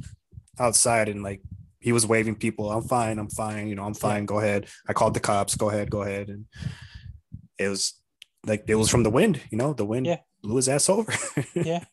outside 0.58 1.08
and 1.08 1.22
like 1.22 1.40
he 1.80 1.92
was 1.92 2.06
waving 2.06 2.36
people 2.36 2.70
i'm 2.70 2.82
fine 2.86 3.18
i'm 3.18 3.28
fine 3.30 3.66
you 3.68 3.74
know 3.74 3.84
i'm 3.84 3.94
fine 3.94 4.24
go 4.24 4.38
ahead 4.38 4.66
i 4.88 4.92
called 4.92 5.14
the 5.14 5.20
cops 5.20 5.56
go 5.56 5.68
ahead 5.68 5.90
go 5.90 6.02
ahead 6.02 6.28
and 6.28 6.46
it 7.58 7.68
was 7.68 7.94
like 8.46 8.64
it 8.68 8.76
was 8.76 8.88
from 8.90 9.02
the 9.02 9.10
wind 9.10 9.40
you 9.50 9.58
know 9.58 9.72
the 9.72 9.84
wind 9.84 10.06
Yeah. 10.06 10.18
blew 10.42 10.56
his 10.56 10.68
ass 10.68 10.88
over. 10.88 11.12
Yeah. 11.54 11.84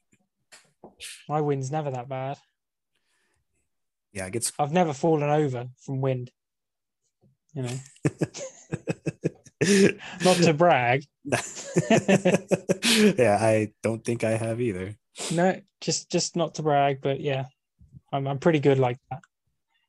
My 1.27 1.41
wind's 1.41 1.71
never 1.71 1.89
that 1.91 2.07
bad. 2.07 2.37
Yeah, 4.13 4.27
it 4.27 4.33
gets 4.33 4.53
I've 4.57 4.71
never 4.71 4.93
fallen 4.93 5.29
over 5.29 5.67
from 5.79 6.01
wind. 6.01 6.31
You 7.53 7.63
know, 7.63 7.79
not 10.23 10.37
to 10.37 10.53
brag. 10.53 11.03
yeah, 11.25 11.37
I 13.39 13.73
don't 13.83 14.03
think 14.03 14.23
I 14.23 14.31
have 14.31 14.61
either. 14.61 14.95
No, 15.31 15.59
just 15.81 16.11
just 16.11 16.35
not 16.35 16.55
to 16.55 16.63
brag, 16.63 17.01
but 17.01 17.19
yeah, 17.19 17.45
I'm 18.11 18.27
I'm 18.27 18.39
pretty 18.39 18.59
good 18.59 18.79
like 18.79 18.97
that. 19.09 19.21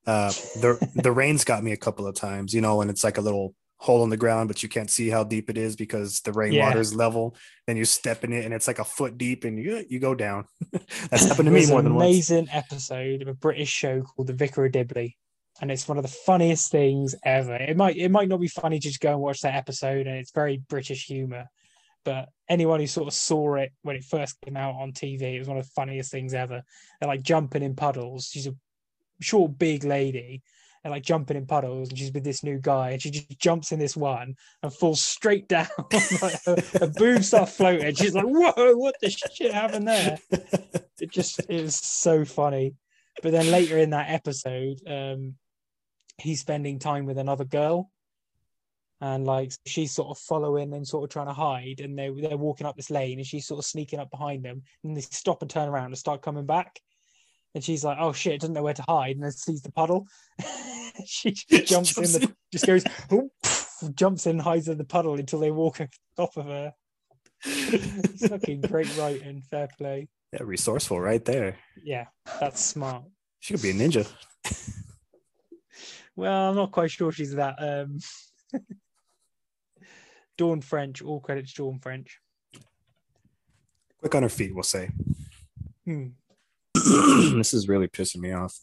Uh, 0.07 0.29
the 0.61 0.91
the 0.95 1.12
rain's 1.12 1.45
got 1.45 1.64
me 1.64 1.72
a 1.72 1.77
couple 1.77 2.07
of 2.07 2.14
times, 2.14 2.53
you 2.53 2.61
know, 2.61 2.81
and 2.81 2.91
it's 2.91 3.05
like 3.05 3.18
a 3.18 3.22
little 3.22 3.55
hole 3.77 4.03
in 4.05 4.11
the 4.11 4.16
ground, 4.16 4.49
but 4.49 4.62
you 4.62 4.68
can't 4.68 4.91
see 4.91 5.09
how 5.11 5.25
deep 5.25 5.51
it 5.51 5.59
is 5.59 5.77
because 5.77 6.20
the 6.20 6.33
rainwater 6.33 6.81
is 6.81 6.95
level. 6.95 7.37
Then 7.66 7.77
you 7.77 7.85
step 7.85 8.25
in 8.25 8.33
it, 8.33 8.45
and 8.45 8.55
it's 8.55 8.66
like 8.66 8.79
a 8.79 8.85
foot 8.85 9.18
deep, 9.18 9.45
and 9.45 9.59
you 9.59 9.85
you 9.89 9.99
go 9.99 10.14
down. 10.14 10.47
That's 11.11 11.25
happened 11.27 11.47
to 11.47 11.53
me 11.53 11.66
more 11.66 11.81
an 11.81 11.87
than 11.87 11.95
once. 11.95 12.05
amazing 12.05 12.49
episode 12.51 13.22
of 13.22 13.29
a 13.29 13.35
British 13.35 13.70
show 13.70 14.03
called 14.03 14.29
The 14.29 14.33
Vicar 14.33 14.66
of 14.66 14.72
Dibley, 14.72 15.16
and 15.61 15.70
it's 15.70 15.89
one 15.89 15.99
of 15.99 16.03
the 16.03 16.16
funniest 16.27 16.70
things 16.70 17.14
ever. 17.25 17.55
It 17.57 17.77
might 17.77 17.97
it 17.97 18.11
might 18.11 18.29
not 18.29 18.41
be 18.41 18.49
funny 18.49 18.79
to 18.79 18.89
just 18.89 19.01
go 19.01 19.12
and 19.12 19.20
watch 19.20 19.41
that 19.43 19.55
episode, 19.55 20.07
and 20.07 20.16
it's 20.16 20.33
very 20.33 20.62
British 20.68 21.07
humour. 21.07 21.47
But 22.05 22.29
anyone 22.49 22.81
who 22.81 22.87
sort 22.87 23.09
of 23.09 23.14
saw 23.14 23.55
it 23.55 23.72
when 23.83 23.97
it 23.97 24.05
first 24.05 24.39
came 24.43 24.57
out 24.57 24.75
on 24.75 24.93
TV, 24.93 25.22
it 25.22 25.39
was 25.39 25.49
one 25.49 25.57
of 25.57 25.64
the 25.64 25.72
funniest 25.75 26.11
things 26.11 26.35
ever. 26.35 26.62
They're 27.01 27.09
like 27.09 27.22
jumping 27.22 27.62
in 27.62 27.75
puddles. 27.75 28.27
She's 28.27 28.47
a 28.47 28.55
short, 29.20 29.59
big 29.59 29.85
lady. 29.85 30.43
They're 30.85 30.93
like 30.93 31.03
jumping 31.03 31.39
in 31.39 31.47
puddles, 31.47 31.89
and 31.89 31.99
she's 31.99 32.12
with 32.12 32.24
this 32.24 32.45
new 32.45 32.59
guy, 32.59 32.91
and 32.91 33.01
she 33.01 33.11
just 33.11 33.39
jumps 33.39 33.72
in 33.72 33.78
this 33.78 33.97
one 33.97 34.35
and 34.62 34.72
falls 34.72 35.01
straight 35.01 35.49
down. 35.49 35.66
like 36.20 36.45
her, 36.45 36.57
her 36.78 36.93
boobs 36.95 37.28
start 37.28 37.49
floating. 37.49 37.95
She's 37.95 38.14
like, 38.14 38.26
"Whoa, 38.26 38.76
what 38.76 38.95
the 39.01 39.09
shit 39.09 39.55
happened 39.55 39.89
there?" 39.89 40.18
it 41.01 41.11
just 41.11 41.41
is 41.49 41.74
so 41.74 42.26
funny. 42.26 42.74
But 43.22 43.32
then 43.32 43.51
later 43.51 43.78
in 43.78 43.91
that 43.91 44.11
episode, 44.11 44.80
um, 44.87 45.37
he's 46.18 46.41
spending 46.41 46.78
time 46.78 47.07
with 47.07 47.16
another 47.16 47.47
girl, 47.47 47.91
and 49.01 49.24
like 49.24 49.53
she's 49.64 49.93
sort 49.93 50.11
of 50.11 50.18
following 50.18 50.74
and 50.74 50.87
sort 50.87 51.05
of 51.05 51.11
trying 51.11 51.28
to 51.28 51.32
hide, 51.32 51.80
and 51.80 51.99
they 51.99 52.11
they're 52.11 52.37
walking 52.37 52.66
up 52.66 52.76
this 52.76 52.91
lane, 52.91 53.18
and 53.18 53.26
she's 53.26 53.47
sort 53.47 53.59
of 53.59 53.64
sneaking 53.64 54.01
up 54.01 54.11
behind 54.11 54.45
them, 54.45 54.61
and 54.82 54.95
they 54.95 55.01
stop 55.01 55.41
and 55.41 55.51
turn 55.51 55.70
around 55.70 55.87
and 55.87 55.99
start 55.99 56.20
coming 56.20 56.45
back. 56.45 56.78
And 57.55 57.62
she's 57.62 57.84
like, 57.84 57.98
"Oh 58.00 58.12
shit!" 58.12 58.40
Doesn't 58.40 58.55
know 58.55 58.62
where 58.62 58.74
to 58.74 58.84
hide, 58.88 59.16
and 59.16 59.24
then 59.24 59.32
sees 59.32 59.62
the 59.62 59.72
puddle. 59.72 60.07
she 61.07 61.32
jumps 61.32 61.96
in, 61.96 62.05
the, 62.05 62.34
just 62.52 62.66
goes, 62.66 62.84
jumps 63.94 64.26
in, 64.26 64.38
hides 64.38 64.68
in 64.68 64.78
the 64.78 64.84
puddle 64.84 65.14
until 65.14 65.40
they 65.40 65.50
walk 65.50 65.80
on 65.80 65.88
top 66.16 66.36
of 66.36 66.46
her. 66.46 66.72
It's 67.44 68.26
fucking 68.28 68.62
great 68.62 68.96
writing, 68.96 69.42
fair 69.42 69.68
play. 69.76 70.09
yeah, 70.32 70.40
resourceful 70.42 71.00
right 71.00 71.24
there. 71.24 71.57
Yeah, 71.82 72.07
that's 72.40 72.61
smart. 72.61 73.05
She 73.40 73.55
could 73.55 73.62
be 73.62 73.70
a 73.70 73.74
ninja. 73.74 74.11
Well, 76.16 76.50
I'm 76.50 76.57
not 76.57 76.70
quite 76.70 76.90
sure 76.92 77.11
she's 77.11 77.34
that. 77.34 77.57
Um, 77.59 77.98
Dawn 80.38 80.61
French, 80.61 81.02
all 81.02 81.20
credit 81.20 81.48
to 81.48 81.55
Dawn 81.55 81.80
French. 81.80 82.20
Quick 83.98 84.14
on 84.14 84.22
her 84.22 84.28
feet, 84.28 84.55
we'll 84.55 84.62
say. 84.62 84.90
Hmm. 85.84 86.09
this 87.37 87.55
is 87.55 87.68
really 87.68 87.89
pissing 87.89 88.18
me 88.20 88.32
off. 88.32 88.59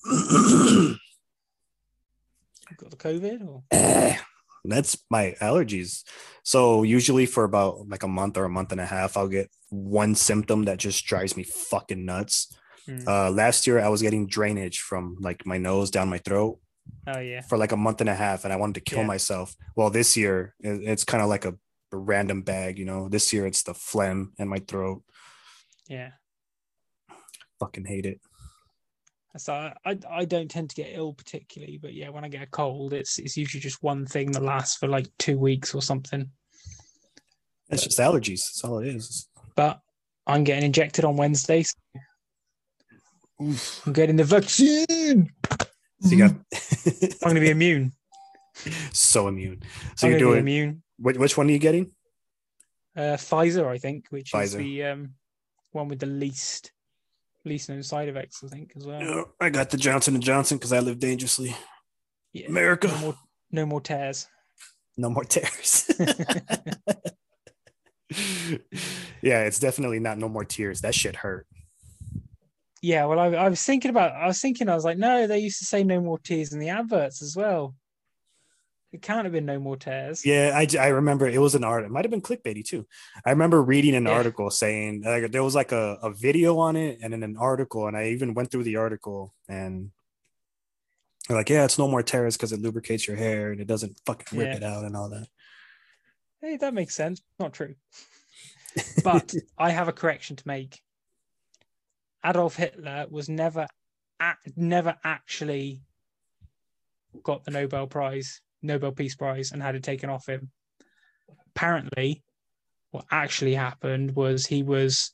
Got 2.78 2.90
the 2.92 2.98
COVID 2.98 3.48
or 3.48 3.64
Eh, 3.72 4.16
That's 4.64 4.98
my 5.10 5.36
allergies. 5.42 6.04
So 6.44 6.84
usually 6.84 7.26
for 7.26 7.44
about 7.44 7.88
like 7.90 8.04
a 8.04 8.08
month 8.08 8.38
or 8.38 8.46
a 8.46 8.50
month 8.50 8.72
and 8.72 8.80
a 8.80 8.86
half, 8.86 9.18
I'll 9.18 9.28
get 9.28 9.50
one 9.70 10.16
symptom 10.16 10.64
that 10.66 10.78
just 10.78 11.06
drives 11.06 11.36
me 11.36 11.44
fucking 11.44 12.06
nuts. 12.06 12.56
Hmm. 12.86 13.00
Uh, 13.08 13.32
last 13.32 13.66
year 13.68 13.80
I 13.80 13.90
was 13.90 14.02
getting 14.02 14.28
drainage 14.28 14.80
from 14.80 15.18
like 15.20 15.46
my 15.46 15.58
nose 15.58 15.92
down 15.92 16.10
my 16.10 16.18
throat 16.20 16.60
oh 17.08 17.20
yeah, 17.20 17.42
for 17.42 17.58
like 17.58 17.72
a 17.72 17.78
month 17.78 18.02
and 18.02 18.10
a 18.10 18.16
half, 18.16 18.44
and 18.44 18.54
I 18.54 18.56
wanted 18.56 18.76
to 18.76 18.82
kill 18.90 19.00
Yeah. 19.00 19.08
myself. 19.08 19.56
Well, 19.76 19.90
this 19.90 20.16
year 20.16 20.56
it's 20.60 21.04
kind 21.04 21.22
of 21.24 21.30
like 21.30 21.46
a 21.46 21.56
random 21.92 22.42
bag, 22.42 22.80
you 22.80 22.86
know. 22.86 23.10
This 23.10 23.34
year 23.34 23.46
it's 23.48 23.64
the 23.64 23.74
phlegm 23.74 24.34
in 24.38 24.48
my 24.48 24.60
throat. 24.60 25.04
yeah. 25.90 26.12
Fucking 27.62 27.86
hate 27.86 28.08
it. 28.08 28.20
So 29.38 29.54
I, 29.54 29.74
I 29.86 29.98
I 30.10 30.26
don't 30.26 30.50
tend 30.50 30.72
to 30.72 30.76
get 30.76 30.90
ill 30.92 31.14
particularly, 31.14 31.78
but 31.78 31.94
yeah, 31.94 32.10
when 32.10 32.26
I 32.26 32.28
get 32.28 32.42
a 32.42 32.48
cold, 32.48 32.92
it's 32.92 33.20
it's 33.20 33.38
usually 33.38 33.62
just 33.62 33.82
one 33.82 34.06
thing 34.06 34.32
that 34.32 34.44
lasts 34.44 34.78
for 34.78 34.88
like 34.88 35.08
two 35.20 35.38
weeks 35.38 35.74
or 35.74 35.82
something. 35.82 36.30
It's 37.70 37.84
just 37.84 38.00
allergies. 38.00 38.42
That's 38.48 38.64
all 38.64 38.80
it 38.80 38.88
is. 38.88 39.30
But 39.56 39.80
I'm 40.28 40.44
getting 40.44 40.66
injected 40.66 41.06
on 41.06 41.16
Wednesday. 41.16 41.64
so 41.64 41.76
I'm 43.86 43.94
getting 43.94 44.16
the 44.16 44.24
vaccine. 44.24 45.32
So 46.02 46.10
you 46.10 46.18
got 46.18 46.32
I'm 46.32 47.20
going 47.22 47.36
to 47.36 47.42
be 47.42 47.52
immune. 47.52 47.94
so 48.92 49.28
immune. 49.28 49.62
So 49.96 50.08
I'm 50.08 50.12
you're 50.12 50.20
going 50.20 50.20
to 50.20 50.26
be 50.26 50.32
doing 50.32 50.40
immune. 50.40 50.84
which, 50.98 51.18
which 51.18 51.38
one 51.38 51.48
are 51.48 51.52
you 51.52 51.60
getting? 51.60 51.92
Uh, 52.98 53.18
Pfizer, 53.18 53.68
I 53.68 53.78
think, 53.78 54.08
which 54.10 54.34
is 54.34 54.54
the 54.54 54.84
um, 54.84 55.14
one 55.72 55.88
with 55.88 56.00
the 56.00 56.08
least 56.08 56.72
least 57.46 57.70
known 57.70 57.84
side 57.84 58.08
effects, 58.10 58.44
I 58.44 58.48
think, 58.48 58.74
as 58.76 58.86
well. 58.86 59.02
Yeah, 59.02 59.24
I 59.40 59.50
got 59.50 59.70
the 59.70 59.78
Johnson 59.78 60.16
and 60.16 60.24
Johnson 60.24 60.58
because 60.58 60.74
I 60.74 60.80
live 60.80 61.00
dangerously. 61.00 61.56
Yeah. 62.34 62.48
America, 62.48 62.88
No 62.88 62.98
more, 63.00 63.16
no 63.52 63.66
more 63.66 63.82
tears. 63.82 64.28
no 64.98 65.10
more 65.10 65.24
tears. 65.26 65.90
yeah, 69.22 69.44
it's 69.44 69.60
definitely 69.60 70.00
not 70.00 70.18
no 70.18 70.30
more 70.30 70.46
tears. 70.46 70.82
That 70.82 70.96
shit 70.96 71.16
hurt. 71.16 71.48
Yeah, 72.82 73.06
well, 73.06 73.20
I, 73.20 73.28
I 73.28 73.50
was 73.50 73.64
thinking 73.64 73.92
about. 73.92 74.14
I 74.16 74.28
was 74.28 74.42
thinking. 74.42 74.68
I 74.68 74.76
was 74.76 74.84
like, 74.86 74.98
no, 74.98 75.28
they 75.28 75.40
used 75.40 75.60
to 75.60 75.66
say 75.66 75.84
no 75.84 76.02
more 76.02 76.18
tears 76.20 76.52
in 76.52 76.60
the 76.60 76.70
adverts 76.70 77.22
as 77.22 77.36
well. 77.36 77.76
It 78.92 79.02
can't 79.02 79.24
have 79.24 79.32
been 79.32 79.46
no 79.46 79.58
more 79.58 79.78
tears. 79.78 80.26
Yeah, 80.26 80.52
I, 80.54 80.68
I 80.78 80.88
remember 80.88 81.26
it 81.28 81.40
was 81.40 81.56
an 81.56 81.64
art. 81.64 81.86
It 81.86 81.92
might 81.92 82.04
have 82.04 82.12
been 82.12 82.22
clickbaity 82.22 82.66
too. 82.66 82.86
I 83.26 83.30
remember 83.30 83.64
reading 83.64 83.96
an 83.96 84.06
Yeah. 84.06 84.12
article 84.12 84.50
saying 84.50 85.04
like, 85.04 85.32
there 85.32 85.44
was 85.44 85.56
like 85.56 85.72
a, 85.72 85.98
a 86.04 86.12
video 86.12 86.58
on 86.60 86.76
it 86.76 87.00
and 87.02 87.14
then 87.14 87.24
an 87.24 87.38
article, 87.38 87.88
and 87.88 87.96
I 87.96 88.08
even 88.10 88.34
went 88.34 88.52
through 88.52 88.64
the 88.64 88.76
article 88.76 89.34
and 89.48 89.92
like, 91.30 91.50
yeah, 91.50 91.64
it's 91.64 91.80
no 91.80 91.88
more 91.88 92.04
tears 92.04 92.36
because 92.36 92.52
it 92.52 92.60
lubricates 92.62 93.08
your 93.08 93.16
hair 93.16 93.52
and 93.52 93.62
it 93.62 93.68
doesn't 93.68 93.98
fucking 94.06 94.38
rip 94.38 94.50
Yeah. 94.50 94.58
it 94.58 94.64
out 94.64 94.84
and 94.84 94.98
all 94.98 95.10
that. 95.10 95.28
Hey, 96.42 96.58
that 96.58 96.74
makes 96.74 96.96
sense. 96.96 97.22
Not 97.40 97.54
true. 97.54 97.76
But 99.04 99.34
I 99.58 99.70
have 99.72 99.88
a 99.90 99.94
correction 99.94 100.36
to 100.38 100.48
make. 100.48 100.82
Adolf 102.26 102.56
Hitler 102.56 103.06
was 103.10 103.28
never, 103.30 103.68
never 104.56 104.96
actually 105.04 105.82
got 107.24 107.44
the 107.44 107.52
Nobel 107.52 107.88
Prize, 107.88 108.40
Nobel 108.62 108.92
Peace 108.92 109.16
Prize, 109.16 109.52
and 109.52 109.62
had 109.62 109.76
it 109.76 109.84
taken 109.84 110.10
off 110.10 110.28
him. 110.28 110.52
Apparently, 111.56 112.24
what 112.92 113.06
actually 113.12 113.56
happened 113.56 114.16
was 114.16 114.46
he 114.46 114.64
was, 114.64 115.14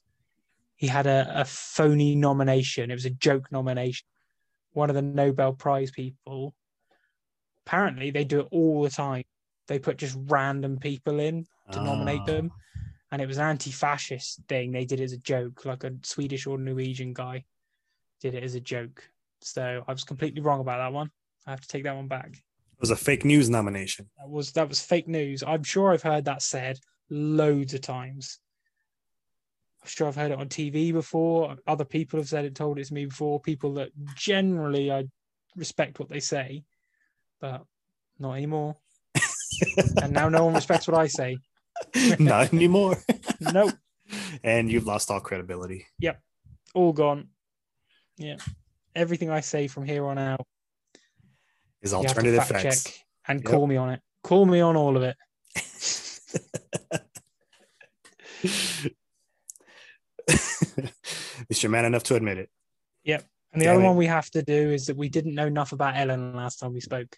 he 0.76 0.88
had 0.88 1.08
a, 1.08 1.42
a 1.42 1.46
phony 1.46 2.16
nomination. 2.16 2.92
It 2.92 2.96
was 2.96 3.06
a 3.06 3.12
joke 3.12 3.52
nomination. 3.52 4.06
One 4.74 4.90
of 4.90 4.96
the 4.96 5.02
Nobel 5.02 5.54
Prize 5.54 5.92
people. 5.92 6.54
Apparently, 7.66 8.12
they 8.12 8.24
do 8.24 8.42
it 8.42 8.48
all 8.52 8.84
the 8.84 8.90
time. 8.90 9.24
They 9.68 9.80
put 9.80 9.98
just 9.98 10.18
random 10.28 10.78
people 10.78 11.20
in 11.20 11.46
to 11.72 11.80
nominate 11.80 12.22
Oh. 12.24 12.34
them. 12.34 12.52
And 13.12 13.22
it 13.22 13.28
was 13.28 13.38
an 13.38 13.46
anti 13.46 13.72
fascist 13.72 14.42
thing. 14.48 14.72
They 14.72 14.86
did 14.86 15.00
it 15.00 15.06
as 15.06 15.14
a 15.14 15.18
joke, 15.18 15.66
like 15.66 15.84
a 15.84 15.94
Swedish 16.04 16.46
or 16.46 16.58
Norwegian 16.58 17.14
guy 17.14 17.46
did 18.22 18.36
it 18.36 18.44
as 18.44 18.56
a 18.56 18.60
joke. 18.60 19.10
So 19.42 19.84
I 19.88 19.92
was 19.92 20.04
completely 20.04 20.42
wrong 20.42 20.60
about 20.60 20.78
that 20.78 20.94
one. 20.94 21.12
I 21.46 21.52
have 21.52 21.62
to 21.62 21.68
take 21.68 21.84
that 21.84 21.96
one 21.96 22.08
back. 22.08 22.42
It 22.78 22.82
was 22.82 22.92
a 22.92 22.96
fake 22.96 23.26
news 23.26 23.50
nomination. 23.50 24.08
That 24.20 24.30
was 24.30 24.52
that 24.52 24.70
was 24.70 24.80
fake 24.80 25.08
news. 25.08 25.44
I'm 25.46 25.64
sure 25.64 25.92
I've 25.92 26.04
heard 26.04 26.26
that 26.26 26.44
said 26.44 26.80
loads 27.10 27.74
of 27.74 27.82
times. 27.82 28.40
I'm 29.82 29.90
sure 29.90 30.08
I've 30.08 30.16
heard 30.16 30.32
it 30.32 30.40
on 30.40 30.48
TV 30.48 30.94
before. 30.94 31.56
Other 31.66 31.86
people 31.86 32.20
have 32.20 32.30
said 32.30 32.46
it, 32.46 32.54
told 32.54 32.78
it 32.78 32.86
to 32.88 32.94
me 32.94 33.06
before. 33.06 33.40
People 33.40 33.74
that 33.76 33.90
generally 34.16 34.92
I 34.92 35.06
respect 35.56 35.98
what 36.00 36.10
they 36.10 36.20
say, 36.20 36.64
but 37.42 37.64
not 38.20 38.34
anymore. 38.34 38.78
and 40.02 40.14
now 40.14 40.30
no 40.30 40.46
one 40.46 40.54
respects 40.54 40.88
what 40.88 40.98
I 40.98 41.08
say. 41.08 41.38
Not 42.20 42.54
anymore. 42.54 42.98
Nope. 43.40 43.74
and 44.44 44.72
you've 44.72 44.88
lost 44.88 45.12
all 45.12 45.20
credibility. 45.20 45.86
Yep. 46.00 46.20
All 46.74 46.92
gone. 46.92 47.28
Yeah. 48.18 48.38
Everything 48.96 49.30
I 49.30 49.42
say 49.42 49.68
from 49.68 49.86
here 49.86 50.06
on 50.06 50.18
out, 50.18 50.48
Is 51.88 51.92
you 51.94 51.98
have 52.00 52.06
to 52.06 52.10
alternative 52.18 52.48
fact 52.48 52.64
facts. 52.64 52.84
check 52.84 52.94
and 53.28 53.40
Yep. 53.44 53.52
call 53.52 53.68
me 53.68 53.76
on 53.78 53.90
it. 53.92 54.02
Call 54.24 54.46
me 54.46 54.60
on 54.62 54.76
all 54.76 54.98
of 54.98 55.04
it. 55.04 55.16
At 60.30 60.94
least 61.50 61.64
you're 61.64 61.72
man 61.72 61.86
enough 61.86 62.04
to 62.04 62.16
admit 62.16 62.38
it. 62.38 62.50
Yep. 63.04 63.26
And 63.54 63.62
the 63.62 63.66
Damn 63.66 63.76
other 63.78 63.84
it. 63.84 63.88
one 63.88 63.98
we 63.98 64.06
have 64.08 64.30
to 64.32 64.44
do 64.44 64.72
is 64.72 64.88
that 64.88 64.98
we 64.98 65.10
didn't 65.10 65.36
know 65.36 65.48
enough 65.48 65.72
about 65.72 65.96
Ellen 65.96 66.36
last 66.36 66.60
time 66.60 66.74
we 66.74 66.82
spoke. 66.82 67.16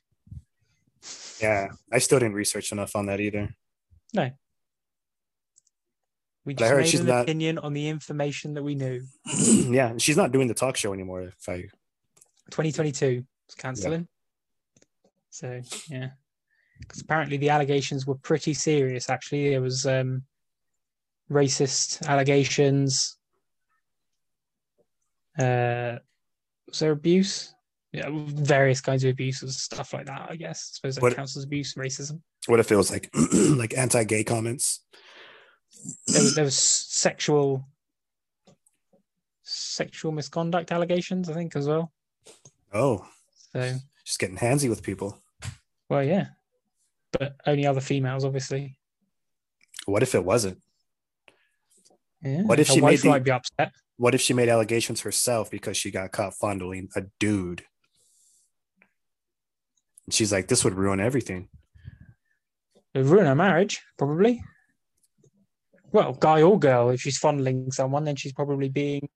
Yeah, 1.41 1.69
I 1.91 1.99
still 1.99 2.19
didn't 2.19 2.35
research 2.35 2.71
enough 2.71 2.95
on 2.95 3.07
that 3.07 3.19
either. 3.19 3.49
No. 4.13 4.29
We 6.45 6.53
But 6.53 6.59
just 6.61 6.75
made 6.75 6.87
she's 6.87 6.99
an 7.01 7.05
not- 7.07 7.21
opinion 7.23 7.57
on 7.57 7.73
the 7.73 7.87
information 7.89 8.53
that 8.55 8.63
we 8.63 8.75
knew. 8.75 9.01
yeah, 9.69 9.93
she's 9.97 10.17
not 10.17 10.31
doing 10.31 10.47
the 10.47 10.53
talk 10.53 10.77
show 10.77 10.93
anymore. 10.93 11.21
If 11.23 11.49
I 11.49 11.63
2022 12.51 13.25
it's 13.47 13.55
cancelling. 13.55 14.07
So 15.29 15.61
yeah, 15.89 16.09
because 16.79 17.01
apparently 17.01 17.37
the 17.37 17.49
allegations 17.49 18.05
were 18.07 18.15
pretty 18.15 18.53
serious. 18.53 19.09
Actually, 19.09 19.49
there 19.49 19.61
was 19.61 19.85
um, 19.85 20.23
racist 21.31 22.05
allegations. 22.07 23.17
Uh, 25.37 25.97
was 26.67 26.79
there 26.79 26.91
abuse? 26.91 27.53
Yeah, 27.91 28.09
various 28.11 28.81
kinds 28.81 29.03
of 29.03 29.09
abuses, 29.11 29.41
and 29.43 29.51
stuff 29.51 29.93
like 29.93 30.05
that. 30.07 30.27
I 30.29 30.35
guess. 30.35 30.71
I 30.71 30.75
suppose 30.75 30.95
that 30.95 31.01
What- 31.01 31.15
counts 31.15 31.37
as 31.37 31.43
abuse, 31.43 31.73
racism. 31.75 32.21
what 32.47 32.59
if 32.59 32.71
it 32.71 32.75
was 32.75 32.91
like 32.91 33.09
like 33.33 33.75
anti-gay 33.77 34.23
comments? 34.23 34.81
There 36.07 36.21
was 36.21 36.35
there 36.35 36.43
was 36.45 36.57
sexual 36.57 37.65
sexual 39.43 40.11
misconduct 40.11 40.71
allegations, 40.71 41.29
I 41.29 41.33
think, 41.33 41.55
as 41.55 41.67
well. 41.67 41.91
Oh, 42.73 43.07
So 43.53 43.77
just 44.09 44.17
getting 44.17 44.37
handsy 44.37 44.67
with 44.67 44.81
people. 44.81 45.21
well, 45.87 46.03
yeah, 46.03 46.29
but 47.11 47.35
only 47.45 47.67
other 47.67 47.79
females, 47.79 48.25
obviously. 48.25 48.75
What 49.85 50.01
if 50.01 50.15
it 50.15 50.25
wasn't? 50.25 50.57
Yeah. 52.23 52.41
What 52.41 52.59
if 52.59 52.67
Her 52.69 52.73
she 52.73 52.81
made 52.81 52.99
the- 52.99 53.09
might 53.09 53.23
be 53.23 53.29
upset? 53.31 53.71
What 53.97 54.15
if 54.15 54.21
she 54.21 54.33
made 54.33 54.49
allegations 54.49 55.01
herself 55.01 55.51
because 55.51 55.77
she 55.77 55.91
got 55.91 56.11
caught 56.11 56.33
fondling 56.33 56.89
a 56.95 57.03
dude? 57.19 57.63
And 60.07 60.13
she's 60.13 60.31
like, 60.31 60.47
this 60.47 60.63
would 60.63 60.73
ruin 60.73 60.99
everything. 60.99 61.49
It 62.95 62.99
would 62.99 63.07
ruin 63.07 63.27
her 63.27 63.35
marriage, 63.35 63.83
probably. 63.97 64.41
Well, 65.91 66.13
guy 66.13 66.41
or 66.41 66.57
girl, 66.57 66.89
if 66.89 67.01
she's 67.01 67.17
fondling 67.19 67.71
someone, 67.71 68.05
then 68.05 68.15
she's 68.15 68.33
probably 68.33 68.69
being 68.69 69.07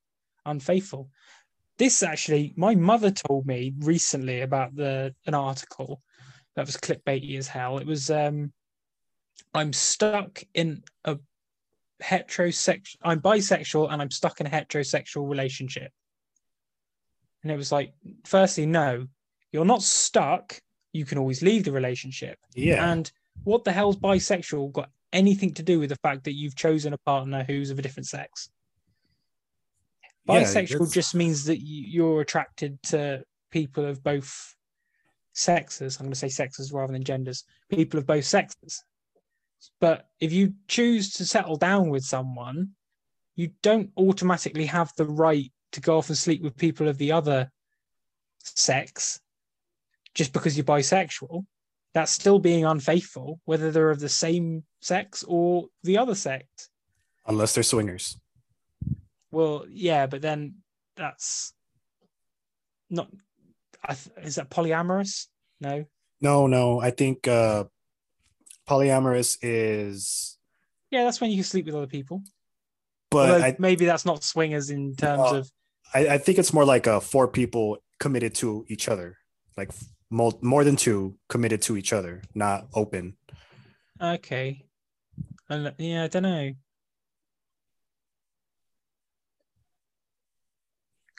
unfaithful. 0.45 1.09
This 1.77 2.03
actually, 2.03 2.53
my 2.55 2.75
mother 2.75 3.11
told 3.11 3.45
me 3.45 3.73
recently 3.79 4.41
about 4.41 4.75
the 4.75 5.13
an 5.25 5.33
article 5.33 6.01
that 6.55 6.65
was 6.65 6.77
clickbaity 6.77 7.37
as 7.37 7.47
hell. 7.47 7.77
It 7.77 7.87
was 7.87 8.09
um 8.09 8.53
I'm 9.53 9.73
stuck 9.73 10.43
in 10.53 10.83
a 11.05 11.17
heterosexual 12.01 12.97
I'm 13.03 13.21
bisexual 13.21 13.91
and 13.91 14.01
I'm 14.01 14.11
stuck 14.11 14.39
in 14.39 14.47
a 14.47 14.49
heterosexual 14.49 15.29
relationship. 15.29 15.91
And 17.41 17.51
it 17.51 17.57
was 17.57 17.71
like, 17.71 17.93
firstly, 18.23 18.65
no, 18.65 19.07
you're 19.51 19.65
not 19.65 19.83
stuck. 19.83 20.59
You 20.93 21.05
can 21.05 21.17
always 21.17 21.41
leave 21.41 21.65
the 21.65 21.71
relationship. 21.71 22.37
Yeah. 22.55 22.89
And 22.91 23.11
what 23.43 23.63
the 23.63 23.71
hell's 23.71 23.97
bisexual 23.97 24.71
got 24.71 24.89
anything 25.11 25.53
to 25.55 25.63
do 25.63 25.79
with 25.79 25.89
the 25.89 25.97
fact 25.97 26.23
that 26.23 26.33
you've 26.33 26.55
chosen 26.55 26.93
a 26.93 26.97
partner 26.99 27.43
who's 27.43 27.69
of 27.69 27.79
a 27.79 27.81
different 27.81 28.07
sex? 28.07 28.49
Yeah, 30.25 30.43
Bisexual 30.43 30.69
that's- 30.69 30.91
just 30.91 31.15
means 31.15 31.45
that 31.45 31.59
you're 31.61 32.21
attracted 32.21 32.81
to 32.83 33.23
people 33.51 33.85
of 33.85 34.03
both 34.03 34.55
sexes. 35.33 35.97
I'm 35.97 36.05
going 36.05 36.13
to 36.13 36.19
say 36.19 36.29
sexes 36.29 36.71
rather 36.71 36.93
than 36.93 37.03
genders. 37.03 37.43
People 37.69 37.99
of 37.99 38.07
both 38.07 38.25
sexes. 38.25 38.83
But 39.79 40.07
if 40.19 40.31
you 40.31 40.53
choose 40.67 41.13
to 41.13 41.25
settle 41.25 41.55
down 41.55 41.89
with 41.89 42.03
someone, 42.03 42.69
you 43.35 43.51
don't 43.61 43.91
automatically 43.97 44.65
have 44.65 44.91
the 44.97 45.05
right 45.05 45.51
to 45.71 45.81
go 45.81 45.97
off 45.97 46.09
and 46.09 46.17
sleep 46.17 46.41
with 46.41 46.55
people 46.55 46.87
of 46.87 46.97
the 46.97 47.11
other 47.11 47.51
sex 48.43 49.19
just 50.13 50.33
because 50.33 50.55
you're 50.55 50.65
bisexual 50.65 51.45
that's 51.93 52.11
still 52.11 52.39
being 52.39 52.65
unfaithful, 52.65 53.39
whether 53.45 53.71
they're 53.71 53.89
of 53.91 53.99
the 53.99 54.09
same 54.09 54.63
sex 54.81 55.23
or 55.27 55.65
the 55.83 55.97
other 55.97 56.15
sex. 56.15 56.69
Unless 57.27 57.53
they're 57.53 57.63
swingers. 57.63 58.17
Well, 59.33 59.65
yeah, 59.69 60.05
but 60.05 60.21
then 60.21 60.55
that's 60.95 61.53
not. 62.89 63.09
Th- 63.87 64.25
is 64.25 64.35
that 64.35 64.49
polyamorous? 64.51 65.27
No. 65.59 65.85
No, 66.21 66.47
no. 66.47 66.79
I 66.79 66.91
think 66.91 67.27
uh 67.27 67.65
polyamorous 68.67 69.37
is 69.41 70.37
Yeah, 70.91 71.03
that's 71.03 71.19
when 71.19 71.31
you 71.31 71.37
can 71.37 71.43
sleep 71.43 71.65
with 71.65 71.75
other 71.75 71.87
people. 71.87 72.21
but 73.09 73.41
I, 73.41 73.55
maybe 73.59 73.85
that's 73.85 74.05
not 74.05 74.23
swingers 74.23 74.69
in 74.69 74.95
terms 74.95 75.31
Uh, 75.31 75.35
of. 75.37 75.51
I 75.93 76.07
I 76.15 76.17
think 76.19 76.37
it's 76.37 76.53
more 76.53 76.65
like 76.65 76.87
uh 76.87 76.99
four 76.99 77.27
people 77.27 77.77
committed 77.99 78.35
to 78.35 78.65
each 78.69 78.87
other. 78.87 79.17
Like 79.57 79.71
more, 80.09 80.33
more 80.41 80.63
than 80.63 80.75
two 80.75 81.17
committed 81.27 81.61
to 81.63 81.75
each 81.77 81.91
other, 81.93 82.21
not 82.35 82.67
open. 82.73 83.17
Okay. 83.99 84.65
And 85.49 85.73
yeah, 85.77 86.03
I 86.03 86.07
don't 86.07 86.23
know. 86.23 86.51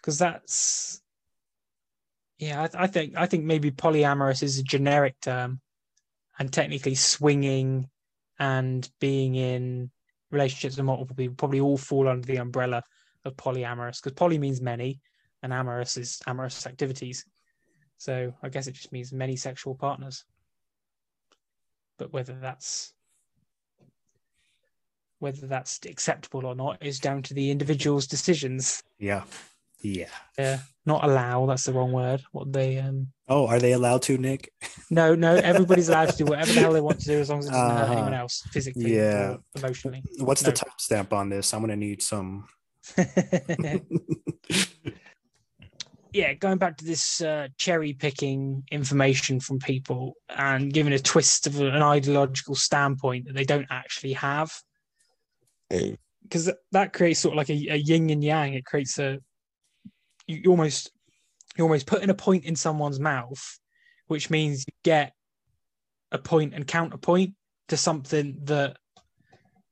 Because 0.04 0.18
that's. 0.18 1.00
Yeah, 2.36 2.68
I, 2.74 2.84
I 2.84 2.86
think 2.88 3.14
I 3.16 3.24
think 3.24 3.44
maybe 3.44 3.70
polyamorous 3.70 4.42
is 4.42 4.58
a 4.58 4.62
generic 4.62 5.18
term, 5.22 5.62
and 6.38 6.52
technically 6.52 6.94
swinging 6.94 7.88
and 8.38 8.86
being 9.00 9.34
in 9.34 9.90
relationships 10.30 10.76
with 10.76 10.84
multiple 10.84 11.16
people 11.16 11.36
probably 11.36 11.60
all 11.60 11.78
fall 11.78 12.06
under 12.06 12.26
the 12.26 12.36
umbrella 12.36 12.82
of 13.24 13.36
polyamorous 13.36 14.02
because 14.02 14.12
poly 14.12 14.36
means 14.36 14.60
many 14.60 15.00
and 15.42 15.54
amorous 15.54 15.96
is 15.96 16.20
amorous 16.26 16.66
activities. 16.66 17.24
So 17.96 18.34
I 18.42 18.50
guess 18.50 18.66
it 18.66 18.72
just 18.72 18.92
means 18.92 19.10
many 19.10 19.36
sexual 19.36 19.74
partners. 19.74 20.24
But 21.96 22.12
whether 22.12 22.34
that's 22.34 22.92
whether 25.18 25.46
that's 25.46 25.80
acceptable 25.86 26.44
or 26.44 26.54
not 26.54 26.84
is 26.84 27.00
down 27.00 27.22
to 27.22 27.32
the 27.32 27.50
individual's 27.50 28.06
decisions. 28.06 28.82
Yeah. 28.98 29.22
Yeah. 29.84 30.08
Yeah, 30.38 30.60
not 30.86 31.04
allow. 31.04 31.44
That's 31.44 31.64
the 31.64 31.74
wrong 31.74 31.92
word. 31.92 32.22
What 32.32 32.50
they 32.50 32.78
um. 32.78 33.08
Oh, 33.28 33.46
are 33.46 33.58
they 33.60 33.72
allowed 33.72 34.00
to, 34.02 34.16
Nick? 34.16 34.50
No, 34.90 35.14
no. 35.14 35.34
Everybody's 35.36 35.88
allowed 35.90 36.08
to 36.10 36.16
do 36.16 36.24
whatever 36.24 36.52
the 36.52 36.60
hell 36.60 36.72
they 36.72 36.80
want 36.80 37.00
to 37.00 37.06
do 37.06 37.18
as 37.20 37.28
long 37.28 37.40
as 37.40 37.46
it 37.46 37.50
doesn't 37.50 37.76
hurt 37.76 37.82
Uh-huh. 37.84 37.92
anyone 37.92 38.14
else 38.14 38.42
physically 38.50 38.96
Yeah. 38.96 39.32
or 39.32 39.38
emotionally. 39.56 40.02
What's 40.20 40.42
No. 40.42 40.50
the 40.50 40.56
timestamp 40.56 41.12
on 41.12 41.28
this? 41.28 41.52
I'm 41.52 41.60
gonna 41.60 41.76
need 41.76 42.00
some. 42.02 42.46
yeah, 46.12 46.32
going 46.34 46.58
back 46.58 46.76
to 46.78 46.84
this 46.84 47.20
uh, 47.20 47.48
cherry 47.58 47.92
picking 47.92 48.62
information 48.70 49.40
from 49.40 49.58
people 49.58 50.14
and 50.30 50.72
giving 50.72 50.92
a 50.92 50.98
twist 50.98 51.46
of 51.46 51.60
an 51.60 51.82
ideological 51.82 52.54
standpoint 52.54 53.26
that 53.26 53.34
they 53.34 53.44
don't 53.44 53.66
actually 53.70 54.12
have, 54.14 54.52
because 55.68 56.50
that 56.72 56.92
creates 56.92 57.20
sort 57.20 57.32
of 57.34 57.36
like 57.38 57.50
a, 57.50 57.68
a 57.70 57.76
yin 57.76 58.10
and 58.10 58.22
yang. 58.22 58.54
It 58.54 58.64
creates 58.64 58.98
a 58.98 59.18
you, 60.26 60.40
you 60.44 60.50
almost 60.50 60.90
you're 61.56 61.66
almost 61.66 61.86
putting 61.86 62.10
a 62.10 62.14
point 62.14 62.44
in 62.44 62.56
someone's 62.56 63.00
mouth, 63.00 63.58
which 64.08 64.30
means 64.30 64.64
you 64.66 64.72
get 64.82 65.12
a 66.10 66.18
point 66.18 66.54
and 66.54 66.66
counterpoint 66.66 67.34
to 67.68 67.76
something 67.76 68.38
that 68.44 68.76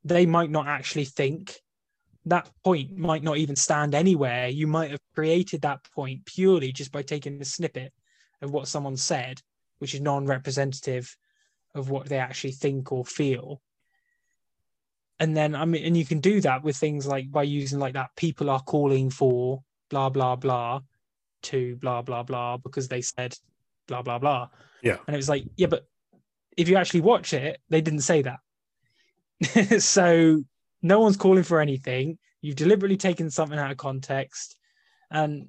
they 0.05 0.27
might 0.27 0.51
not 0.51 0.67
actually 0.67 1.05
think 1.05 1.61
that 2.27 2.49
point 2.65 2.97
might 2.97 3.23
not 3.23 3.39
even 3.39 3.57
stand 3.57 3.95
anywhere. 3.95 4.49
You 4.49 4.67
might 4.67 4.91
have 4.91 5.01
created 5.15 5.63
that 5.63 5.85
point 5.95 6.25
purely 6.25 6.73
just 6.73 6.93
by 6.93 7.03
taking 7.03 7.41
a 7.41 7.45
snippet 7.45 7.93
of 8.41 8.53
what 8.53 8.69
someone 8.69 8.97
said, 8.97 9.41
which 9.79 9.95
is 9.95 10.01
non 10.01 10.27
representative 10.27 11.17
of 11.75 11.91
what 11.91 12.07
they 12.07 12.19
actually 12.19 12.53
think 12.53 12.93
or 12.93 13.05
feel. 13.05 13.61
And 15.19 15.37
then, 15.37 15.55
I 15.55 15.65
mean, 15.65 15.85
and 15.85 15.97
you 15.97 16.05
can 16.05 16.21
do 16.21 16.41
that 16.41 16.63
with 16.63 16.77
things 16.77 17.07
like 17.07 17.31
by 17.31 17.45
using 17.45 17.79
like 17.79 17.95
that 17.95 18.15
people 18.17 18.51
are 18.51 18.63
calling 18.63 19.11
for 19.11 19.63
blah, 19.93 20.09
blah, 20.09 20.37
blah 20.37 20.81
to 21.43 21.77
blah, 21.77 22.01
blah, 22.01 22.23
blah 22.23 22.57
because 22.57 22.89
they 22.89 23.03
said 23.03 23.37
blah, 23.87 24.01
blah, 24.01 24.19
blah. 24.19 24.49
Yeah. 24.83 24.97
And 25.07 25.15
it 25.15 25.19
was 25.19 25.29
like, 25.29 25.45
yeah, 25.57 25.67
but 25.67 25.87
if 26.57 26.69
you 26.69 26.77
actually 26.77 27.03
watch 27.03 27.35
it, 27.35 27.61
they 27.69 27.83
didn't 27.83 28.01
say 28.01 28.23
that. 28.23 29.83
so 29.83 30.43
no 30.81 31.01
one's 31.01 31.19
calling 31.19 31.43
for 31.43 31.61
anything. 31.61 32.19
You've 32.41 32.57
deliberately 32.57 32.97
taken 32.97 33.31
something 33.31 33.59
out 33.59 33.71
of 33.71 33.77
context, 33.77 34.57
and 35.11 35.49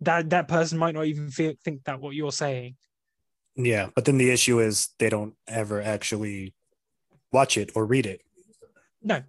that 0.00 0.30
that 0.30 0.48
person 0.48 0.78
might 0.78 0.94
not 0.94 1.04
even 1.04 1.30
feel, 1.30 1.52
think 1.62 1.84
that 1.84 2.00
what 2.00 2.14
you're 2.14 2.32
saying. 2.32 2.76
Yeah, 3.54 3.90
but 3.94 4.06
then 4.06 4.18
the 4.18 4.30
issue 4.30 4.60
is 4.60 4.88
they 4.98 5.10
don't 5.10 5.34
ever 5.46 5.82
actually 5.82 6.54
watch 7.32 7.58
it 7.58 7.70
or 7.74 7.84
read 7.84 8.06
it. 8.06 8.22
No. 9.02 9.22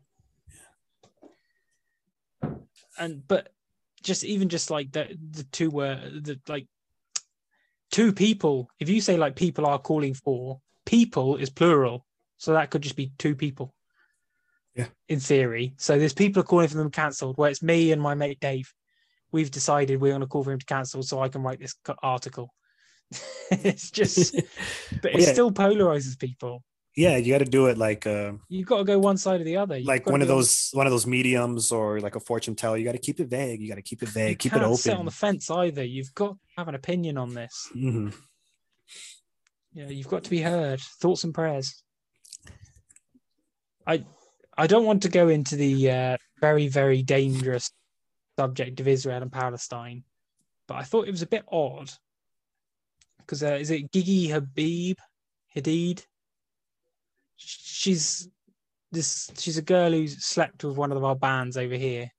And 2.98 3.28
but 3.28 3.52
just 4.02 4.24
even 4.24 4.50
just 4.50 4.70
like 4.72 4.92
the 4.92 5.18
the 5.32 5.44
two 5.44 5.70
were 5.70 5.96
the 5.96 6.40
like 6.48 6.68
two 7.92 8.14
people. 8.14 8.70
If 8.80 8.90
you 8.90 9.02
say 9.02 9.18
like 9.18 9.36
people 9.36 9.66
are 9.66 9.80
calling 9.80 10.14
for 10.14 10.62
people 10.86 11.38
is 11.38 11.50
plural, 11.50 12.06
so 12.38 12.54
that 12.54 12.70
could 12.70 12.82
just 12.82 12.96
be 12.96 13.12
two 13.18 13.36
people. 13.36 13.74
Yeah. 14.76 14.88
In 15.10 15.20
theory, 15.20 15.74
so 15.78 15.98
there's 16.00 16.14
people 16.14 16.42
are 16.42 16.46
calling 16.46 16.70
for 16.70 16.78
them 16.78 16.92
cancelled. 16.92 17.38
Where 17.38 17.50
it's 17.52 17.62
me 17.62 17.92
and 17.92 18.02
my 18.02 18.14
mate 18.16 18.40
Dave. 18.40 18.74
We've 19.34 19.52
decided 19.52 20.02
we're 20.02 20.12
going 20.12 20.22
to 20.22 20.28
call 20.28 20.44
for 20.44 20.52
him 20.52 20.60
to 20.60 20.66
cancel, 20.66 21.04
so 21.04 21.22
I 21.22 21.30
can 21.30 21.42
write 21.42 21.60
this 21.60 21.76
article. 22.04 22.54
it's 23.52 23.90
just, 23.90 24.36
but 25.02 25.14
it 25.16 25.22
Yeah. 25.22 25.32
still 25.32 25.52
polarizes 25.52 26.20
people. 26.20 26.64
Yeah, 26.96 27.16
you 27.16 27.34
got 27.34 27.40
to 27.40 27.46
do 27.46 27.68
it 27.68 27.78
like 27.78 28.06
uh, 28.06 28.34
You've 28.50 28.68
got 28.68 28.80
to 28.80 28.84
go 28.84 29.00
one 29.00 29.16
side 29.16 29.40
or 29.40 29.46
the 29.46 29.56
other. 29.58 29.78
You've 29.78 29.88
like 29.88 30.06
one 30.08 30.22
of 30.22 30.28
those 30.28 30.70
one 30.74 30.88
of 30.88 30.92
those 30.92 31.08
mediums 31.08 31.72
or 31.72 32.02
like 32.02 32.16
a 32.16 32.20
fortune 32.20 32.56
teller. 32.56 32.76
You 32.76 32.84
got 32.84 32.92
to 32.92 32.98
keep 32.98 33.20
it 33.22 33.30
vague. 33.30 33.62
You 33.62 33.70
got 33.70 33.76
to 33.76 33.82
keep 33.82 34.04
it 34.04 34.08
You 34.08 34.12
vague. 34.12 34.40
Keep 34.40 34.54
it 34.54 34.60
can't 34.60 34.78
sit 34.78 34.98
on 34.98 35.06
the 35.06 35.12
fence 35.12 35.50
either. 35.50 35.84
You've 35.84 36.14
got 36.14 36.32
to 36.32 36.38
have 36.58 36.68
an 36.68 36.76
opinion 36.76 37.18
on 37.18 37.34
this. 37.34 37.70
Mhm. 37.74 38.14
Yeah, 39.74 39.88
you've 39.88 40.10
got 40.10 40.26
to 40.26 40.30
be 40.30 40.42
heard. 40.42 40.82
Thoughts 40.82 41.24
and 41.24 41.34
prayers. 41.34 41.82
I 43.88 44.04
I 44.58 44.68
don't 44.68 44.86
want 44.86 45.04
to 45.04 45.10
go 45.10 45.30
into 45.30 45.56
the 45.56 45.90
uh, 45.90 46.18
very 46.42 46.68
very 46.68 47.04
dangerous 47.04 47.72
subject 48.38 48.82
of 48.82 48.88
Israel 48.90 49.22
and 49.22 49.32
Palestine, 49.32 50.04
but 50.68 50.76
I 50.76 50.84
thought 50.84 51.08
it 51.08 51.12
was 51.12 51.22
a 51.22 51.28
bit 51.28 51.46
odd 51.50 51.90
because 53.20 53.44
uh, 53.44 53.54
is 53.54 53.72
it 53.72 53.92
Gigi 53.94 54.28
Habib 54.28 54.98
Hadid? 55.56 56.06
She's 57.44 58.30
this. 58.92 59.32
She's 59.38 59.58
a 59.58 59.62
girl 59.62 59.92
who 59.92 60.08
slept 60.08 60.64
with 60.64 60.78
one 60.78 60.92
of 60.92 61.04
our 61.04 61.16
bands 61.16 61.58
over 61.58 61.76
here. 61.76 62.10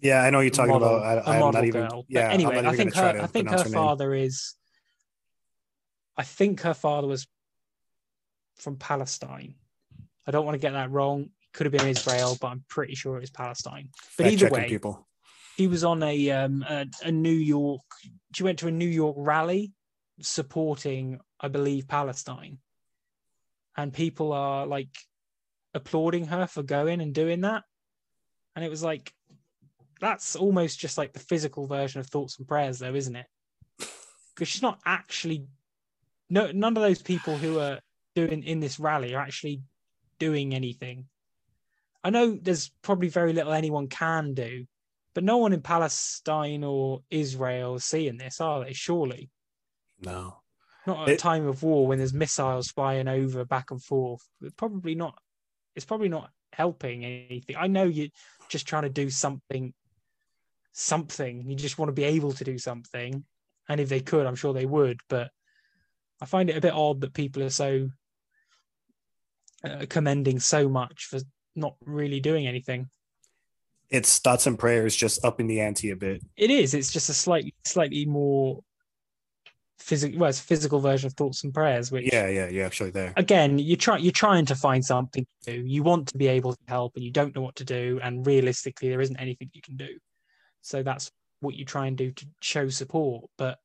Yeah, 0.00 0.22
I 0.22 0.30
know 0.30 0.40
you're 0.40 0.50
talking 0.50 0.72
model- 0.72 0.96
about. 0.96 1.18
a 1.18 1.28
I, 1.28 1.34
I'm 1.34 1.40
model 1.40 1.60
not 1.60 1.66
even. 1.68 1.80
girl. 1.82 2.02
But 2.02 2.04
Yeah, 2.08 2.26
I'm 2.26 2.32
anyway, 2.32 2.58
I 2.66 2.76
think 2.76 2.94
her. 2.94 3.20
I 3.22 3.26
think 3.26 3.48
her 3.50 3.58
her 3.58 3.64
father 3.64 4.14
is. 4.14 4.54
I 6.16 6.24
think 6.24 6.60
her 6.62 6.74
father 6.74 7.06
was 7.06 7.26
from 8.56 8.76
Palestine. 8.76 9.54
I 10.26 10.30
don't 10.30 10.44
want 10.44 10.54
to 10.54 10.58
get 10.60 10.72
that 10.72 10.90
wrong. 10.90 11.30
Could 11.54 11.66
have 11.66 11.72
been 11.72 11.86
Israel, 11.86 12.36
but 12.40 12.48
I'm 12.48 12.64
pretty 12.68 12.94
sure 12.94 13.16
it 13.16 13.20
was 13.20 13.30
Palestine. 13.30 13.90
But 14.16 14.24
Fact 14.24 14.32
either 14.32 14.48
way, 14.50 14.68
people. 14.68 15.06
she 15.56 15.66
was 15.68 15.84
on 15.84 16.02
a 16.02 16.30
um 16.30 16.64
a, 16.68 16.86
a 17.04 17.12
New 17.12 17.30
York. 17.30 17.82
She 18.34 18.42
went 18.42 18.58
to 18.60 18.68
a 18.68 18.70
New 18.70 18.86
York 18.88 19.16
rally 19.18 19.72
supporting, 20.20 21.20
I 21.40 21.48
believe, 21.48 21.86
Palestine, 21.88 22.58
and 23.76 23.92
people 23.92 24.32
are 24.32 24.66
like 24.66 24.88
applauding 25.74 26.26
her 26.26 26.46
for 26.46 26.62
going 26.62 27.00
and 27.00 27.14
doing 27.14 27.42
that. 27.42 27.64
And 28.54 28.64
it 28.64 28.70
was 28.70 28.82
like, 28.82 29.12
that's 30.00 30.36
almost 30.36 30.78
just 30.78 30.98
like 30.98 31.12
the 31.12 31.20
physical 31.20 31.66
version 31.66 32.00
of 32.00 32.06
thoughts 32.06 32.38
and 32.38 32.46
prayers, 32.46 32.78
though, 32.78 32.94
isn't 32.94 33.16
it? 33.16 33.26
Because 34.34 34.48
she's 34.48 34.62
not 34.62 34.80
actually. 34.86 35.44
No, 36.30 36.50
none 36.52 36.74
of 36.74 36.82
those 36.82 37.02
people 37.02 37.36
who 37.36 37.58
are 37.58 37.80
doing 38.14 38.42
in 38.44 38.60
this 38.60 38.80
rally 38.80 39.14
are 39.14 39.20
actually 39.20 39.60
doing 40.18 40.54
anything. 40.54 41.04
I 42.02 42.08
know 42.08 42.38
there's 42.40 42.70
probably 42.80 43.10
very 43.10 43.34
little 43.34 43.52
anyone 43.52 43.88
can 43.88 44.32
do, 44.32 44.64
but 45.14 45.24
no 45.24 45.36
one 45.36 45.52
in 45.52 45.60
Palestine 45.60 46.64
or 46.64 47.02
Israel 47.10 47.74
is 47.76 47.84
seeing 47.84 48.16
this, 48.16 48.40
are 48.40 48.64
they? 48.64 48.72
Surely 48.72 49.30
No. 50.00 50.41
Not 50.86 51.08
at 51.08 51.14
a 51.14 51.16
time 51.16 51.46
of 51.46 51.62
war 51.62 51.86
when 51.86 51.98
there's 51.98 52.12
missiles 52.12 52.68
flying 52.68 53.08
over 53.08 53.44
back 53.44 53.70
and 53.70 53.82
forth. 53.82 54.22
It's 54.40 54.54
probably 54.54 54.94
not. 54.94 55.18
It's 55.76 55.86
probably 55.86 56.08
not 56.08 56.30
helping 56.52 57.04
anything. 57.04 57.56
I 57.56 57.66
know 57.66 57.84
you're 57.84 58.08
just 58.48 58.66
trying 58.66 58.82
to 58.82 58.90
do 58.90 59.10
something. 59.10 59.72
Something 60.74 61.48
you 61.48 61.54
just 61.54 61.78
want 61.78 61.90
to 61.90 61.92
be 61.92 62.04
able 62.04 62.32
to 62.32 62.44
do 62.44 62.56
something, 62.58 63.24
and 63.68 63.80
if 63.80 63.90
they 63.90 64.00
could, 64.00 64.26
I'm 64.26 64.34
sure 64.34 64.54
they 64.54 64.64
would. 64.64 65.00
But 65.08 65.30
I 66.20 66.24
find 66.24 66.48
it 66.48 66.56
a 66.56 66.62
bit 66.62 66.72
odd 66.72 67.02
that 67.02 67.12
people 67.12 67.42
are 67.42 67.50
so 67.50 67.90
uh, 69.64 69.84
commending 69.88 70.40
so 70.40 70.68
much 70.68 71.04
for 71.04 71.20
not 71.54 71.76
really 71.84 72.20
doing 72.20 72.46
anything. 72.46 72.88
It's 73.90 74.18
thoughts 74.18 74.46
and 74.46 74.58
prayers 74.58 74.96
just 74.96 75.22
upping 75.24 75.46
the 75.46 75.60
ante 75.60 75.90
a 75.90 75.96
bit. 75.96 76.22
It 76.36 76.50
is. 76.50 76.72
It's 76.72 76.90
just 76.90 77.10
a 77.10 77.14
slightly, 77.14 77.54
slightly 77.64 78.06
more 78.06 78.62
physical. 79.82 80.18
Well, 80.20 80.30
it's 80.30 80.40
a 80.40 80.44
physical 80.44 80.80
version 80.80 81.06
of 81.08 81.14
thoughts 81.14 81.44
and 81.44 81.52
prayers, 81.52 81.90
which 81.92 82.12
Yeah, 82.12 82.28
yeah, 82.28 82.48
you're 82.48 82.64
actually 82.64 82.90
there. 82.90 83.12
again, 83.16 83.58
you 83.58 83.76
try. 83.76 83.98
You're 83.98 84.12
trying 84.12 84.46
to 84.46 84.54
find 84.54 84.84
something 84.84 85.26
to 85.44 85.52
do. 85.52 85.66
You 85.66 85.82
want 85.82 86.08
to 86.08 86.18
be 86.18 86.28
able 86.28 86.52
to 86.52 86.58
help, 86.68 86.94
and 86.96 87.04
you 87.04 87.10
don't 87.10 87.34
know 87.34 87.42
what 87.42 87.56
to 87.56 87.64
do. 87.64 88.00
And 88.02 88.26
realistically, 88.26 88.88
there 88.90 89.00
isn't 89.00 89.16
anything 89.20 89.50
you 89.52 89.62
can 89.62 89.76
do. 89.76 89.98
So 90.62 90.82
that's 90.82 91.10
what 91.40 91.54
you 91.56 91.64
try 91.64 91.86
and 91.86 91.96
do 91.96 92.12
to 92.12 92.26
show 92.40 92.68
support. 92.68 93.28
But 93.36 93.58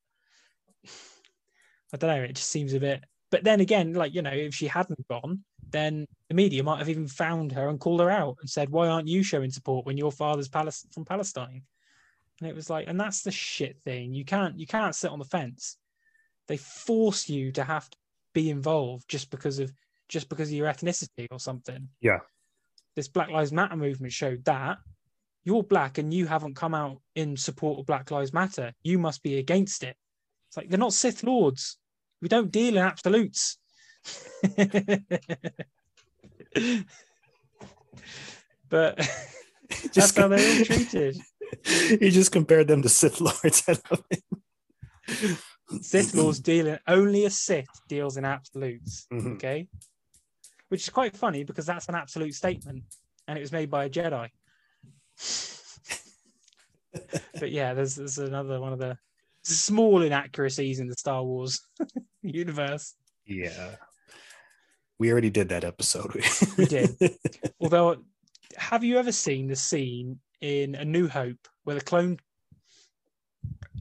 I 1.93 1.97
don't 1.97 2.09
know. 2.09 2.23
It 2.23 2.33
just 2.33 2.49
seems 2.49 2.73
a 2.73 2.79
bit. 2.79 3.03
But 3.29 3.43
then 3.43 3.59
again, 3.59 3.93
like 3.93 4.13
you 4.13 4.21
know, 4.21 4.31
if 4.31 4.53
she 4.55 4.67
hadn't 4.67 5.07
gone, 5.07 5.43
then 5.69 6.05
the 6.29 6.35
media 6.35 6.63
might 6.63 6.79
have 6.79 6.89
even 6.89 7.07
found 7.07 7.51
her 7.51 7.67
and 7.69 7.79
called 7.79 7.99
her 7.99 8.09
out 8.09 8.37
and 8.41 8.49
said, 8.49 8.69
"Why 8.69 8.87
aren't 8.87 9.07
you 9.07 9.23
showing 9.23 9.51
support 9.51 9.85
when 9.85 9.97
your 9.97 10.11
father's 10.11 10.49
Palis- 10.49 10.91
from 10.93 11.05
Palestine?" 11.05 11.63
And 12.39 12.49
it 12.49 12.55
was 12.55 12.69
like, 12.69 12.87
and 12.87 12.99
that's 12.99 13.23
the 13.23 13.31
shit 13.31 13.79
thing. 13.81 14.13
You 14.13 14.23
can't 14.23 14.57
you 14.59 14.67
can't 14.67 14.95
sit 14.95 15.11
on 15.11 15.19
the 15.19 15.25
fence. 15.25 15.77
They 16.47 16.57
force 16.57 17.29
you 17.29 17.51
to 17.53 17.63
have 17.63 17.89
to 17.89 17.97
be 18.33 18.49
involved 18.49 19.09
just 19.09 19.29
because 19.31 19.59
of 19.59 19.71
just 20.09 20.29
because 20.29 20.49
of 20.49 20.55
your 20.55 20.67
ethnicity 20.67 21.27
or 21.31 21.39
something. 21.39 21.89
Yeah. 22.01 22.19
This 22.95 23.07
Black 23.07 23.29
Lives 23.29 23.51
Matter 23.51 23.75
movement 23.75 24.13
showed 24.13 24.45
that 24.45 24.77
you're 25.47 25.63
black 25.63 25.97
and 25.97 26.13
you 26.13 26.25
haven't 26.25 26.57
come 26.57 26.73
out 26.73 26.99
in 27.15 27.37
support 27.37 27.79
of 27.79 27.85
Black 27.85 28.11
Lives 28.11 28.33
Matter. 28.33 28.73
You 28.83 28.99
must 28.99 29.23
be 29.23 29.37
against 29.37 29.81
it. 29.83 29.95
It's 30.49 30.57
like 30.57 30.69
they're 30.69 30.77
not 30.77 30.91
Sith 30.91 31.23
Lords. 31.23 31.77
We 32.21 32.27
don't 32.27 32.51
deal 32.51 32.75
in 32.75 32.83
absolutes. 32.83 33.57
but 38.69 38.97
that's 39.69 39.89
Just 39.93 40.17
how 40.17 40.27
they're 40.27 40.57
all 40.57 40.65
treated. 40.65 41.17
you 42.01 42.11
just 42.11 42.33
compared 42.33 42.67
them 42.67 42.81
to 42.81 42.89
Sith 42.89 43.21
Lords. 43.21 43.63
I 43.69 43.77
love 43.89 44.03
it. 44.09 45.37
Sith 45.81 46.13
Lords 46.15 46.39
deal 46.39 46.67
in 46.67 46.79
only 46.87 47.25
a 47.25 47.29
Sith 47.29 47.67
deals 47.87 48.17
in 48.17 48.25
absolutes. 48.25 49.07
Mhm. 49.11 49.35
Okay. 49.35 49.67
Which 50.69 50.83
is 50.83 50.89
quite 50.89 51.15
funny 51.15 51.43
because 51.43 51.65
that's 51.65 51.87
an 51.87 51.95
absolute 51.95 52.33
statement 52.33 52.83
and 53.27 53.37
it 53.37 53.41
was 53.41 53.51
made 53.51 53.69
by 53.69 53.85
a 53.85 53.89
Jedi. 53.89 54.29
but 57.39 57.51
yeah, 57.51 57.73
there's, 57.73 57.95
there's 57.95 58.17
another 58.17 58.59
one 58.59 58.73
of 58.73 58.79
the 58.79 58.97
small 59.43 60.01
inaccuracies 60.01 60.79
in 60.79 60.87
the 60.87 60.95
Star 60.95 61.23
Wars 61.23 61.61
universe. 62.21 62.95
Yeah. 63.25 63.75
We 64.99 65.11
already 65.11 65.29
did 65.29 65.49
that 65.49 65.63
episode. 65.63 66.23
We 66.57 66.65
did. 66.65 66.95
Although, 67.61 67.97
have 68.55 68.83
you 68.83 68.97
ever 68.97 69.11
seen 69.11 69.47
the 69.47 69.55
scene 69.55 70.19
in 70.41 70.75
A 70.75 70.85
New 70.85 71.07
Hope 71.07 71.47
where 71.63 71.75
the 71.75 71.83
clone 71.83 72.17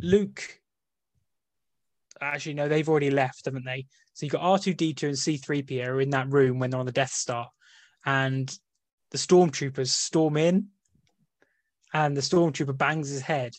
Luke? 0.01 0.61
Actually, 2.21 2.55
no, 2.55 2.69
they've 2.69 2.89
already 2.89 3.11
left, 3.11 3.45
haven't 3.45 3.64
they? 3.64 3.87
So 4.14 4.25
you've 4.27 4.33
got 4.33 4.43
R 4.43 4.59
two 4.59 4.75
D 4.75 4.95
two 4.95 5.09
and 5.09 5.19
C 5.19 5.37
three 5.37 5.62
PO 5.62 5.83
are 5.83 6.01
in 6.01 6.11
that 6.11 6.31
room 6.33 6.59
when 6.59 6.71
they're 6.71 6.81
on 6.81 6.87
the 6.87 6.93
Death 6.93 7.12
Star, 7.12 7.49
and 8.05 8.49
the 9.11 9.19
stormtroopers 9.19 9.89
storm 9.89 10.37
in, 10.37 10.69
and 11.93 12.17
the 12.17 12.21
stormtrooper 12.21 12.77
bangs 12.77 13.09
his 13.09 13.21
head. 13.21 13.53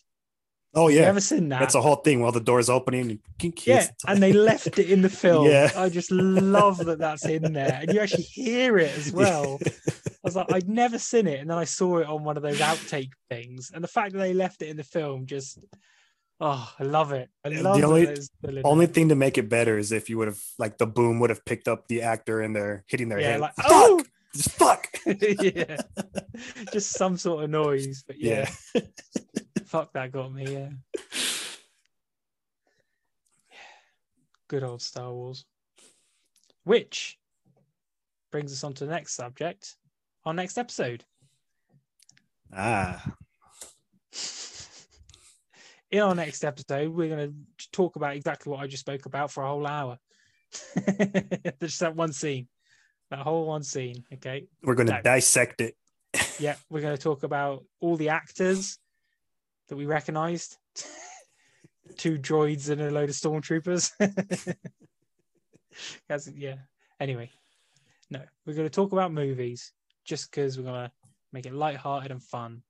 oh 0.73 0.87
yeah, 0.89 1.01
ever 1.03 1.21
seen 1.21 1.49
that? 1.49 1.59
That's 1.59 1.75
a 1.75 1.81
whole 1.81 1.97
thing 1.97 2.21
while 2.21 2.31
the 2.31 2.39
door's 2.39 2.69
opening. 2.69 3.09
and 3.11 3.19
kink, 3.37 3.65
yeah, 3.67 3.87
and 4.07 4.21
they 4.21 4.33
left 4.33 4.79
it 4.79 4.89
in 4.89 5.01
the 5.01 5.09
film. 5.23 5.47
Yeah. 5.47 5.71
I 5.75 5.89
just 5.89 6.11
love 6.11 6.77
that 6.85 6.99
that's 6.99 7.25
in 7.25 7.53
there, 7.53 7.79
and 7.81 7.93
you 7.93 7.99
actually 7.99 8.23
hear 8.23 8.77
it 8.77 8.95
as 8.97 9.11
well. 9.13 9.59
I 9.63 9.91
was 10.23 10.35
like, 10.35 10.51
I'd 10.51 10.67
never 10.67 10.97
seen 10.99 11.27
it, 11.27 11.39
and 11.39 11.49
then 11.49 11.57
I 11.57 11.63
saw 11.63 11.99
it 11.99 12.07
on 12.07 12.23
one 12.23 12.35
of 12.35 12.43
those 12.43 12.59
outtake 12.59 13.11
things, 13.29 13.71
and 13.73 13.83
the 13.83 13.87
fact 13.87 14.11
that 14.13 14.19
they 14.19 14.33
left 14.33 14.61
it 14.61 14.67
in 14.69 14.75
the 14.77 14.83
film 14.83 15.25
just, 15.25 15.59
oh, 16.39 16.73
I 16.79 16.83
love 16.83 17.11
it. 17.13 17.29
I 17.43 17.49
The 17.49 17.83
only- 17.83 18.05
that 18.05 18.17
it's 18.17 18.29
still 18.37 18.57
in 18.57 18.65
Only 18.65 18.87
thing 18.87 19.09
to 19.09 19.15
make 19.15 19.37
it 19.37 19.49
better 19.49 19.77
is 19.77 19.91
if 19.91 20.09
you 20.09 20.17
would 20.17 20.27
have 20.27 20.41
like 20.59 20.77
the 20.77 20.87
boom 20.87 21.19
would 21.19 21.29
have 21.29 21.45
picked 21.45 21.67
up 21.67 21.87
the 21.87 22.01
actor 22.03 22.41
and 22.41 22.55
they're 22.55 22.83
hitting 22.87 23.09
their 23.09 23.19
yeah, 23.19 23.31
head. 23.33 23.39
like 23.41 23.55
fuck, 23.55 23.65
oh, 23.69 24.03
just 24.35 24.51
fuck. 24.51 24.87
yeah, 25.05 25.77
just 26.71 26.91
some 26.91 27.17
sort 27.17 27.43
of 27.43 27.49
noise, 27.49 28.03
but 28.05 28.19
yeah, 28.19 28.49
Yeah. 28.75 28.81
fuck 29.65 29.93
that 29.93 30.11
got 30.11 30.33
me. 30.33 30.53
Yeah, 30.53 30.69
good 34.47 34.63
old 34.63 34.81
Star 34.81 35.11
Wars. 35.11 35.45
Which 36.63 37.17
brings 38.31 38.51
us 38.51 38.63
on 38.63 38.73
to 38.75 38.85
the 38.85 38.91
next 38.91 39.13
subject, 39.13 39.75
our 40.25 40.33
next 40.33 40.57
episode. 40.57 41.03
Ah, 42.53 43.03
in 45.91 45.99
our 46.01 46.15
next 46.15 46.43
episode, 46.43 46.93
we're 46.93 47.09
going 47.15 47.29
to 47.57 47.69
talk 47.71 47.95
about 47.95 48.15
exactly 48.15 48.51
what 48.51 48.59
I 48.61 48.67
just 48.67 48.81
spoke 48.81 49.05
about 49.05 49.31
for 49.31 49.43
a 49.43 49.47
whole 49.47 49.65
hour. 49.65 49.97
just 51.61 51.79
that 51.79 51.95
one 51.95 52.13
scene, 52.13 52.47
that 53.09 53.19
whole 53.19 53.45
one 53.45 53.63
scene. 53.63 54.03
Okay. 54.13 54.47
we're 54.63 54.75
gonna 54.75 54.91
No. 54.93 55.01
dissect 55.01 55.61
it. 55.61 55.75
Yeah. 56.39 56.55
We're 56.69 56.81
going 56.81 56.95
to 56.95 57.01
talk 57.01 57.23
about 57.23 57.63
all 57.79 57.95
the 57.97 58.09
actors 58.09 58.77
that 59.69 59.75
we 59.75 59.85
recognized 59.85 60.57
two 61.97 62.17
droids 62.17 62.69
and 62.69 62.81
a 62.81 62.91
load 62.91 63.09
of 63.09 63.15
stormtroopers. 63.15 63.91
Yeah. 66.35 66.55
Anyway, 66.99 67.29
no, 68.09 68.21
we're 68.45 68.53
going 68.55 68.67
to 68.67 68.73
talk 68.73 68.91
about 68.93 69.11
movies 69.13 69.71
just 70.05 70.31
because 70.31 70.57
we're 70.57 70.63
going 70.63 70.85
to 70.85 70.91
make 71.33 71.45
it 71.45 71.53
lighthearted 71.53 72.11
and 72.11 72.23
fun. 72.23 72.63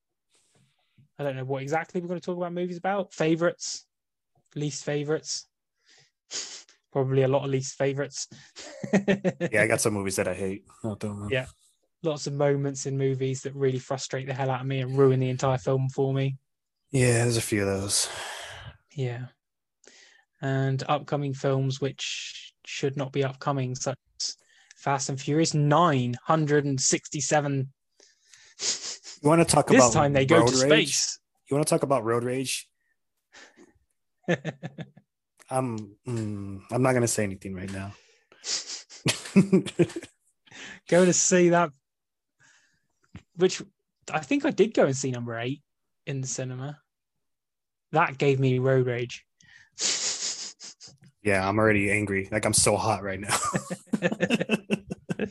I 1.20 1.24
don't 1.24 1.36
know 1.36 1.46
what 1.46 1.62
exactly 1.64 2.00
we're 2.02 2.08
going 2.08 2.20
to 2.20 2.26
talk 2.26 2.38
about 2.38 2.54
movies 2.54 2.78
about. 2.78 3.12
Favorites, 3.14 3.86
least 4.56 4.84
favorites. 4.86 5.48
Probably 6.92 7.24
a 7.24 7.28
lot 7.28 7.44
of 7.44 7.50
least 7.50 7.76
favorites. 7.78 8.28
Yeah, 9.52 9.64
I 9.64 9.68
got 9.68 9.82
some 9.82 9.94
movies 9.96 10.16
that 10.18 10.28
I 10.28 10.34
hate. 10.34 10.64
Don't- 11.00 11.30
Yeah. 11.30 11.46
Lots 12.04 12.28
of 12.28 12.34
moments 12.34 12.86
in 12.86 12.98
movies 12.98 13.42
that 13.42 13.56
really 13.56 13.80
frustrate 13.80 14.28
the 14.28 14.34
hell 14.34 14.52
out 14.52 14.62
of 14.62 14.68
me 14.68 14.80
and 14.82 14.98
ruin 14.98 15.20
the 15.20 15.30
entire 15.30 15.58
film 15.58 15.90
for 15.90 16.14
me. 16.14 16.38
yeah, 16.92 17.24
there's 17.24 17.38
a 17.38 17.42
few 17.42 17.62
of 17.62 17.68
those. 17.68 18.08
Yeah. 18.96 19.26
And 20.42 20.84
upcoming 20.88 21.34
films 21.34 21.82
which 21.82 22.54
should 22.66 22.96
not 22.98 23.12
be 23.12 23.24
upcoming, 23.24 23.74
such 23.76 23.98
as 24.22 24.36
Fast 24.78 25.10
and 25.10 25.20
Furious 25.20 25.54
967. 25.56 27.70
You 29.22 29.30
want 29.30 29.42
to 29.42 29.46
talk 29.46 29.68
This 29.68 29.78
about 29.80 29.94
time 29.94 30.14
they 30.14 30.26
go 30.26 30.40
road 30.40 30.50
to 30.54 30.58
rage? 30.64 30.96
space. 30.96 31.20
You 31.50 31.56
want 31.56 31.68
to 31.68 31.70
talk 31.74 31.84
about 31.84 32.04
road 32.04 32.24
rage? 32.24 32.68
I'm 35.50 35.96
mm, 36.08 36.62
I'm 36.72 36.82
not 36.82 36.94
gonna 36.94 37.08
say 37.08 37.24
anything 37.24 37.56
right 37.56 37.72
now. 37.72 37.94
go 40.90 41.06
to 41.06 41.14
see 41.14 41.50
that, 41.50 41.72
which 43.38 43.62
I 44.12 44.20
think 44.20 44.46
I 44.46 44.52
did 44.52 44.74
go 44.74 44.86
and 44.86 44.96
see 44.96 45.12
number 45.12 45.40
eight 45.40 45.62
in 46.06 46.22
the 46.22 46.28
cinema. 46.28 46.80
That 47.94 48.18
gave 48.18 48.40
me 48.40 48.60
road 48.60 48.88
rage. 48.88 49.24
yeah, 51.24 51.48
I'm 51.48 51.58
already 51.58 51.90
angry. 51.92 52.28
Like 52.30 52.46
I'm 52.46 52.54
so 52.54 52.76
hot 52.76 53.04
right 53.04 53.20
now. 53.22 53.38
the 54.02 55.30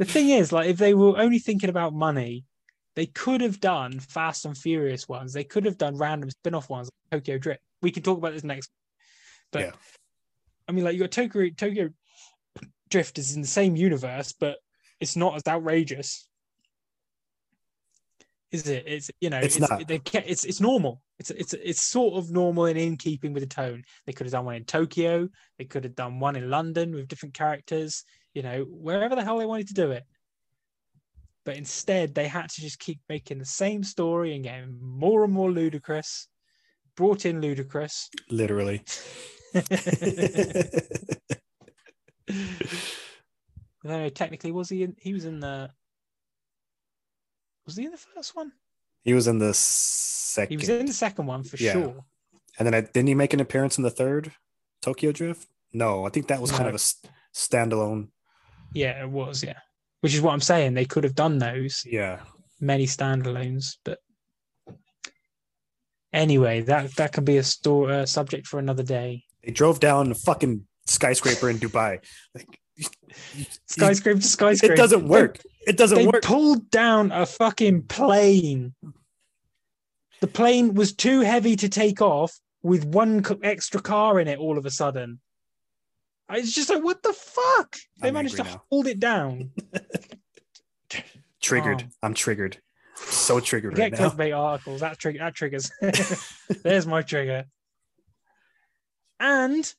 thing 0.00 0.30
is, 0.30 0.52
like, 0.52 0.68
if 0.68 0.76
they 0.76 0.94
were 0.94 1.18
only 1.18 1.40
thinking 1.40 1.70
about 1.70 1.92
money, 1.92 2.44
they 2.94 3.06
could 3.06 3.40
have 3.40 3.60
done 3.60 3.98
Fast 4.00 4.44
and 4.44 4.56
Furious 4.56 5.08
ones. 5.08 5.32
They 5.32 5.44
could 5.44 5.64
have 5.64 5.78
done 5.78 5.96
random 5.96 6.30
spin-off 6.30 6.68
ones, 6.68 6.90
like 7.10 7.20
Tokyo 7.22 7.38
Drift. 7.38 7.62
We 7.80 7.90
can 7.90 8.02
talk 8.02 8.18
about 8.18 8.32
this 8.32 8.44
next. 8.44 8.70
But 9.50 9.62
Yeah. 9.62 9.72
I 10.68 10.72
mean, 10.72 10.84
like, 10.84 10.94
you 10.94 11.00
got 11.00 11.10
Tokyo 11.10 11.48
Tokyo 11.56 11.90
Drift 12.90 13.18
is 13.18 13.34
in 13.34 13.42
the 13.42 13.48
same 13.48 13.74
universe, 13.76 14.32
but 14.38 14.58
it's 15.00 15.16
not 15.16 15.34
as 15.34 15.42
outrageous. 15.48 16.28
Is 18.50 18.68
it? 18.68 18.84
It's 18.86 19.10
you 19.20 19.30
know, 19.30 19.38
It's 19.38 19.56
it's 19.56 19.70
not. 19.70 19.88
They, 19.88 19.98
ca- 19.98 20.24
it's 20.26 20.44
it's 20.44 20.60
normal. 20.60 21.00
It's 21.18 21.30
it's 21.30 21.54
it's 21.54 21.82
sort 21.82 22.14
of 22.14 22.30
normal 22.30 22.66
and 22.66 22.78
in 22.78 22.98
keeping 22.98 23.32
with 23.32 23.42
the 23.42 23.48
tone. 23.48 23.82
They 24.06 24.12
could 24.12 24.26
have 24.26 24.32
done 24.32 24.44
one 24.44 24.56
in 24.56 24.64
Tokyo. 24.64 25.28
They 25.58 25.64
could 25.64 25.84
have 25.84 25.94
done 25.94 26.20
one 26.20 26.36
in 26.36 26.50
London 26.50 26.94
with 26.94 27.08
different 27.08 27.34
characters. 27.34 28.04
You 28.34 28.42
know, 28.42 28.64
wherever 28.68 29.16
the 29.16 29.24
hell 29.24 29.38
they 29.38 29.46
wanted 29.46 29.68
to 29.68 29.74
do 29.74 29.90
it. 29.92 30.04
But 31.44 31.56
instead, 31.56 32.14
they 32.14 32.28
had 32.28 32.48
to 32.50 32.60
just 32.60 32.78
keep 32.78 33.00
making 33.08 33.38
the 33.38 33.44
same 33.44 33.82
story 33.82 34.34
and 34.34 34.44
getting 34.44 34.78
more 34.80 35.24
and 35.24 35.32
more 35.32 35.50
ludicrous. 35.50 36.28
Brought 36.94 37.26
in 37.26 37.40
Ludacris. 37.40 38.06
Literally. 38.30 38.82
no, 43.84 44.08
technically, 44.08 44.52
was 44.52 44.68
he 44.68 44.82
in? 44.84 44.96
He 44.98 45.12
was 45.12 45.24
in 45.24 45.40
the. 45.40 45.70
Was 47.66 47.76
he 47.76 47.84
in 47.84 47.90
the 47.92 47.96
first 47.96 48.34
one? 48.34 48.52
he 49.04 49.14
was 49.14 49.26
in 49.26 49.38
the 49.38 49.52
second. 49.54 50.50
He 50.50 50.56
was 50.56 50.68
in 50.68 50.86
the 50.86 50.92
second 50.92 51.26
one 51.26 51.42
for 51.42 51.56
Yeah. 51.56 51.72
sure. 51.72 52.04
And 52.58 52.66
then 52.66 52.74
I, 52.74 52.82
didn't 52.82 53.08
he 53.08 53.14
make 53.14 53.32
an 53.32 53.40
appearance 53.40 53.78
in 53.78 53.84
the 53.84 53.90
third 53.90 54.32
Tokyo 54.80 55.10
Drift? 55.10 55.48
No, 55.72 56.06
I 56.06 56.10
think 56.10 56.28
that 56.28 56.40
was 56.40 56.52
kind 56.52 56.68
of 56.68 56.74
a 56.74 56.78
standalone. 57.34 58.08
Yeah, 58.74 59.02
it 59.02 59.10
was. 59.10 59.42
Yeah, 59.42 59.58
which 60.02 60.14
is 60.14 60.20
what 60.20 60.32
I'm 60.32 60.40
saying. 60.40 60.74
They 60.74 60.84
could 60.84 61.04
have 61.04 61.14
done 61.14 61.38
those 61.38 61.82
Yeah. 61.86 62.20
many 62.60 62.86
standalones, 62.86 63.76
but 63.84 63.98
anyway, 66.12 66.60
that 66.62 66.94
that 66.96 67.12
can 67.12 67.24
be 67.24 67.36
a 67.38 67.42
store 67.42 67.90
uh, 67.90 68.06
subject 68.06 68.46
for 68.46 68.58
another 68.58 68.82
day. 68.82 69.24
They 69.44 69.52
drove 69.52 69.80
down 69.80 70.10
a 70.10 70.14
fucking 70.14 70.66
skyscraper 70.86 71.48
in 71.50 71.58
Dubai. 71.58 71.98
Like, 72.34 72.58
Skyscraper 73.66 74.20
to 74.20 74.26
skyscraper. 74.26 74.74
it 74.74 74.76
doesn't 74.76 75.06
work. 75.06 75.38
It 75.66 75.76
doesn't 75.76 75.98
They 75.98 76.06
work. 76.06 76.22
pulled 76.22 76.70
down 76.70 77.12
a 77.12 77.26
fucking 77.26 77.82
plane. 77.84 78.74
The 80.20 80.26
plane 80.26 80.74
was 80.74 80.92
too 80.94 81.20
heavy 81.20 81.54
to 81.56 81.68
take 81.68 82.00
off 82.00 82.32
with 82.62 82.84
one 82.84 83.24
extra 83.42 83.80
car 83.80 84.18
in 84.20 84.26
it. 84.28 84.38
All 84.38 84.58
of 84.58 84.66
a 84.66 84.70
sudden, 84.70 85.20
I 86.32 86.40
was 86.40 86.54
just 86.54 86.70
like, 86.70 86.82
"What 86.82 87.02
the 87.02 87.12
fuck?" 87.12 87.76
They 88.00 88.08
I'm 88.08 88.14
managed 88.14 88.36
to 88.36 88.44
now. 88.44 88.62
hold 88.70 88.86
it 88.86 88.98
down. 88.98 89.50
Triggered. 91.42 91.84
Oh. 91.86 91.96
I'm 92.02 92.14
triggered. 92.14 92.58
So 92.96 93.38
triggered 93.40 93.74
Get 93.74 93.92
right 93.92 94.00
now. 94.00 94.08
clickbait 94.10 94.38
articles. 94.38 94.80
That 94.80 94.98
trigger. 94.98 95.18
That 95.18 95.34
triggers. 95.34 95.70
There's 96.62 96.86
my 96.86 97.02
trigger. 97.02 97.44
And 99.20 99.72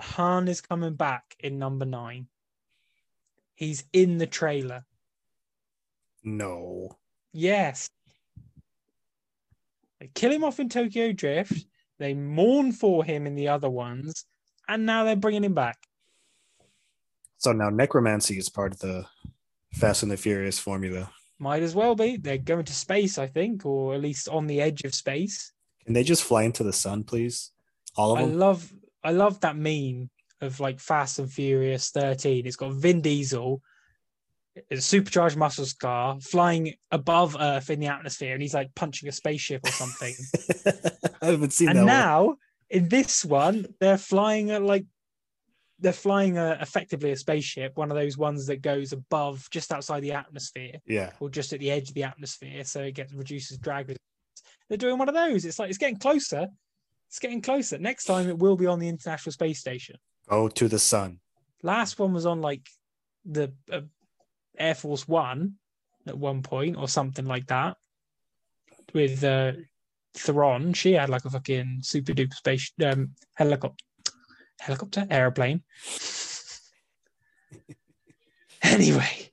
Han 0.00 0.48
is 0.48 0.60
coming 0.60 0.94
back 0.94 1.36
in 1.40 1.58
number 1.58 1.84
nine. 1.84 2.28
He's 3.54 3.84
in 3.92 4.18
the 4.18 4.26
trailer. 4.26 4.84
No. 6.22 6.96
Yes. 7.32 7.90
They 10.00 10.10
kill 10.14 10.32
him 10.32 10.44
off 10.44 10.58
in 10.60 10.68
Tokyo 10.68 11.12
Drift. 11.12 11.66
They 11.98 12.14
mourn 12.14 12.72
for 12.72 13.04
him 13.04 13.26
in 13.26 13.34
the 13.34 13.48
other 13.48 13.70
ones, 13.70 14.24
and 14.68 14.84
now 14.86 15.04
they're 15.04 15.16
bringing 15.16 15.44
him 15.44 15.54
back. 15.54 15.78
So 17.38 17.52
now 17.52 17.70
necromancy 17.70 18.38
is 18.38 18.48
part 18.48 18.72
of 18.72 18.80
the 18.80 19.06
Fast 19.72 20.02
and 20.02 20.10
the 20.10 20.16
Furious 20.16 20.58
formula. 20.58 21.10
Might 21.38 21.62
as 21.62 21.74
well 21.74 21.94
be. 21.94 22.16
They're 22.16 22.38
going 22.38 22.64
to 22.64 22.72
space, 22.72 23.18
I 23.18 23.26
think, 23.26 23.66
or 23.66 23.94
at 23.94 24.00
least 24.00 24.28
on 24.28 24.46
the 24.46 24.60
edge 24.60 24.82
of 24.82 24.94
space. 24.94 25.52
Can 25.84 25.94
they 25.94 26.04
just 26.04 26.24
fly 26.24 26.44
into 26.44 26.62
the 26.64 26.72
sun, 26.72 27.04
please? 27.04 27.50
All 27.96 28.12
of 28.12 28.18
I 28.18 28.22
them? 28.22 28.38
love 28.38 28.72
I 29.02 29.10
love 29.10 29.40
that 29.40 29.56
meme 29.56 30.08
of 30.40 30.60
like 30.60 30.80
Fast 30.80 31.18
and 31.18 31.30
Furious 31.30 31.90
13. 31.90 32.46
It's 32.46 32.56
got 32.56 32.72
Vin 32.72 33.00
Diesel, 33.02 33.60
a 34.70 34.76
supercharged 34.76 35.36
muscle 35.36 35.66
car, 35.80 36.18
flying 36.20 36.74
above 36.90 37.36
Earth 37.38 37.70
in 37.70 37.80
the 37.80 37.86
atmosphere, 37.88 38.32
and 38.34 38.42
he's 38.42 38.54
like 38.54 38.74
punching 38.74 39.08
a 39.08 39.12
spaceship 39.12 39.66
or 39.66 39.70
something. 39.70 40.14
I 41.22 41.26
haven't 41.26 41.52
seen 41.52 41.68
and 41.68 41.78
that 41.78 41.82
one. 41.82 41.86
now 41.86 42.36
in 42.70 42.88
this 42.88 43.24
one, 43.24 43.66
they're 43.80 43.98
flying 43.98 44.50
a 44.50 44.60
like 44.60 44.86
they're 45.80 45.92
flying 45.92 46.38
a, 46.38 46.56
effectively 46.60 47.10
a 47.10 47.16
spaceship, 47.16 47.76
one 47.76 47.90
of 47.90 47.96
those 47.96 48.16
ones 48.16 48.46
that 48.46 48.62
goes 48.62 48.92
above 48.92 49.48
just 49.50 49.72
outside 49.72 50.00
the 50.00 50.12
atmosphere 50.12 50.74
Yeah. 50.86 51.10
or 51.20 51.28
just 51.28 51.52
at 51.52 51.58
the 51.60 51.70
edge 51.70 51.88
of 51.88 51.94
the 51.94 52.04
atmosphere, 52.04 52.64
so 52.64 52.82
it 52.82 52.94
gets 52.94 53.12
reduces 53.12 53.58
drag. 53.58 53.94
They're 54.68 54.78
doing 54.78 54.98
one 54.98 55.08
of 55.08 55.14
those. 55.14 55.44
It's 55.44 55.58
like 55.58 55.68
it's 55.68 55.78
getting 55.78 55.98
closer. 55.98 56.46
It's 57.08 57.18
getting 57.18 57.42
closer. 57.42 57.76
Next 57.78 58.04
time 58.04 58.28
it 58.28 58.38
will 58.38 58.56
be 58.56 58.66
on 58.66 58.78
the 58.78 58.88
International 58.88 59.32
Space 59.32 59.58
Station. 59.58 59.96
Go 60.28 60.48
to 60.48 60.68
the 60.68 60.78
sun. 60.78 61.18
Last 61.62 61.98
one 61.98 62.12
was 62.12 62.24
on 62.24 62.40
like 62.40 62.66
the 63.24 63.52
uh, 63.70 63.82
Air 64.58 64.74
Force 64.74 65.08
One 65.08 65.54
at 66.06 66.18
one 66.18 66.42
point 66.42 66.76
or 66.76 66.88
something 66.88 67.26
like 67.26 67.46
that 67.46 67.76
with 68.92 69.24
uh, 69.24 69.52
Theron. 70.14 70.72
She 70.72 70.92
had 70.92 71.10
like 71.10 71.24
a 71.24 71.30
fucking 71.30 71.80
super 71.82 72.12
duper 72.12 72.34
space 72.34 72.72
um, 72.84 73.10
helicopter, 73.34 73.84
helicopter 74.60 75.06
airplane. 75.10 75.62
anyway, 78.62 79.30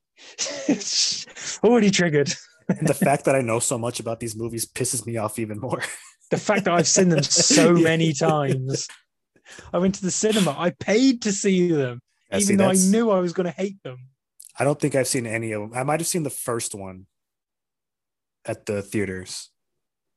already 1.64 1.92
triggered. 1.92 2.34
The 2.82 2.94
fact 2.94 3.26
that 3.26 3.36
I 3.36 3.42
know 3.42 3.60
so 3.60 3.78
much 3.78 4.00
about 4.00 4.20
these 4.20 4.36
movies 4.36 4.66
pisses 4.66 5.06
me 5.06 5.18
off 5.18 5.40
even 5.40 5.60
more. 5.60 5.82
the 6.32 6.38
fact 6.38 6.66
that 6.66 6.74
I've 6.74 6.88
seen 6.88 7.10
them 7.10 7.24
so 7.24 7.74
many 7.74 8.14
times. 8.14 8.88
I 9.74 9.80
went 9.80 9.96
to 9.96 10.02
the 10.02 10.12
cinema. 10.12 10.56
I 10.58 10.70
paid 10.70 11.24
to 11.24 11.34
see 11.34 11.72
them, 11.72 12.00
Yeah, 12.32 12.38
see, 12.38 12.44
even 12.44 12.58
though 12.58 12.70
I 12.70 12.74
knew 12.74 13.12
I 13.12 13.20
was 13.20 13.34
going 13.34 13.46
to 13.46 13.52
hate 13.52 13.84
them. 13.84 13.98
I 14.58 14.64
don't 14.64 14.80
think 14.80 14.96
I've 14.96 15.08
seen 15.08 15.26
any 15.26 15.52
of 15.54 15.62
them. 15.62 15.78
I 15.78 15.84
might 15.84 16.00
have 16.00 16.08
seen 16.08 16.24
the 16.24 16.30
first 16.30 16.76
one 16.76 17.06
at 18.46 18.66
the 18.66 18.82
theaters. 18.82 19.50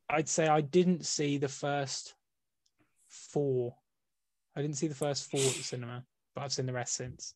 I'd 0.08 0.28
say 0.28 0.46
I 0.46 0.60
didn't 0.60 1.06
see 1.06 1.38
the 1.38 1.48
first 1.48 2.14
four. 3.08 3.74
I 4.56 4.62
didn't 4.62 4.76
see 4.76 4.88
the 4.88 4.94
first 4.94 5.30
four 5.30 5.40
at 5.40 5.46
the 5.46 5.62
cinema, 5.62 6.04
but 6.34 6.42
I've 6.42 6.52
seen 6.52 6.66
the 6.66 6.72
rest 6.72 6.94
since. 6.94 7.34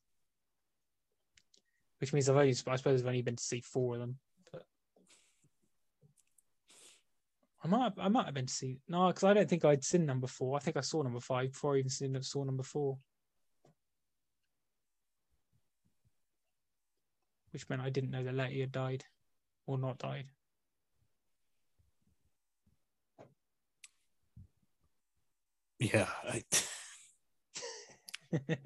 Which 2.00 2.12
means 2.12 2.28
I've 2.28 2.36
only, 2.36 2.50
I 2.50 2.52
suppose 2.52 3.00
I've 3.00 3.06
only 3.06 3.22
been 3.22 3.36
to 3.36 3.42
see 3.42 3.60
four 3.60 3.94
of 3.94 4.00
them. 4.00 4.18
But 4.52 4.64
I 7.64 7.68
might, 7.68 7.92
I 7.98 8.08
might 8.08 8.26
have 8.26 8.34
been 8.34 8.46
to 8.46 8.52
see 8.52 8.78
no, 8.88 9.08
because 9.08 9.24
I 9.24 9.34
don't 9.34 9.48
think 9.48 9.64
I'd 9.64 9.84
seen 9.84 10.06
number 10.06 10.26
four. 10.26 10.56
I 10.56 10.60
think 10.60 10.76
I 10.76 10.80
saw 10.80 11.02
number 11.02 11.20
five 11.20 11.52
before 11.52 11.74
I 11.74 11.78
even 11.78 11.90
seen, 11.90 12.20
saw 12.22 12.44
number 12.44 12.62
four. 12.62 12.98
Which 17.58 17.68
meant 17.68 17.82
I 17.82 17.90
didn't 17.90 18.12
know 18.12 18.22
that 18.22 18.34
Letty 18.36 18.60
had 18.60 18.70
died 18.70 19.04
or 19.66 19.78
not 19.78 19.98
died. 19.98 20.26
Yeah. 25.78 26.06
I, 26.24 26.42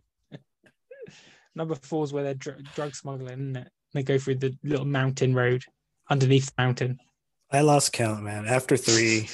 Number 1.55 1.75
four 1.75 2.05
is 2.05 2.13
where 2.13 2.25
they're 2.25 2.35
dr- 2.35 2.63
drug 2.75 2.95
smuggling, 2.95 3.33
isn't 3.33 3.57
it? 3.57 3.69
They 3.95 4.03
go 4.03 4.19
through 4.19 4.37
the 4.37 4.57
little 4.65 4.87
mountain 4.87 5.35
road 5.35 5.65
underneath 6.09 6.47
the 6.47 6.53
mountain. 6.63 6.99
I 7.51 7.61
lost 7.61 7.93
count, 7.93 8.23
man. 8.23 8.47
After 8.47 8.77
three, 8.79 9.29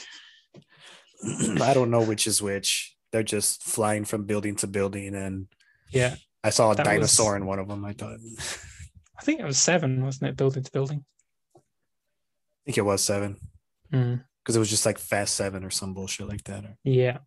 I 1.61 1.73
don't 1.75 1.91
know 1.91 2.03
which 2.03 2.27
is 2.27 2.43
which. 2.43 2.95
they're 3.13 3.23
just 3.23 3.63
flying 3.63 4.05
from 4.05 4.25
building 4.25 4.55
to 4.57 4.67
building, 4.67 5.15
and 5.15 5.47
Yeah. 5.91 6.17
I 6.45 6.51
saw 6.51 6.73
a 6.73 6.77
dinosaur 6.77 7.33
was- 7.33 7.41
in 7.41 7.47
one 7.47 7.59
of 7.59 7.69
them. 7.69 7.85
I 7.85 7.93
thought, 7.93 8.19
I 9.19 9.23
think 9.23 9.41
it 9.41 9.47
was 9.47 9.59
seven, 9.59 10.05
wasn't 10.05 10.31
it? 10.31 10.37
Building 10.37 10.62
to 10.62 10.71
building. 10.73 11.05
I 11.57 11.61
think 12.66 12.79
it 12.79 12.83
was 12.83 13.03
seven 13.03 13.37
Mm, 13.93 14.23
because 14.43 14.55
it 14.55 14.59
was 14.59 14.69
just 14.69 14.85
like 14.85 14.99
Fast 14.99 15.35
Seven 15.35 15.64
or 15.64 15.71
some 15.71 15.95
bullshit 15.95 16.29
like 16.29 16.45
that. 16.45 16.64
Or... 16.64 16.77
yeah. 16.85 17.19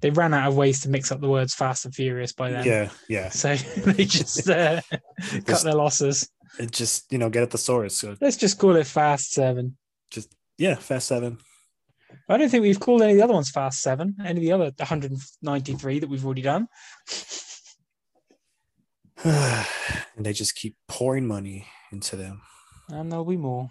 They 0.00 0.10
ran 0.10 0.34
out 0.34 0.48
of 0.48 0.56
ways 0.56 0.80
to 0.80 0.88
mix 0.88 1.12
up 1.12 1.20
the 1.20 1.28
words 1.28 1.54
fast 1.54 1.84
and 1.84 1.94
furious 1.94 2.32
by 2.32 2.50
then. 2.50 2.64
Yeah, 2.64 2.88
yeah. 3.08 3.28
So 3.28 3.54
they 3.76 4.04
just 4.06 4.48
uh, 4.50 4.80
cut 4.90 5.46
Just- 5.46 5.64
their 5.64 5.74
losses. 5.74 6.28
It 6.58 6.72
just 6.72 7.12
you 7.12 7.18
know 7.18 7.30
get 7.30 7.44
at 7.44 7.50
the 7.50 7.58
source. 7.58 7.96
So 7.96 8.16
Let's 8.20 8.36
just 8.36 8.58
call 8.58 8.74
it 8.74 8.86
Fast 8.86 9.30
Seven. 9.30 9.76
Just, 10.10 10.34
yeah, 10.58 10.74
Fast 10.74 11.06
Seven. 11.06 11.38
I 12.28 12.36
don't 12.36 12.48
think 12.48 12.62
we've 12.62 12.80
called 12.80 13.02
any 13.02 13.12
of 13.12 13.18
the 13.18 13.22
other 13.24 13.34
ones 13.34 13.50
Fast 13.50 13.80
Seven. 13.82 14.16
Any 14.24 14.40
of 14.40 14.42
the 14.42 14.52
other 14.52 14.72
193 14.78 15.98
that 16.00 16.08
we've 16.08 16.24
already 16.26 16.42
done. 16.42 16.66
and 19.24 20.24
they 20.24 20.32
just 20.32 20.54
keep 20.54 20.76
pouring 20.88 21.26
money 21.26 21.66
into 21.92 22.16
them. 22.16 22.40
And 22.88 23.10
there'll 23.10 23.24
be 23.24 23.36
more. 23.36 23.68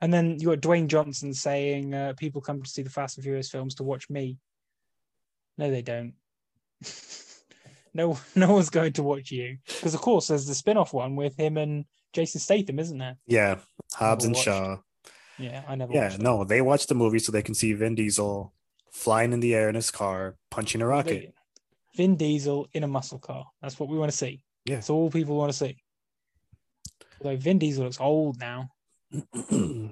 And 0.00 0.12
then 0.12 0.38
you 0.40 0.48
got 0.48 0.60
Dwayne 0.60 0.88
Johnson 0.88 1.32
saying 1.34 1.94
uh, 1.94 2.14
people 2.16 2.40
come 2.40 2.62
to 2.62 2.68
see 2.68 2.82
the 2.82 2.90
Fast 2.90 3.16
and 3.16 3.24
Furious 3.24 3.50
films 3.50 3.74
to 3.76 3.84
watch 3.84 4.08
me. 4.08 4.38
No, 5.58 5.70
they 5.70 5.82
don't. 5.82 6.14
no, 7.94 8.18
no 8.34 8.52
one's 8.52 8.70
going 8.70 8.94
to 8.94 9.02
watch 9.02 9.30
you 9.30 9.58
because, 9.66 9.94
of 9.94 10.00
course, 10.00 10.28
there's 10.28 10.46
the 10.46 10.54
spin-off 10.54 10.92
one 10.92 11.16
with 11.16 11.36
him 11.36 11.56
and 11.56 11.84
Jason 12.12 12.40
Statham, 12.40 12.78
isn't 12.78 12.98
there? 12.98 13.18
Yeah, 13.26 13.58
Hobbs 13.92 14.24
and 14.24 14.34
watched. 14.34 14.46
Shaw. 14.46 14.78
Yeah, 15.38 15.62
I 15.68 15.74
never. 15.74 15.92
Yeah, 15.92 16.16
no, 16.18 16.44
they 16.44 16.60
watch 16.60 16.86
the 16.86 16.94
movie 16.94 17.18
so 17.18 17.30
they 17.30 17.42
can 17.42 17.54
see 17.54 17.72
Vin 17.72 17.94
Diesel 17.94 18.52
flying 18.90 19.32
in 19.32 19.40
the 19.40 19.54
air 19.54 19.68
in 19.68 19.74
his 19.74 19.90
car, 19.90 20.36
punching 20.50 20.82
a 20.82 20.86
rocket. 20.86 21.34
Vin 21.96 22.16
Diesel 22.16 22.68
in 22.72 22.84
a 22.84 22.88
muscle 22.88 23.18
car. 23.18 23.46
That's 23.62 23.78
what 23.78 23.88
we 23.88 23.98
want 23.98 24.10
to 24.10 24.16
see. 24.16 24.42
Yeah. 24.64 24.76
That's 24.76 24.90
all 24.90 25.10
people 25.10 25.36
want 25.36 25.52
to 25.52 25.58
see. 25.58 25.76
Although 27.20 27.36
Vin 27.36 27.58
Diesel 27.58 27.84
looks 27.84 28.00
old 28.00 28.38
now. 28.38 28.68
yeah. 29.10 29.88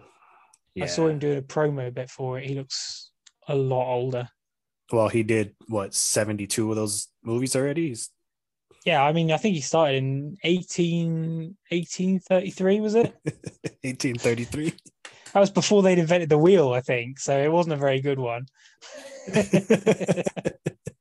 I 0.82 0.86
saw 0.86 1.08
him 1.08 1.18
doing 1.18 1.38
a 1.38 1.42
promo 1.42 1.92
bit 1.92 2.08
for 2.10 2.38
it. 2.38 2.46
He 2.46 2.54
looks 2.54 3.10
a 3.48 3.54
lot 3.54 3.92
older. 3.92 4.28
Well, 4.92 5.08
he 5.08 5.22
did 5.22 5.54
what 5.66 5.94
seventy 5.94 6.46
two 6.46 6.70
of 6.70 6.76
those 6.76 7.08
movies 7.22 7.54
already. 7.56 7.88
He's 7.88 8.10
Yeah, 8.86 9.02
I 9.02 9.12
mean, 9.12 9.32
I 9.32 9.36
think 9.36 9.54
he 9.54 9.60
started 9.60 9.96
in 9.96 10.36
18, 10.44 11.56
1833, 11.68 12.80
was 12.80 12.94
it? 12.94 13.14
eighteen 13.84 14.16
thirty 14.16 14.44
three. 14.44 14.72
That 15.34 15.40
was 15.40 15.50
before 15.50 15.82
they'd 15.82 15.98
invented 15.98 16.30
the 16.30 16.38
wheel, 16.38 16.72
I 16.72 16.80
think. 16.80 17.20
So 17.20 17.38
it 17.38 17.52
wasn't 17.52 17.74
a 17.74 17.76
very 17.76 18.00
good 18.00 18.18
one. 18.18 18.46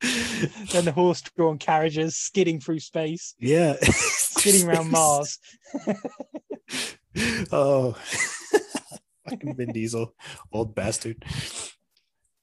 then 0.72 0.86
the 0.86 0.91
horse 0.91 1.22
drawn 1.36 1.58
carriages 1.58 2.16
skidding 2.18 2.60
through 2.60 2.80
space, 2.80 3.34
yeah, 3.39 3.76
skidding 3.82 4.68
around 4.68 4.91
Mars. 4.91 5.39
oh, 7.52 7.91
fucking 9.30 9.56
Vin 9.56 9.72
Diesel, 9.74 10.14
old 10.52 10.76
bastard. 10.76 11.24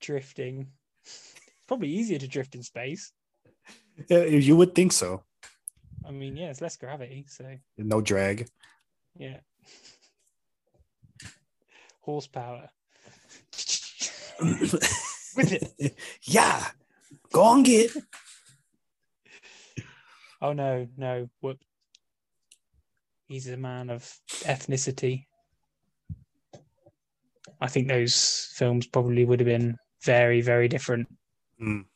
drifting. 0.01 0.69
It's 1.05 1.33
probably 1.69 1.89
easier 1.89 2.19
to 2.19 2.27
drift 2.29 2.55
in 2.55 2.63
space. 2.63 3.13
Yeah, 4.09 4.25
you 4.25 4.57
would 4.57 4.75
think 4.75 4.93
so. 4.93 5.23
I 6.07 6.11
mean, 6.11 6.37
yeah, 6.37 6.51
it's 6.51 6.61
less 6.61 6.77
gravity, 6.77 7.25
so 7.29 7.45
No 7.79 8.01
drag. 8.01 8.49
yeah. 9.17 9.39
Horsepower. 12.01 12.69
With 14.41 15.53
it. 15.53 15.97
yeah, 16.23 16.67
go 17.35 17.43
on, 17.43 17.63
get. 17.65 17.91
Oh 20.41 20.53
no, 20.53 20.87
no, 20.97 21.29
whoop. 21.41 21.59
He's 23.27 23.49
a 23.49 23.57
man 23.57 23.91
of 23.91 24.03
ethnicity. 24.45 25.25
I 27.61 27.67
think 27.67 27.89
those 27.89 28.53
films 28.55 28.87
probably 28.87 29.25
would 29.25 29.41
have 29.41 29.47
been 29.47 29.77
very, 30.05 30.43
very 30.43 30.69
different. 30.69 31.09
Mm. 31.61 31.87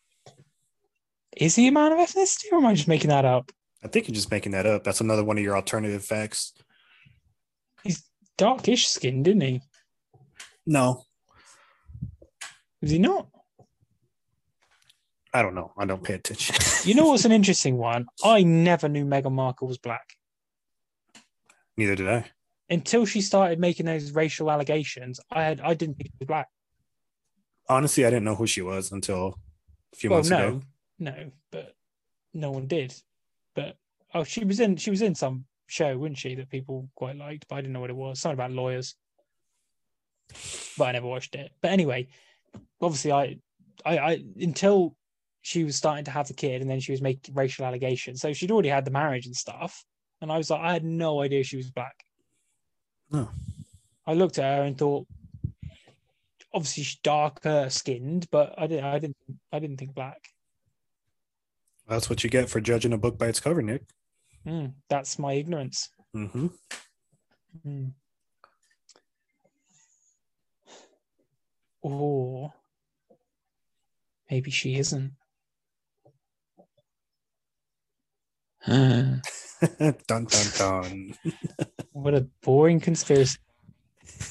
Is 1.36 1.54
he 1.54 1.68
a 1.68 1.72
man 1.72 1.92
of 1.92 1.98
ethnicity, 1.98 2.50
or 2.50 2.58
am 2.58 2.66
I 2.66 2.74
just 2.74 2.88
making 2.88 3.10
that 3.10 3.24
up? 3.24 3.52
I 3.84 3.88
think 3.88 4.08
you're 4.08 4.14
just 4.14 4.30
making 4.30 4.52
that 4.52 4.66
up. 4.66 4.82
That's 4.82 5.00
another 5.00 5.22
one 5.22 5.38
of 5.38 5.44
your 5.44 5.54
alternative 5.54 6.04
facts. 6.04 6.52
He's 7.84 8.02
darkish 8.36 8.88
skin, 8.88 9.22
didn't 9.22 9.42
he? 9.42 9.60
No, 10.66 11.04
Is 12.82 12.90
he 12.90 12.98
not? 12.98 13.28
I 15.32 15.42
don't 15.42 15.54
know. 15.54 15.72
I 15.78 15.84
don't 15.84 16.02
pay 16.02 16.14
attention. 16.14 16.56
You 16.84 16.94
know 16.94 17.06
what's 17.08 17.24
an 17.24 17.32
interesting 17.32 17.76
one? 17.76 18.06
I 18.24 18.44
never 18.44 18.88
knew 18.88 19.04
Meghan 19.04 19.32
Markle 19.32 19.66
was 19.66 19.78
black 19.78 20.14
Neither 21.76 21.96
did 21.96 22.08
I. 22.08 22.24
until 22.70 23.04
she 23.04 23.20
started 23.20 23.58
making 23.58 23.86
those 23.86 24.12
racial 24.12 24.50
allegations. 24.50 25.20
I 25.30 25.42
had 25.42 25.60
I 25.60 25.74
didn't 25.74 25.96
think 25.96 26.08
she 26.08 26.16
was 26.20 26.26
black. 26.26 26.48
Honestly, 27.68 28.06
I 28.06 28.10
didn't 28.10 28.24
know 28.24 28.34
who 28.34 28.46
she 28.46 28.62
was 28.62 28.92
until 28.92 29.38
a 29.92 29.96
few 29.96 30.10
well, 30.10 30.18
months 30.18 30.30
no, 30.30 30.48
ago. 30.48 30.62
no, 30.98 31.30
but 31.50 31.74
no 32.34 32.50
one 32.50 32.66
did. 32.66 32.94
But 33.54 33.76
oh, 34.14 34.24
she 34.24 34.44
was 34.44 34.60
in 34.60 34.76
she 34.76 34.90
was 34.90 35.02
in 35.02 35.14
some 35.14 35.44
show, 35.66 35.96
wasn't 35.96 36.18
she, 36.18 36.34
that 36.34 36.50
people 36.50 36.88
quite 36.94 37.16
liked, 37.16 37.46
but 37.48 37.56
I 37.56 37.60
didn't 37.60 37.74
know 37.74 37.80
what 37.80 37.90
it 37.90 37.96
was. 37.96 38.20
Something 38.20 38.34
about 38.34 38.52
lawyers. 38.52 38.94
But 40.76 40.88
I 40.88 40.92
never 40.92 41.06
watched 41.06 41.34
it. 41.34 41.52
But 41.60 41.72
anyway, 41.72 42.08
obviously 42.80 43.12
I 43.12 43.38
I, 43.84 43.98
I 43.98 44.24
until 44.40 44.96
she 45.48 45.64
was 45.64 45.76
starting 45.76 46.04
to 46.04 46.10
have 46.10 46.28
the 46.28 46.34
kid 46.34 46.60
and 46.60 46.70
then 46.70 46.78
she 46.78 46.92
was 46.92 47.00
making 47.00 47.34
racial 47.34 47.64
allegations. 47.64 48.20
So 48.20 48.34
she'd 48.34 48.50
already 48.50 48.68
had 48.68 48.84
the 48.84 48.90
marriage 48.90 49.24
and 49.24 49.34
stuff. 49.34 49.82
And 50.20 50.30
I 50.30 50.36
was 50.36 50.50
like, 50.50 50.60
I 50.60 50.74
had 50.74 50.84
no 50.84 51.22
idea 51.22 51.42
she 51.42 51.56
was 51.56 51.70
black. 51.70 52.04
No. 53.10 53.30
I 54.06 54.12
looked 54.12 54.38
at 54.38 54.58
her 54.58 54.64
and 54.64 54.76
thought, 54.76 55.06
obviously 56.52 56.82
she's 56.82 57.00
darker 57.00 57.70
skinned, 57.70 58.28
but 58.30 58.54
I 58.58 58.66
didn't 58.66 58.84
I 58.84 58.98
didn't 58.98 59.16
I 59.50 59.58
didn't 59.58 59.78
think 59.78 59.94
black. 59.94 60.20
That's 61.88 62.10
what 62.10 62.22
you 62.22 62.28
get 62.28 62.50
for 62.50 62.60
judging 62.60 62.92
a 62.92 62.98
book 62.98 63.16
by 63.16 63.28
its 63.28 63.40
cover, 63.40 63.62
Nick. 63.62 63.84
Mm, 64.46 64.74
that's 64.90 65.18
my 65.18 65.32
ignorance. 65.32 65.88
Mm-hmm. 66.14 66.48
Mm. 67.66 67.92
Or 71.80 72.52
maybe 74.30 74.50
she 74.50 74.76
isn't. 74.76 75.12
dun 78.66 79.22
dun 80.06 80.46
dun. 80.58 81.14
what 81.92 82.14
a 82.14 82.26
boring 82.42 82.80
conspiracy. 82.80 83.38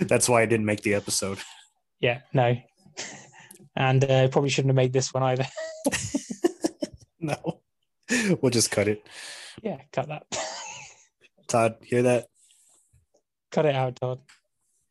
That's 0.00 0.28
why 0.28 0.42
I 0.42 0.46
didn't 0.46 0.66
make 0.66 0.82
the 0.82 0.94
episode. 0.94 1.38
yeah, 2.00 2.20
no. 2.32 2.56
And 3.76 4.04
uh, 4.04 4.28
probably 4.28 4.50
shouldn't 4.50 4.70
have 4.70 4.76
made 4.76 4.92
this 4.92 5.14
one 5.14 5.22
either. 5.22 5.46
No, 7.20 7.60
we'll 8.40 8.50
just 8.50 8.70
cut 8.70 8.88
it. 8.88 9.06
yeah, 9.62 9.78
cut 9.92 10.08
that. 10.08 10.24
Todd, 11.48 11.76
hear 11.82 12.02
that? 12.02 12.26
cut 13.50 13.66
it 13.66 13.74
out, 13.74 13.96
Todd. 13.96 14.20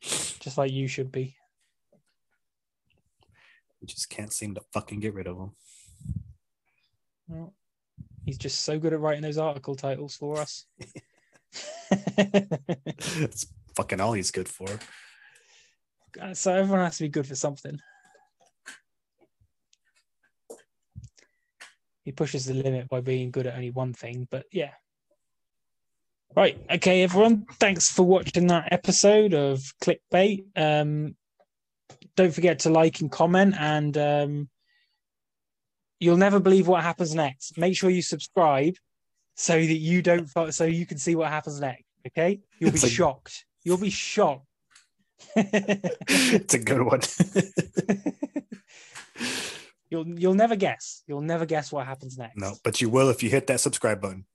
Just 0.01 0.57
like 0.57 0.71
you 0.71 0.87
should 0.87 1.11
be. 1.11 1.35
We 3.81 3.87
just 3.87 4.09
can't 4.09 4.33
seem 4.33 4.55
to 4.55 4.61
fucking 4.73 4.99
get 4.99 5.13
rid 5.13 5.27
of 5.27 5.37
him. 5.37 5.51
Well, 7.27 7.53
he's 8.27 8.37
just 8.37 8.61
so 8.61 8.77
good 8.77 8.91
at 8.91 8.99
writing 8.99 9.23
those 9.23 9.37
article 9.37 9.73
titles 9.73 10.15
for 10.15 10.37
us. 10.37 10.65
That's 11.89 13.47
fucking 13.75 14.01
all 14.01 14.11
he's 14.11 14.31
good 14.31 14.49
for. 14.49 14.67
so 16.33 16.53
everyone 16.53 16.83
has 16.83 16.97
to 16.97 17.05
be 17.05 17.09
good 17.09 17.25
for 17.25 17.35
something. 17.35 17.79
He 22.03 22.11
pushes 22.11 22.45
the 22.45 22.53
limit 22.53 22.89
by 22.89 22.99
being 22.99 23.31
good 23.31 23.47
at 23.47 23.55
only 23.55 23.71
one 23.71 23.93
thing, 23.93 24.27
but 24.29 24.45
yeah. 24.51 24.71
Right. 26.35 26.57
Okay, 26.69 27.03
everyone. 27.03 27.45
Thanks 27.61 27.89
for 27.89 28.03
watching 28.03 28.47
that 28.47 28.73
episode 28.73 29.33
of 29.33 29.63
Clickbait. 29.81 30.45
Um, 30.57 31.15
don't 32.17 32.33
forget 32.33 32.59
to 32.59 32.69
like 32.69 32.99
and 32.99 33.09
comment, 33.09 33.55
and 33.57 33.97
um, 33.97 34.49
you'll 35.99 36.17
never 36.17 36.39
believe 36.39 36.67
what 36.67 36.83
happens 36.83 37.13
next. 37.15 37.57
Make 37.57 37.75
sure 37.75 37.89
you 37.89 38.01
subscribe 38.01 38.75
so 39.35 39.53
that 39.53 39.77
you 39.77 40.01
don't, 40.01 40.27
so 40.53 40.65
you 40.65 40.85
can 40.85 40.97
see 40.97 41.15
what 41.15 41.29
happens 41.29 41.59
next. 41.59 41.83
Okay, 42.07 42.39
you'll 42.59 42.71
be 42.71 42.79
like- 42.79 42.91
shocked. 42.91 43.45
You'll 43.63 43.77
be 43.77 43.89
shocked. 43.89 44.45
it's 45.35 46.53
a 46.53 46.59
good 46.59 46.81
one. 46.83 47.01
You'll 49.89 50.19
you'll 50.19 50.33
never 50.33 50.55
guess. 50.55 51.01
You'll 51.07 51.21
never 51.21 51.45
guess 51.45 51.71
what 51.71 51.85
happens 51.87 52.17
next. 52.17 52.37
no, 52.37 52.55
but 52.63 52.81
you 52.81 52.89
will 52.89 53.09
if 53.09 53.23
you 53.23 53.29
hit 53.29 53.47
that 53.47 53.61
subscribe 53.61 54.01
button. 54.01 54.25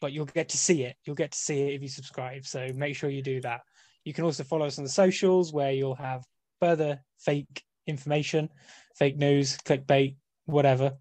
But 0.00 0.12
you'll 0.12 0.26
get 0.26 0.50
to 0.50 0.58
see 0.58 0.82
it. 0.82 0.96
You'll 1.04 1.16
get 1.16 1.32
to 1.32 1.38
see 1.38 1.62
it 1.62 1.74
if 1.74 1.82
you 1.82 1.88
subscribe. 1.88 2.44
So 2.44 2.68
make 2.74 2.96
sure 2.96 3.08
you 3.10 3.22
do 3.22 3.40
that. 3.40 3.62
You 4.04 4.12
can 4.12 4.24
also 4.24 4.44
follow 4.44 4.66
us 4.66 4.78
on 4.78 4.84
the 4.84 4.90
socials 4.90 5.52
where 5.52 5.72
you'll 5.72 5.94
have 5.94 6.24
further 6.60 7.00
fake 7.18 7.62
information, 7.86 8.50
fake 8.96 9.16
news, 9.16 9.56
clickbait, 9.58 10.16
whatever. 10.46 10.98